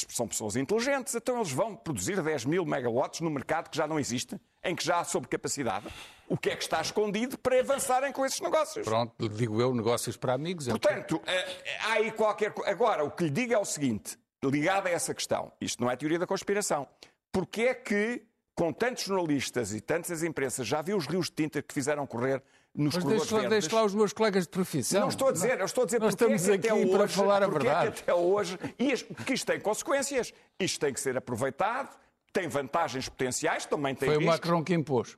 são 0.08 0.26
pessoas 0.26 0.56
inteligentes, 0.56 1.14
então 1.14 1.36
eles 1.36 1.52
vão 1.52 1.76
produzir 1.76 2.20
10 2.20 2.44
mil 2.46 2.66
megawatts 2.66 3.20
no 3.20 3.30
mercado 3.30 3.70
que 3.70 3.76
já 3.76 3.86
não 3.86 3.98
existe, 3.98 4.36
em 4.64 4.74
que 4.74 4.84
já 4.84 4.98
há 4.98 5.04
sobrecapacidade. 5.04 5.86
O 6.28 6.36
que 6.38 6.50
é 6.50 6.56
que 6.56 6.62
está 6.62 6.80
escondido 6.80 7.36
para 7.38 7.60
avançarem 7.60 8.10
com 8.12 8.24
esses 8.24 8.40
negócios? 8.40 8.84
Pronto, 8.84 9.28
digo 9.28 9.60
eu, 9.60 9.74
negócios 9.74 10.16
para 10.16 10.32
amigos. 10.32 10.66
é 10.68 10.72
que- 10.72 10.78
Portanto, 10.78 11.20
eh, 11.26 11.56
há 11.84 11.92
aí 11.94 12.10
qualquer 12.12 12.52
coisa. 12.52 12.70
Agora, 12.70 13.04
o 13.04 13.10
que 13.10 13.24
lhe 13.24 13.30
digo 13.30 13.52
é 13.52 13.58
o 13.58 13.64
seguinte, 13.64 14.16
ligado 14.42 14.86
a 14.86 14.90
essa 14.90 15.12
questão, 15.14 15.52
isto 15.60 15.82
não 15.82 15.90
é 15.90 15.96
teoria 15.96 16.18
da 16.18 16.26
conspiração. 16.26 16.86
Porquê 17.30 17.62
é 17.62 17.74
que, 17.74 18.22
com 18.54 18.72
tantos 18.72 19.04
jornalistas 19.04 19.72
e 19.74 19.80
tantas 19.80 20.22
imprensas, 20.22 20.66
já 20.66 20.80
viu 20.80 20.96
os 20.96 21.06
rios 21.06 21.26
de 21.26 21.32
tinta 21.32 21.60
que 21.62 21.74
fizeram 21.74 22.06
correr 22.06 22.42
nos 22.74 22.94
Mas 22.94 23.04
deixe 23.04 23.34
lá, 23.34 23.48
deixe 23.48 23.72
lá 23.74 23.84
os 23.84 23.94
meus 23.94 24.12
colegas 24.12 24.44
de 24.44 24.48
profissão. 24.50 25.02
Não 25.02 25.08
estou 25.08 25.28
a 25.28 25.32
dizer, 25.32 25.60
eu 25.60 25.66
estou 25.66 25.82
a 25.82 25.84
dizer 25.86 26.00
Nós 26.00 26.14
porque 26.14 26.24
é 26.32 26.34
estamos 26.36 26.58
até 26.58 26.68
aqui 26.70 26.80
hoje, 26.86 26.96
para 26.96 27.08
falar 27.08 27.42
a 27.42 27.48
porque 27.48 27.66
é 27.66 27.70
verdade. 27.70 27.92
que 27.96 28.02
até 28.02 28.14
hoje, 28.14 28.58
e 28.78 28.92
as- 28.92 29.02
que 29.02 29.34
isto 29.34 29.46
tem 29.46 29.60
consequências, 29.60 30.32
isto 30.58 30.80
tem 30.80 30.92
que 30.92 31.00
ser 31.00 31.16
aproveitado, 31.16 31.94
tem 32.32 32.48
vantagens 32.48 33.08
potenciais, 33.08 33.64
também 33.66 33.94
tem 33.94 34.08
Foi 34.08 34.18
o. 34.18 34.26
Macron 34.26 34.64
que 34.64 34.74
impôs. 34.74 35.16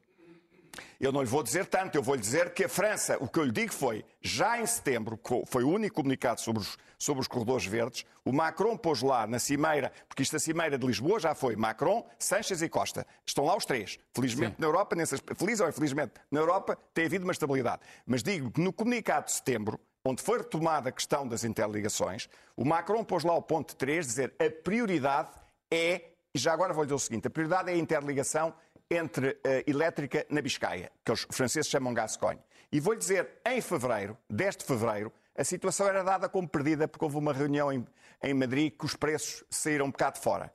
Eu 1.01 1.13
não 1.13 1.21
lhe 1.21 1.29
vou 1.29 1.43
dizer 1.43 1.67
tanto, 1.67 1.97
eu 1.97 2.03
vou 2.03 2.15
lhe 2.15 2.21
dizer 2.21 2.53
que 2.55 2.65
a 2.65 2.69
França, 2.69 3.17
o 3.21 3.29
que 3.29 3.39
eu 3.39 3.45
lhe 3.45 3.53
digo 3.53 3.73
foi, 3.73 4.05
já 4.21 4.61
em 4.61 4.67
setembro, 4.67 5.17
que 5.17 5.43
foi 5.47 5.65
o 5.65 5.69
único 5.69 5.97
comunicado 5.97 6.41
sobre 6.41 6.63
os, 6.63 6.77
sobre 6.99 7.21
os 7.21 7.29
corredores 7.29 7.67
verdes, 7.67 8.05
o 8.25 8.33
Macron 8.33 8.77
pôs 8.77 9.03
lá 9.03 9.27
na 9.27 9.39
cimeira, 9.39 9.93
porque 10.09 10.23
isto 10.23 10.37
a 10.37 10.39
cimeira 10.39 10.79
de 10.79 10.87
Lisboa 10.87 11.21
já 11.21 11.35
foi 11.35 11.57
Macron, 11.57 12.07
Sanches 12.19 12.63
e 12.63 12.69
Costa. 12.69 13.07
Estão 13.25 13.45
lá 13.45 13.57
os 13.57 13.65
três. 13.65 13.99
Felizmente 14.15 14.57
na 14.59 14.67
Europa, 14.67 14.97
nessas, 14.97 15.21
feliz 15.37 15.61
ou 15.61 15.69
infelizmente, 15.69 16.15
na 16.31 16.41
Europa 16.41 16.79
tem 16.93 17.07
havido 17.07 17.25
uma 17.25 17.33
estabilidade. 17.33 17.83
Mas 18.05 18.23
digo 18.23 18.51
que 18.51 18.61
no 18.61 18.73
comunicado 18.73 19.27
de 19.27 19.33
setembro, 19.33 19.79
onde 20.05 20.23
foi 20.23 20.39
retomada 20.39 20.89
a 20.89 20.93
questão 20.93 21.27
das 21.27 21.45
interligações, 21.45 22.29
o 22.57 22.65
Macron 22.65 23.05
pôs 23.05 23.25
lá 23.25 23.35
o 23.35 23.43
ponto 23.43 23.75
3, 23.77 24.07
dizer 24.07 24.35
a 24.39 24.51
prioridade 24.63 25.31
é, 25.71 26.11
e 26.35 26.39
já 26.39 26.53
agora 26.53 26.73
vou 26.73 26.85
lhe 26.85 26.89
dizer 26.89 26.95
o 26.95 26.99
seguinte, 26.99 27.27
a 27.27 27.31
prioridade 27.31 27.71
é 27.71 27.75
a 27.75 27.79
interligação 27.79 28.55
entre 28.91 29.39
a 29.45 29.69
elétrica 29.69 30.27
na 30.31 30.41
Biscaia, 30.41 30.91
que 31.05 31.13
os 31.13 31.27
franceses 31.31 31.69
chamam 31.71 31.93
Gascogne. 31.93 32.41
E 32.71 32.81
vou-lhe 32.81 32.99
dizer, 32.99 33.29
em 33.47 33.61
fevereiro, 33.61 34.17
10 34.31 34.57
de 34.59 34.65
fevereiro, 34.65 35.13
a 35.37 35.45
situação 35.45 35.87
era 35.87 36.03
dada 36.03 36.29
como 36.29 36.49
perdida 36.49 36.89
porque 36.89 37.05
houve 37.05 37.17
uma 37.17 37.33
reunião 37.33 37.73
em, 37.73 37.87
em 38.23 38.35
Madrid 38.35 38.73
que 38.77 38.85
os 38.85 38.97
preços 38.97 39.45
saíram 39.51 39.87
um 39.87 39.91
bocado 39.91 40.19
fora. 40.19 40.53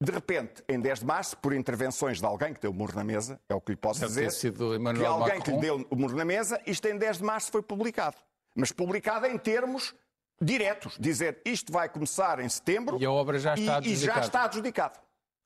De 0.00 0.12
repente, 0.12 0.62
em 0.68 0.78
10 0.78 1.00
de 1.00 1.06
março, 1.06 1.36
por 1.38 1.54
intervenções 1.54 2.18
de 2.18 2.26
alguém 2.26 2.52
que 2.52 2.60
deu 2.60 2.70
o 2.70 2.74
murro 2.74 2.94
na 2.94 3.04
mesa, 3.04 3.40
é 3.48 3.54
o 3.54 3.60
que 3.60 3.72
lhe 3.72 3.76
posso 3.76 4.00
Deve 4.00 4.12
dizer, 4.12 4.30
sido 4.30 4.78
que 4.78 5.04
alguém 5.04 5.40
que 5.40 5.50
lhe 5.50 5.56
Macron. 5.56 5.78
deu 5.78 5.86
o 5.90 5.96
murro 5.96 6.16
na 6.16 6.24
mesa, 6.24 6.60
isto 6.66 6.86
em 6.86 6.98
10 6.98 7.18
de 7.18 7.24
março 7.24 7.50
foi 7.50 7.62
publicado. 7.62 8.16
Mas 8.54 8.72
publicado 8.72 9.26
em 9.26 9.38
termos 9.38 9.94
diretos. 10.40 10.96
Dizer, 10.98 11.40
isto 11.44 11.72
vai 11.72 11.88
começar 11.88 12.40
em 12.40 12.48
setembro 12.48 12.98
E 13.00 13.06
a 13.06 13.10
obra 13.10 13.38
já 13.38 13.54
está 13.54 13.80
e, 13.80 13.92
e 13.92 13.96
já 13.96 14.20
está 14.20 14.44
adjudicado. 14.44 14.98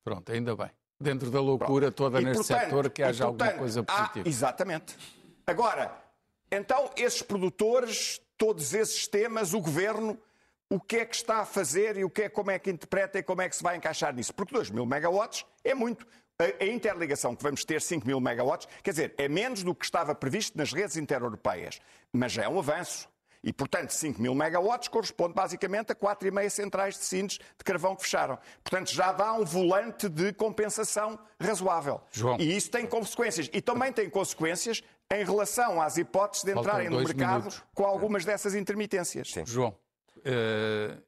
Pronto, 0.03 0.33
ainda 0.33 0.57
bem. 0.57 0.71
Dentro 1.01 1.31
da 1.31 1.41
loucura 1.41 1.91
toda 1.91 2.21
E, 2.21 2.25
neste 2.25 2.39
portanto, 2.47 2.65
setor, 2.65 2.91
que 2.91 3.01
e, 3.01 3.05
haja 3.05 3.25
alguma 3.25 3.39
portanto, 3.39 3.59
coisa 3.59 3.81
há- 3.81 3.85
positiva. 3.85 4.29
exatamente. 4.29 4.97
Agora, 5.47 5.93
então, 6.53 6.91
esses 6.97 7.23
produtores, 7.23 8.21
todos 8.37 8.75
esses 8.75 9.09
temas, 9.09 9.55
o 9.55 9.61
governo, 9.61 10.19
o 10.69 10.79
que 10.79 10.97
é 10.99 11.05
que 11.07 11.17
está 11.17 11.39
a 11.41 11.45
fazer 11.47 11.97
e 11.97 12.05
o 12.05 12.11
que 12.11 12.23
é, 12.23 12.29
como 12.29 12.51
é 12.51 12.59
que 12.59 12.71
interpreta 12.71 13.19
e 13.19 13.23
como 13.23 13.41
é 13.43 13.49
que 13.49 13.57
se 13.57 13.63
vai 13.63 13.77
encaixar 13.77 14.15
nisso? 14.15 14.33
Porque 14.35 14.55
2 14.55 14.71
mil 14.71 14.85
megawatts 14.87 15.45
é 15.65 15.75
muito. 15.75 16.07
A, 16.39 16.65
a 16.65 16.67
interligação 16.67 17.35
que 17.37 17.43
vamos 17.43 17.65
ter, 17.65 17.83
5 17.83 18.07
mil 18.07 18.19
megawatts, 18.21 18.67
quer 18.83 18.91
dizer, 18.93 19.15
é 19.19 19.29
menos 19.29 19.63
do 19.63 19.75
que 19.75 19.85
estava 19.85 20.15
previsto 20.15 20.57
nas 20.57 20.73
redes 20.73 20.97
intereuropeias, 20.97 21.81
mas 22.13 22.33
já 22.33 22.45
é 22.45 22.49
um 22.49 22.59
avanço. 22.59 23.09
E, 23.43 23.53
portanto, 23.53 23.91
5 23.91 24.21
mil 24.21 24.35
megawatts 24.35 24.89
corresponde 24.89 25.35
basicamente 25.35 25.93
a 25.93 25.95
4,5 25.95 26.51
centrais 26.51 26.99
de 26.99 27.05
Sines 27.05 27.39
de 27.39 27.65
carvão 27.65 27.97
que 27.97 28.03
fecharam. 28.03 28.39
Portanto, 28.63 28.93
já 28.93 29.13
dá 29.13 29.33
um 29.33 29.45
volante 29.45 30.09
de 30.09 30.33
compensação 30.35 31.19
razoável. 31.41 32.01
João. 32.13 32.37
E 32.39 32.55
isso 32.55 32.71
tem 32.71 32.87
consequências. 32.87 33.49
E 33.53 33.63
também 33.63 33.93
tem 33.93 34.11
consequências 34.11 34.83
em 35.11 35.25
relação 35.25 35.81
às 35.81 35.97
hipóteses 35.97 36.45
de 36.45 36.53
entrarem 36.53 36.89
no 36.89 36.99
mercado 36.99 37.39
minutos. 37.39 37.63
com 37.75 37.85
algumas 37.85 38.25
dessas 38.25 38.55
intermitências. 38.55 39.33
João, 39.47 39.75
eh, 40.25 40.99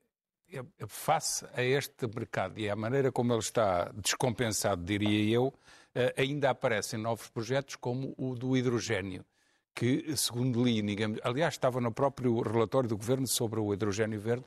face 0.87 1.47
a 1.55 1.63
este 1.63 2.07
mercado 2.07 2.59
e 2.59 2.69
à 2.69 2.77
maneira 2.77 3.13
como 3.13 3.33
ele 3.33 3.41
está 3.41 3.91
descompensado, 3.95 4.83
diria 4.83 5.35
eu, 5.35 5.55
eh, 5.95 6.15
ainda 6.17 6.51
aparecem 6.51 6.99
novos 6.99 7.29
projetos 7.29 7.77
como 7.77 8.15
o 8.19 8.35
do 8.35 8.57
hidrogênio, 8.57 9.25
que, 9.75 10.17
segundo 10.17 10.63
li, 10.65 10.83
ninguém... 10.83 11.17
aliás, 11.23 11.55
estava 11.55 11.81
no 11.81 11.93
próprio 11.93 12.41
relatório 12.41 12.89
do 12.89 12.97
Governo 12.97 13.27
sobre 13.27 13.61
o 13.61 13.73
hidrogênio 13.73 14.21
verde, 14.21 14.45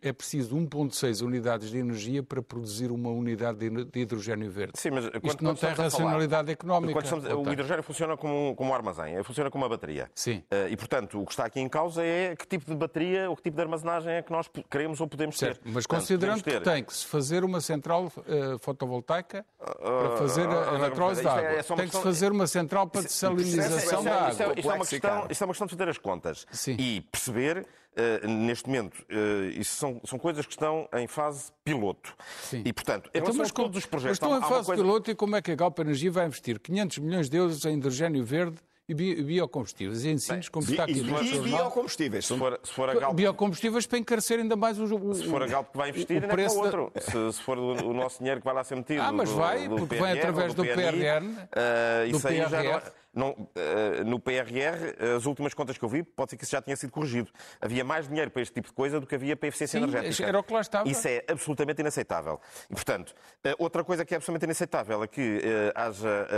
é 0.00 0.12
preciso 0.12 0.56
1,6 0.56 1.22
unidades 1.24 1.70
de 1.70 1.78
energia 1.78 2.22
para 2.22 2.40
produzir 2.42 2.90
uma 2.90 3.10
unidade 3.10 3.58
de 3.68 4.00
hidrogênio 4.00 4.50
verde. 4.50 4.72
Sim, 4.76 4.90
mas 4.90 5.04
Isto 5.22 5.42
não 5.44 5.54
tem 5.54 5.70
a 5.70 5.74
falar- 5.74 5.88
racionalidade 5.88 6.50
económica. 6.52 6.98
estamos- 7.00 7.24
o 7.24 7.52
hidrogênio 7.52 7.82
funciona 7.82 8.16
como, 8.16 8.54
como 8.54 8.70
um 8.70 8.74
armazém, 8.74 9.22
funciona 9.24 9.50
como 9.50 9.64
uma 9.64 9.68
bateria. 9.68 10.10
Sim. 10.14 10.42
Eh, 10.50 10.68
e, 10.70 10.76
portanto, 10.76 11.20
o 11.20 11.24
que 11.26 11.32
está 11.32 11.44
aqui 11.44 11.60
em 11.60 11.68
causa 11.68 12.02
é 12.04 12.34
que 12.36 12.46
tipo 12.46 12.64
de 12.66 12.74
bateria 12.76 13.28
ou 13.28 13.36
que 13.36 13.42
tipo 13.42 13.56
de 13.56 13.62
armazenagem 13.62 14.12
é 14.12 14.22
que 14.22 14.30
nós 14.30 14.48
queremos 14.70 15.00
ou 15.00 15.08
podemos 15.08 15.36
Certo, 15.38 15.60
ter. 15.60 15.70
mas 15.70 15.86
Portanto, 15.86 16.00
considerando 16.00 16.42
podemos 16.44 16.64
que 16.64 16.70
tem 16.70 16.84
que 16.84 16.92
se 16.94 17.06
fazer 17.06 17.44
uma 17.44 17.60
central 17.60 18.12
eh, 18.26 18.56
fotovoltaica 18.60 19.44
para 19.58 20.16
fazer 20.16 20.48
ah, 20.48 20.70
a 20.72 20.74
eletrólise 20.76 21.20
de 21.22 21.26
é- 21.26 21.30
água, 21.30 21.42
é 21.42 21.46
uma 21.46 21.56
tem 21.56 21.62
que 21.62 21.66
se 21.66 21.76
questão- 21.82 22.02
fazer 22.02 22.32
uma 22.32 22.46
central 22.46 22.86
para 22.88 23.00
é- 23.00 23.04
é- 23.04 23.68
da 23.68 23.76
isto 23.76 23.94
é- 24.08 24.12
água. 24.12 24.30
Isto 24.30 24.42
é 24.42 24.46
uma 24.46 24.54
Complexo 24.54 24.94
e 24.96 25.00
questão, 25.00 25.26
isto 25.30 25.42
é 25.42 25.44
uma 25.44 25.52
questão 25.52 25.66
de 25.66 25.72
fazer 25.76 25.88
as 25.90 25.98
contas 25.98 26.46
Sim. 26.52 26.76
e 26.78 27.00
perceber, 27.10 27.66
eh, 27.96 28.26
neste 28.26 28.66
momento, 28.68 29.04
eh, 29.08 29.52
isso 29.58 29.74
são, 29.76 30.00
são 30.04 30.18
coisas 30.18 30.44
que 30.46 30.52
estão 30.52 30.88
em 30.94 31.06
fase 31.06 31.50
piloto. 31.64 32.14
Sim. 32.42 32.62
E, 32.64 32.72
portanto, 32.72 33.06
em 33.06 33.18
Então, 33.18 33.32
relação 33.32 33.38
mas, 33.38 33.50
a 33.50 33.54
todos 33.54 33.76
os 33.78 33.86
projetos... 33.86 34.18
mas 34.20 34.28
estão 34.28 34.34
há- 34.34 34.38
em 34.46 34.48
fase 34.48 34.66
coisa- 34.66 34.82
piloto 34.82 35.10
e 35.10 35.14
como 35.14 35.36
é 35.36 35.42
que 35.42 35.50
a 35.50 35.54
Galpa 35.54 35.82
Energia 35.82 36.10
vai 36.10 36.26
investir 36.26 36.58
500 36.60 36.98
milhões 36.98 37.28
de 37.28 37.36
euros 37.36 37.64
em 37.64 37.76
hidrogênio 37.76 38.24
verde 38.24 38.58
e 38.88 38.94
bi- 38.94 39.22
biocombustíveis? 39.22 40.04
E 40.04 40.10
ensinos, 40.10 40.48
como 40.48 40.66
está 40.68 40.84
aqui 40.84 40.92
e, 40.94 41.00
e 41.00 41.40
biocombustíveis. 41.40 42.24
Se 42.26 42.36
for, 42.38 42.58
se 42.62 42.72
for 42.72 42.88
a 42.88 42.94
Galp, 42.94 43.14
Biocombustíveis 43.14 43.86
para 43.86 43.98
encarecer 43.98 44.38
ainda 44.38 44.56
mais 44.56 44.78
o, 44.78 44.84
o 44.84 45.14
se 45.14 45.24
for 45.28 45.42
a 45.42 45.46
Galp 45.46 45.70
que 45.72 45.76
vai 45.76 45.90
investir, 45.90 46.10
o 46.10 46.14
ainda 46.14 46.26
é 46.26 46.28
para 46.28 46.36
preço 46.36 46.58
o 46.58 46.70
da- 46.70 46.78
outro. 46.78 46.92
Se, 47.02 47.32
se 47.34 47.42
for 47.42 47.58
o, 47.58 47.72
o 47.88 47.92
nosso 47.92 48.18
dinheiro 48.18 48.40
que 48.40 48.44
vai 48.46 48.54
lá 48.54 48.64
ser 48.64 48.76
metido. 48.76 49.02
Ah, 49.02 49.12
mas 49.12 49.28
do- 49.28 49.36
vai, 49.36 49.68
do 49.68 49.76
porque 49.76 49.94
vem 49.96 50.04
PRR, 50.04 50.18
através 50.18 50.54
do 50.54 50.62
PNI, 50.62 50.74
PRR, 50.74 51.24
eh, 51.52 52.06
do 52.10 52.16
isso 52.16 52.28
aí 52.28 52.36
já 52.38 52.48
não, 52.48 52.70
PRR. 52.70 52.92
Não, 53.18 53.48
eh, 53.54 54.04
no 54.04 54.18
PRR, 54.20 54.94
as 55.16 55.26
últimas 55.26 55.52
contas 55.54 55.76
que 55.76 55.84
eu 55.84 55.88
vi, 55.88 56.02
pode 56.02 56.30
ser 56.30 56.36
que 56.36 56.44
isso 56.44 56.52
já 56.52 56.62
tenha 56.62 56.76
sido 56.76 56.90
corrigido. 56.92 57.30
Havia 57.60 57.84
mais 57.84 58.08
dinheiro 58.08 58.30
para 58.30 58.40
este 58.42 58.54
tipo 58.54 58.68
de 58.68 58.74
coisa 58.74 59.00
do 59.00 59.06
que 59.06 59.14
havia 59.14 59.36
para 59.36 59.46
a 59.46 59.48
eficiência 59.48 59.78
Sim, 59.78 59.84
energética. 59.86 60.28
era 60.28 60.38
o 60.38 60.42
que 60.42 60.52
lá 60.52 60.60
estava. 60.60 60.88
Isso 60.88 61.06
é 61.08 61.24
absolutamente 61.28 61.80
inaceitável. 61.80 62.40
E, 62.70 62.74
portanto, 62.74 63.14
eh, 63.42 63.54
outra 63.58 63.82
coisa 63.82 64.04
que 64.04 64.14
é 64.14 64.16
absolutamente 64.16 64.44
inaceitável 64.44 65.02
é 65.02 65.06
que 65.08 65.40
eh, 65.42 65.72
haja 65.74 66.28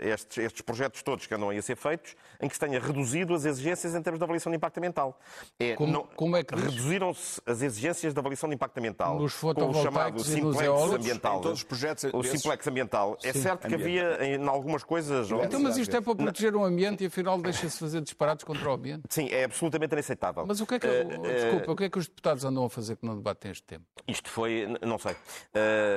estes, 0.00 0.38
estes 0.38 0.60
projetos 0.62 1.02
todos 1.02 1.26
que 1.26 1.34
andam 1.34 1.50
aí 1.50 1.58
a 1.58 1.62
ser 1.62 1.76
feitos 1.76 2.14
em 2.40 2.48
que 2.48 2.54
se 2.54 2.60
tenha 2.60 2.80
reduzido 2.80 3.34
as 3.34 3.44
exigências 3.44 3.94
em 3.94 4.02
termos 4.02 4.18
de 4.18 4.24
avaliação 4.24 4.50
de 4.50 4.56
impacto 4.56 4.78
ambiental. 4.78 5.18
É, 5.58 5.74
Como- 5.74 6.08
como 6.16 6.36
é 6.36 6.42
que? 6.42 6.54
Reduziram-se 6.54 7.40
as 7.46 7.62
exigências 7.62 8.12
de 8.12 8.18
avaliação 8.18 8.48
de 8.48 8.54
impacto 8.54 8.78
ambiental 8.78 9.18
Nos 9.18 9.36
com 9.38 9.48
o 9.70 9.74
chamado 9.82 10.20
e 10.20 10.24
simplex 10.24 10.60
eólicos? 10.60 10.94
ambiental. 10.96 11.38
Em 11.38 11.42
todos 11.42 11.58
os 11.58 11.64
projetos 11.64 12.04
o 12.12 12.22
simplex 12.22 12.66
ambiental. 12.66 13.16
É 13.22 13.32
Sim. 13.32 13.42
certo 13.42 13.68
que 13.68 13.74
havia 13.74 14.18
em, 14.24 14.34
em 14.42 14.48
algumas 14.48 14.82
coisas... 14.82 15.30
Então, 15.30 15.60
mas 15.60 15.76
isto 15.76 15.96
é 15.96 16.00
para 16.00 16.14
proteger 16.16 16.54
o 16.56 16.64
ambiente 16.64 17.04
e 17.04 17.06
afinal 17.06 17.40
deixa-se 17.40 17.78
fazer 17.78 18.00
disparados 18.00 18.44
contra 18.44 18.68
o 18.68 18.72
ambiente. 18.72 19.02
Sim, 19.08 19.28
é 19.30 19.44
absolutamente 19.44 19.92
inaceitável. 19.92 20.44
Mas 20.46 20.60
o 20.60 20.66
que 20.66 20.74
é 20.74 20.78
que, 20.78 20.86
Eh, 20.86 21.04
desculpa, 21.04 21.72
o 21.72 21.76
que 21.76 21.84
é 21.84 21.90
que 21.90 21.98
os 21.98 22.06
deputados 22.08 22.44
andam 22.44 22.64
a 22.64 22.70
fazer 22.70 22.96
que 22.96 23.06
não 23.06 23.16
debatem 23.16 23.50
este 23.50 23.62
tema? 23.64 23.84
Isto 24.08 24.28
foi, 24.30 24.66
não 24.82 24.98
sei. 24.98 25.12
Uh, 25.12 25.16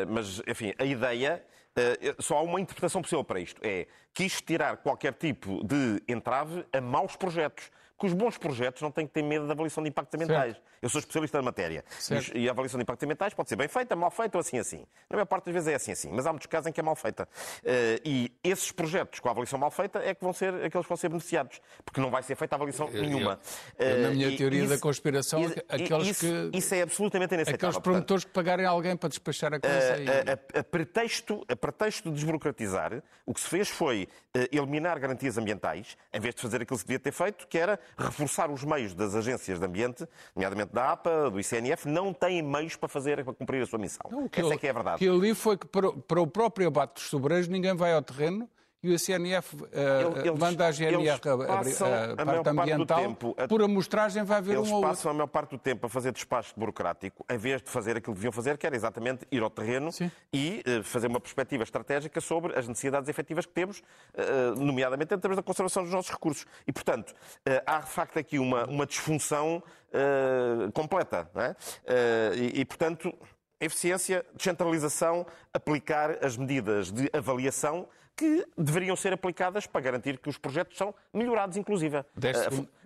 mas, 0.09 0.41
enfim, 0.47 0.73
a 0.77 0.85
ideia. 0.85 1.43
uh, 1.77 2.21
só 2.21 2.37
há 2.37 2.41
uma 2.41 2.59
interpretação 2.59 3.01
possível 3.01 3.23
para 3.23 3.39
isto. 3.39 3.59
É 3.63 3.87
quis 4.13 4.41
tirar 4.41 4.77
qualquer 4.77 5.13
tipo 5.13 5.63
de 5.63 6.01
entrave 6.07 6.65
a 6.73 6.81
maus 6.81 7.15
projetos. 7.15 7.69
Que 7.99 8.05
os 8.05 8.13
bons 8.13 8.37
projetos 8.37 8.81
não 8.81 8.89
têm 8.91 9.05
que 9.05 9.13
ter 9.13 9.21
medo 9.21 9.45
da 9.45 9.51
avaliação 9.53 9.83
de 9.83 9.89
impactos 9.89 10.13
ambientais. 10.19 10.55
Eu 10.81 10.87
sou 10.87 10.99
especialista 10.99 11.37
na 11.37 11.41
matéria. 11.43 11.83
Certo. 11.99 12.37
E, 12.37 12.47
a 12.47 12.51
avaliação 12.51 12.77
de 12.77 12.83
impactos 12.83 13.03
ambientais 13.03 13.33
pode 13.33 13.49
ser 13.49 13.57
bem 13.57 13.67
feita, 13.67 13.95
mal 13.95 14.09
feita 14.09 14.37
ou 14.37 14.39
assim 14.39 14.57
assim. 14.57 14.85
Na 15.09 15.17
maior 15.17 15.25
parte 15.25 15.45
das 15.45 15.53
vezes 15.53 15.67
é 15.67 15.75
assim 15.75 15.91
assim. 15.91 16.09
Mas 16.11 16.25
há 16.25 16.31
muitos 16.31 16.47
casos 16.47 16.67
em 16.67 16.71
que 16.71 16.79
é 16.79 16.83
mal 16.83 16.95
feita. 16.95 17.27
Uh, 17.61 17.67
e 18.05 18.31
esses 18.43 18.71
projetos 18.71 19.19
com 19.19 19.27
a 19.27 19.31
avaliação 19.31 19.59
mal 19.59 19.69
feita 19.71 19.99
é 19.99 20.15
que 20.15 20.23
vão 20.23 20.31
ser 20.31 20.53
aqueles 20.63 20.85
que 20.85 20.89
vão 20.89 20.95
ser 20.97 21.09
beneficiados. 21.09 21.59
Porque 21.83 21.99
não 21.99 22.09
vai 22.09 22.23
ser 22.23 22.35
feita 22.35 22.55
avaliação 22.55 22.89
nenhuma. 22.89 23.39
eu, 23.77 23.99
na 23.99 24.07
Uh, 24.09 24.11
minha 24.13 24.27
e 24.29 24.37
teoria 24.37 24.65
da 24.65 24.75
isso- 24.75 24.81
conspiração, 24.83 25.41
isso- 25.43 25.55
aqueles 25.67 26.07
isso, 26.07 26.25
que- 26.51 26.57
Isso 26.57 26.73
é 26.75 26.81
absolutamente 26.81 27.33
inaceitável. 27.33 27.69
Aqueles 27.69 27.83
promotores 27.83 28.23
que 28.23 28.31
pagarem 28.31 28.65
alguém 28.65 28.95
para 28.95 29.09
despachar 29.09 29.53
a 29.53 29.59
coisa 29.59 29.97
e... 29.97 30.07
a, 30.09 30.57
a- 30.57 30.59
a 30.61 30.63
pretexto, 30.63 31.43
a 31.49 31.55
pretexto 31.55 32.09
de 32.09 32.15
desburocratizar, 32.15 33.03
o 33.25 33.33
que 33.33 33.41
se 33.41 33.47
fez 33.49 33.67
foi 33.69 34.07
eh, 34.33 34.47
eliminar 34.51 34.97
garantias 34.99 35.37
ambientais, 35.37 35.97
em 36.13 36.19
vez 36.21 36.33
de 36.33 36.41
fazer 36.41 36.61
aquilo 36.61 36.77
que 36.77 36.81
se 36.81 36.85
devia 36.87 36.99
ter 36.99 37.11
feito, 37.11 37.45
que 37.47 37.57
era 37.57 37.77
reforçar 37.97 38.49
os 38.51 38.63
meios 38.63 38.93
das 38.93 39.15
agências 39.15 39.59
de 39.59 39.65
ambiente, 39.65 40.07
nomeadamente 40.35 40.73
da 40.73 40.91
APA, 40.91 41.29
do 41.29 41.39
ICNF, 41.39 41.87
não 41.87 42.13
têm 42.13 42.41
meios 42.41 42.75
para 42.75 42.87
fazer, 42.89 43.23
para 43.23 43.33
cumprir 43.33 43.61
a 43.63 43.65
sua 43.65 43.79
missão. 43.79 44.01
Não, 44.09 44.29
Essa 44.31 44.41
ele- 44.41 44.53
é 44.53 44.57
que 44.57 44.67
é 44.67 44.69
a 44.69 44.73
verdade. 44.73 44.95
O 44.95 44.99
que 44.99 45.05
eu 45.05 45.17
li 45.17 45.33
foi 45.33 45.57
que 45.57 45.67
para, 45.67 45.89
o- 45.89 45.97
para 46.01 46.21
o 46.21 46.27
próprio 46.27 46.67
abate 46.67 46.93
dos 46.95 47.03
sobreiros 47.09 47.47
ninguém 47.47 47.75
vai 47.75 47.93
ao 47.93 48.01
terreno 48.01 48.49
e 48.81 48.93
o 48.93 48.97
CNF 48.99 49.57
eh, 49.73 50.01
Eles- 50.05 50.25
eles- 50.25 50.39
manda 50.39 50.65
a 50.67 50.71
GNR 50.71 51.09
a, 51.09 51.11
a, 51.11 51.15
a 51.15 51.17
parte 51.17 51.75
parte 51.75 52.43
do 52.43 52.49
ambiental. 52.61 52.99
tempo 53.01 53.35
a- 53.37 53.47
Por 53.47 53.61
amostragem 53.61 54.23
vai 54.23 54.37
haver 54.37 54.55
Eles 54.55 54.67
um 54.69 54.71
ou 54.71 54.75
outro. 54.77 54.89
passam 54.89 55.11
a 55.11 55.13
maior 55.13 55.27
parte 55.27 55.51
do 55.51 55.57
tempo 55.57 55.85
a 55.85 55.89
fazer 55.89 56.11
despacho 56.13 56.53
burocrático, 56.55 57.25
em 57.29 57.37
vez 57.37 57.61
de 57.61 57.69
fazer 57.69 57.97
aquilo 57.97 58.13
que 58.13 58.19
deviam 58.19 58.31
fazer, 58.31 58.57
que 58.57 58.65
era 58.65 58.75
exatamente 58.75 59.25
ir 59.31 59.41
ao 59.43 59.49
terreno 59.49 59.91
Sim. 59.91 60.09
e 60.31 60.63
eh, 60.65 60.81
fazer 60.83 61.07
uma 61.07 61.19
perspectiva 61.19 61.63
estratégica 61.63 62.21
sobre 62.21 62.57
as 62.57 62.67
necessidades 62.67 63.09
efetivas 63.09 63.45
que 63.45 63.51
temos, 63.53 63.81
eh, 64.13 64.23
nomeadamente 64.55 65.13
em 65.13 65.19
termos 65.19 65.35
da 65.35 65.43
conservação 65.43 65.83
dos 65.83 65.91
nossos 65.91 66.11
recursos. 66.11 66.45
E, 66.65 66.71
portanto, 66.71 67.13
eh, 67.45 67.61
há 67.65 67.79
de 67.79 67.89
facto 67.89 68.17
aqui 68.17 68.39
uma, 68.39 68.65
uma 68.65 68.85
disfunção 68.85 69.61
eh, 69.91 70.69
completa. 70.73 71.29
é? 71.35 71.55
Eh, 71.85 72.31
e, 72.55 72.61
e, 72.61 72.65
portanto, 72.65 73.13
eficiência, 73.59 74.25
descentralização, 74.35 75.25
aplicar 75.53 76.23
as 76.23 76.37
medidas 76.37 76.91
de 76.91 77.09
avaliação 77.11 77.87
que 78.19 78.45
deveriam 78.57 78.95
ser 78.97 79.13
aplicadas 79.13 79.65
para 79.65 79.79
garantir 79.79 80.19
que 80.19 80.27
os 80.29 80.37
projetos 80.37 80.77
são 80.77 80.93
melhorados, 81.13 81.55
inclusive. 81.55 81.95
A- 81.97 82.03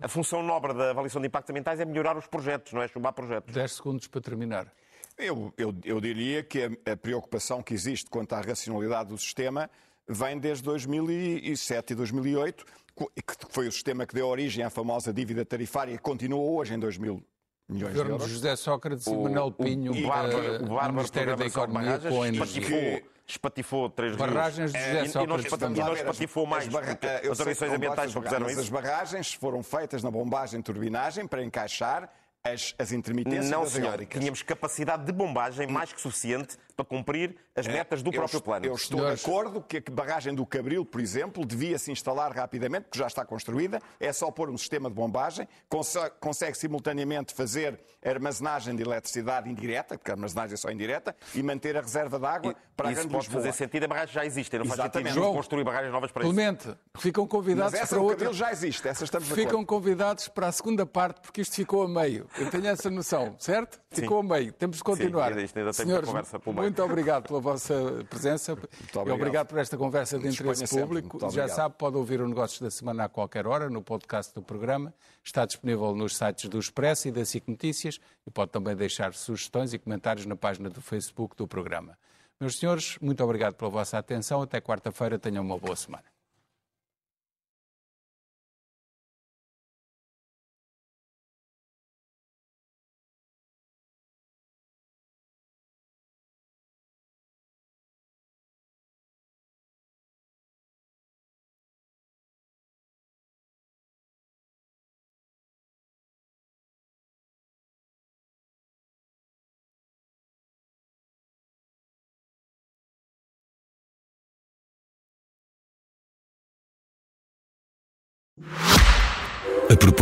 a, 0.02 0.08
função 0.08 0.44
nobre 0.44 0.74
da 0.76 0.92
avaliação 0.92 1.20
de 1.20 1.28
impactos 1.28 1.50
ambientais 1.50 1.80
é 1.80 1.86
melhorar 1.86 2.16
os 2.16 2.28
projetos, 2.28 2.72
não 2.72 2.84
é 2.84 2.88
chumbar 2.88 3.14
projetos. 3.14 3.52
10 3.54 3.72
segundos 3.72 4.08
para 4.08 4.22
terminar. 4.22 4.72
Eu, 5.18 5.52
eu- 5.58 5.74
eu 5.84 6.00
diria 6.00 6.44
que 6.44 6.62
a, 6.86 6.92
a 6.92 6.96
preocupação 6.98 7.64
que 7.64 7.74
existe 7.74 8.10
quanto 8.12 8.34
à 8.34 8.42
racionalidade 8.42 9.10
do 9.10 9.18
sistema 9.18 9.70
vem 10.08 10.38
desde 10.38 10.64
2007 10.66 11.94
e 11.94 11.96
2008, 11.96 12.64
co- 12.94 13.10
que 13.16 13.34
foi 13.50 13.68
o 13.68 13.72
sistema 13.72 14.06
que 14.06 14.14
deu 14.14 14.28
origem 14.28 14.64
à 14.64 14.70
famosa 14.70 15.12
dívida 15.12 15.44
tarifária, 15.44 15.96
que 15.98 16.04
continua 16.04 16.42
hoje 16.44 16.76
em 16.76 16.80
2 16.80 16.98
mil 17.00 17.24
milhões. 17.68 17.96
José 18.28 18.56
Sócrates 18.56 19.08
e 19.08 19.16
Manuel 19.16 19.52
Pinho, 19.52 19.94
o 19.94 19.96
o 19.96 20.02
no 20.02 20.08
Bárbaro 20.76 20.94
Ministério 20.94 21.36
da 21.36 21.46
Economia 21.46 22.00
com 22.00 22.22
a 22.22 22.28
energia. 22.28 23.04
Espatifou, 23.36 23.88
espatifou 23.88 23.90
três 23.90 24.16
rios. 24.16 24.26
Barragens 24.34 24.72
de 24.72 24.78
Eh, 24.78 24.82
e- 24.82 24.88
e 24.96 25.02
não 25.04 25.08
Sócrates 25.12 25.46
espati- 25.46 25.60
também. 25.62 25.82
E 25.82 25.86
não 25.86 25.94
espatifou 25.94 26.44
as- 26.44 26.50
mais, 26.50 26.68
as 26.68 26.74
barra- 26.74 26.98
eh, 27.02 27.20
sei 27.20 27.30
autorizações 27.30 27.74
ambientais 27.74 28.12
isso. 28.52 28.62
As 28.62 28.70
barragens 28.70 29.34
foram 29.34 29.64
feitas 29.64 30.04
na 30.04 30.12
bombagem 30.12 30.62
turbinagem 30.62 31.28
para 31.28 31.44
encaixar 31.44 32.10
as, 32.44 32.76
as 32.78 32.92
intermitências 32.92 33.50
Não, 33.50 33.62
das 33.64 33.72
senhor. 33.72 34.06
Tínhamos 34.20 34.42
capacidade 34.42 35.06
de 35.06 35.12
bombagem 35.14 35.66
mais 35.68 35.94
que 35.94 36.02
suficiente 36.02 36.58
para 36.76 36.86
cumprir 36.86 37.36
as 37.56 37.68
metas 37.68 38.02
do 38.02 38.10
Eu 38.10 38.14
próprio 38.14 38.38
est- 38.38 38.44
plano. 38.44 38.66
Eu 38.66 38.74
estou 38.76 39.00
Senhores- 39.00 39.20
de 39.20 39.26
acordo 39.30 39.62
que 39.62 39.78
a 39.78 39.92
barragem 39.92 40.34
do 40.34 40.46
Cabril, 40.46 40.84
por 40.86 41.00
exemplo, 41.00 41.46
devia 41.46 41.78
se 41.78 41.92
instalar 41.92 42.32
rapidamente, 42.36 42.86
porque 42.86 43.00
já 43.00 43.08
está 43.08 43.24
construída. 43.26 43.80
É 44.00 44.12
só 44.12 44.32
pôr 44.32 44.50
um 44.50 44.58
sistema 44.58 44.90
de 44.90 44.96
bombagem. 44.96 45.48
Conse- 45.70 45.94
Consegue 46.20 46.58
simultaneamente 46.58 47.34
fazer 47.34 47.80
armazenagem 48.04 48.76
de 48.76 48.84
eletricidade 48.84 49.50
indireta, 49.50 49.98
porque 49.98 50.12
a 50.12 50.14
armazenagem 50.14 50.54
é 50.54 50.58
só 50.58 50.70
indireta, 50.70 51.16
e 51.34 51.42
manter 51.44 51.78
a 51.78 51.82
reserva 51.82 52.20
de 52.20 52.26
água 52.26 52.56
para 52.76 52.90
a 52.90 52.92
Isso 52.92 53.02
Grande 53.02 53.14
pode 53.14 53.26
Lisboa. 53.28 53.44
fazer 53.44 53.54
sentido, 53.58 53.84
a 53.84 53.88
barragem 53.88 54.14
já 54.14 54.26
existe. 54.26 54.58
Não 54.58 54.66
faz 54.66 54.80
Exatamente. 54.80 55.10
sentido 55.10 55.24
João, 55.24 55.36
construir 55.36 55.64
barragens 55.64 55.92
novas 55.92 56.12
para 56.12 56.24
isso. 56.24 56.34
Clemente, 56.34 56.76
ficam 56.98 57.28
convidados 57.28 57.72
Mas 57.74 57.82
essa 57.82 57.90
para 57.90 57.98
do 58.00 58.04
outra. 58.04 58.18
Cabril 58.18 58.34
já 58.34 58.52
existe, 58.52 58.88
essa 58.88 59.04
estamos 59.04 59.30
Ficam 59.30 59.46
acordo. 59.62 59.66
convidados 59.68 60.28
para 60.28 60.48
a 60.48 60.52
segunda 60.52 60.86
parte, 60.86 61.22
porque 61.22 61.42
isto 61.42 61.56
ficou 61.56 61.84
a 61.84 61.88
meio. 61.88 62.28
Eu 62.38 62.50
tenho 62.50 62.68
essa 62.68 62.90
noção, 62.90 63.36
certo? 63.40 63.80
Ficou 63.92 64.20
a 64.20 64.24
meio. 64.24 64.52
Temos 64.54 64.78
de 64.78 64.84
continuar. 64.84 65.30
ainda- 65.30 65.42
isto 65.44 65.58
ainda 65.58 65.72
tem 65.72 65.86
Senhores, 65.86 66.08
muita 66.10 66.12
conversa 66.24 66.40
pelo 66.40 66.56
meio. 66.56 66.63
Muito 66.64 66.84
obrigado 66.84 67.28
pela 67.28 67.40
vossa 67.40 68.06
presença 68.10 68.52
e 68.52 68.54
obrigado. 68.54 69.12
obrigado 69.12 69.48
por 69.48 69.60
esta 69.60 69.78
conversa 69.78 70.18
de 70.18 70.28
interesse 70.28 70.68
público. 70.68 71.20
Já 71.20 71.28
obrigado. 71.28 71.50
sabe, 71.50 71.76
pode 71.78 71.98
ouvir 71.98 72.22
o 72.22 72.28
Negócios 72.28 72.60
da 72.60 72.72
Semana 72.72 73.06
a 73.06 73.10
qualquer 73.10 73.48
hora 73.48 73.70
no 73.70 73.82
podcast 73.82 74.34
do 74.34 74.42
programa. 74.42 74.94
Está 75.24 75.46
disponível 75.46 75.96
nos 75.96 76.16
sites 76.16 76.50
do 76.50 76.60
Expresso 76.60 77.08
e 77.08 77.12
da 77.12 77.24
SIC 77.24 77.48
Notícias 77.48 78.00
e 78.26 78.32
pode 78.32 78.52
também 78.52 78.76
deixar 78.76 79.14
sugestões 79.14 79.74
e 79.74 79.80
comentários 79.80 80.26
na 80.26 80.36
página 80.36 80.70
do 80.70 80.82
Facebook 80.82 81.36
do 81.36 81.48
programa. 81.48 81.98
Meus 82.40 82.58
senhores, 82.60 82.98
muito 83.02 83.24
obrigado 83.24 83.56
pela 83.56 83.70
vossa 83.70 83.98
atenção. 83.98 84.42
Até 84.42 84.60
quarta-feira. 84.60 85.18
Tenham 85.18 85.44
uma 85.44 85.58
boa 85.58 85.76
semana. 85.76 86.13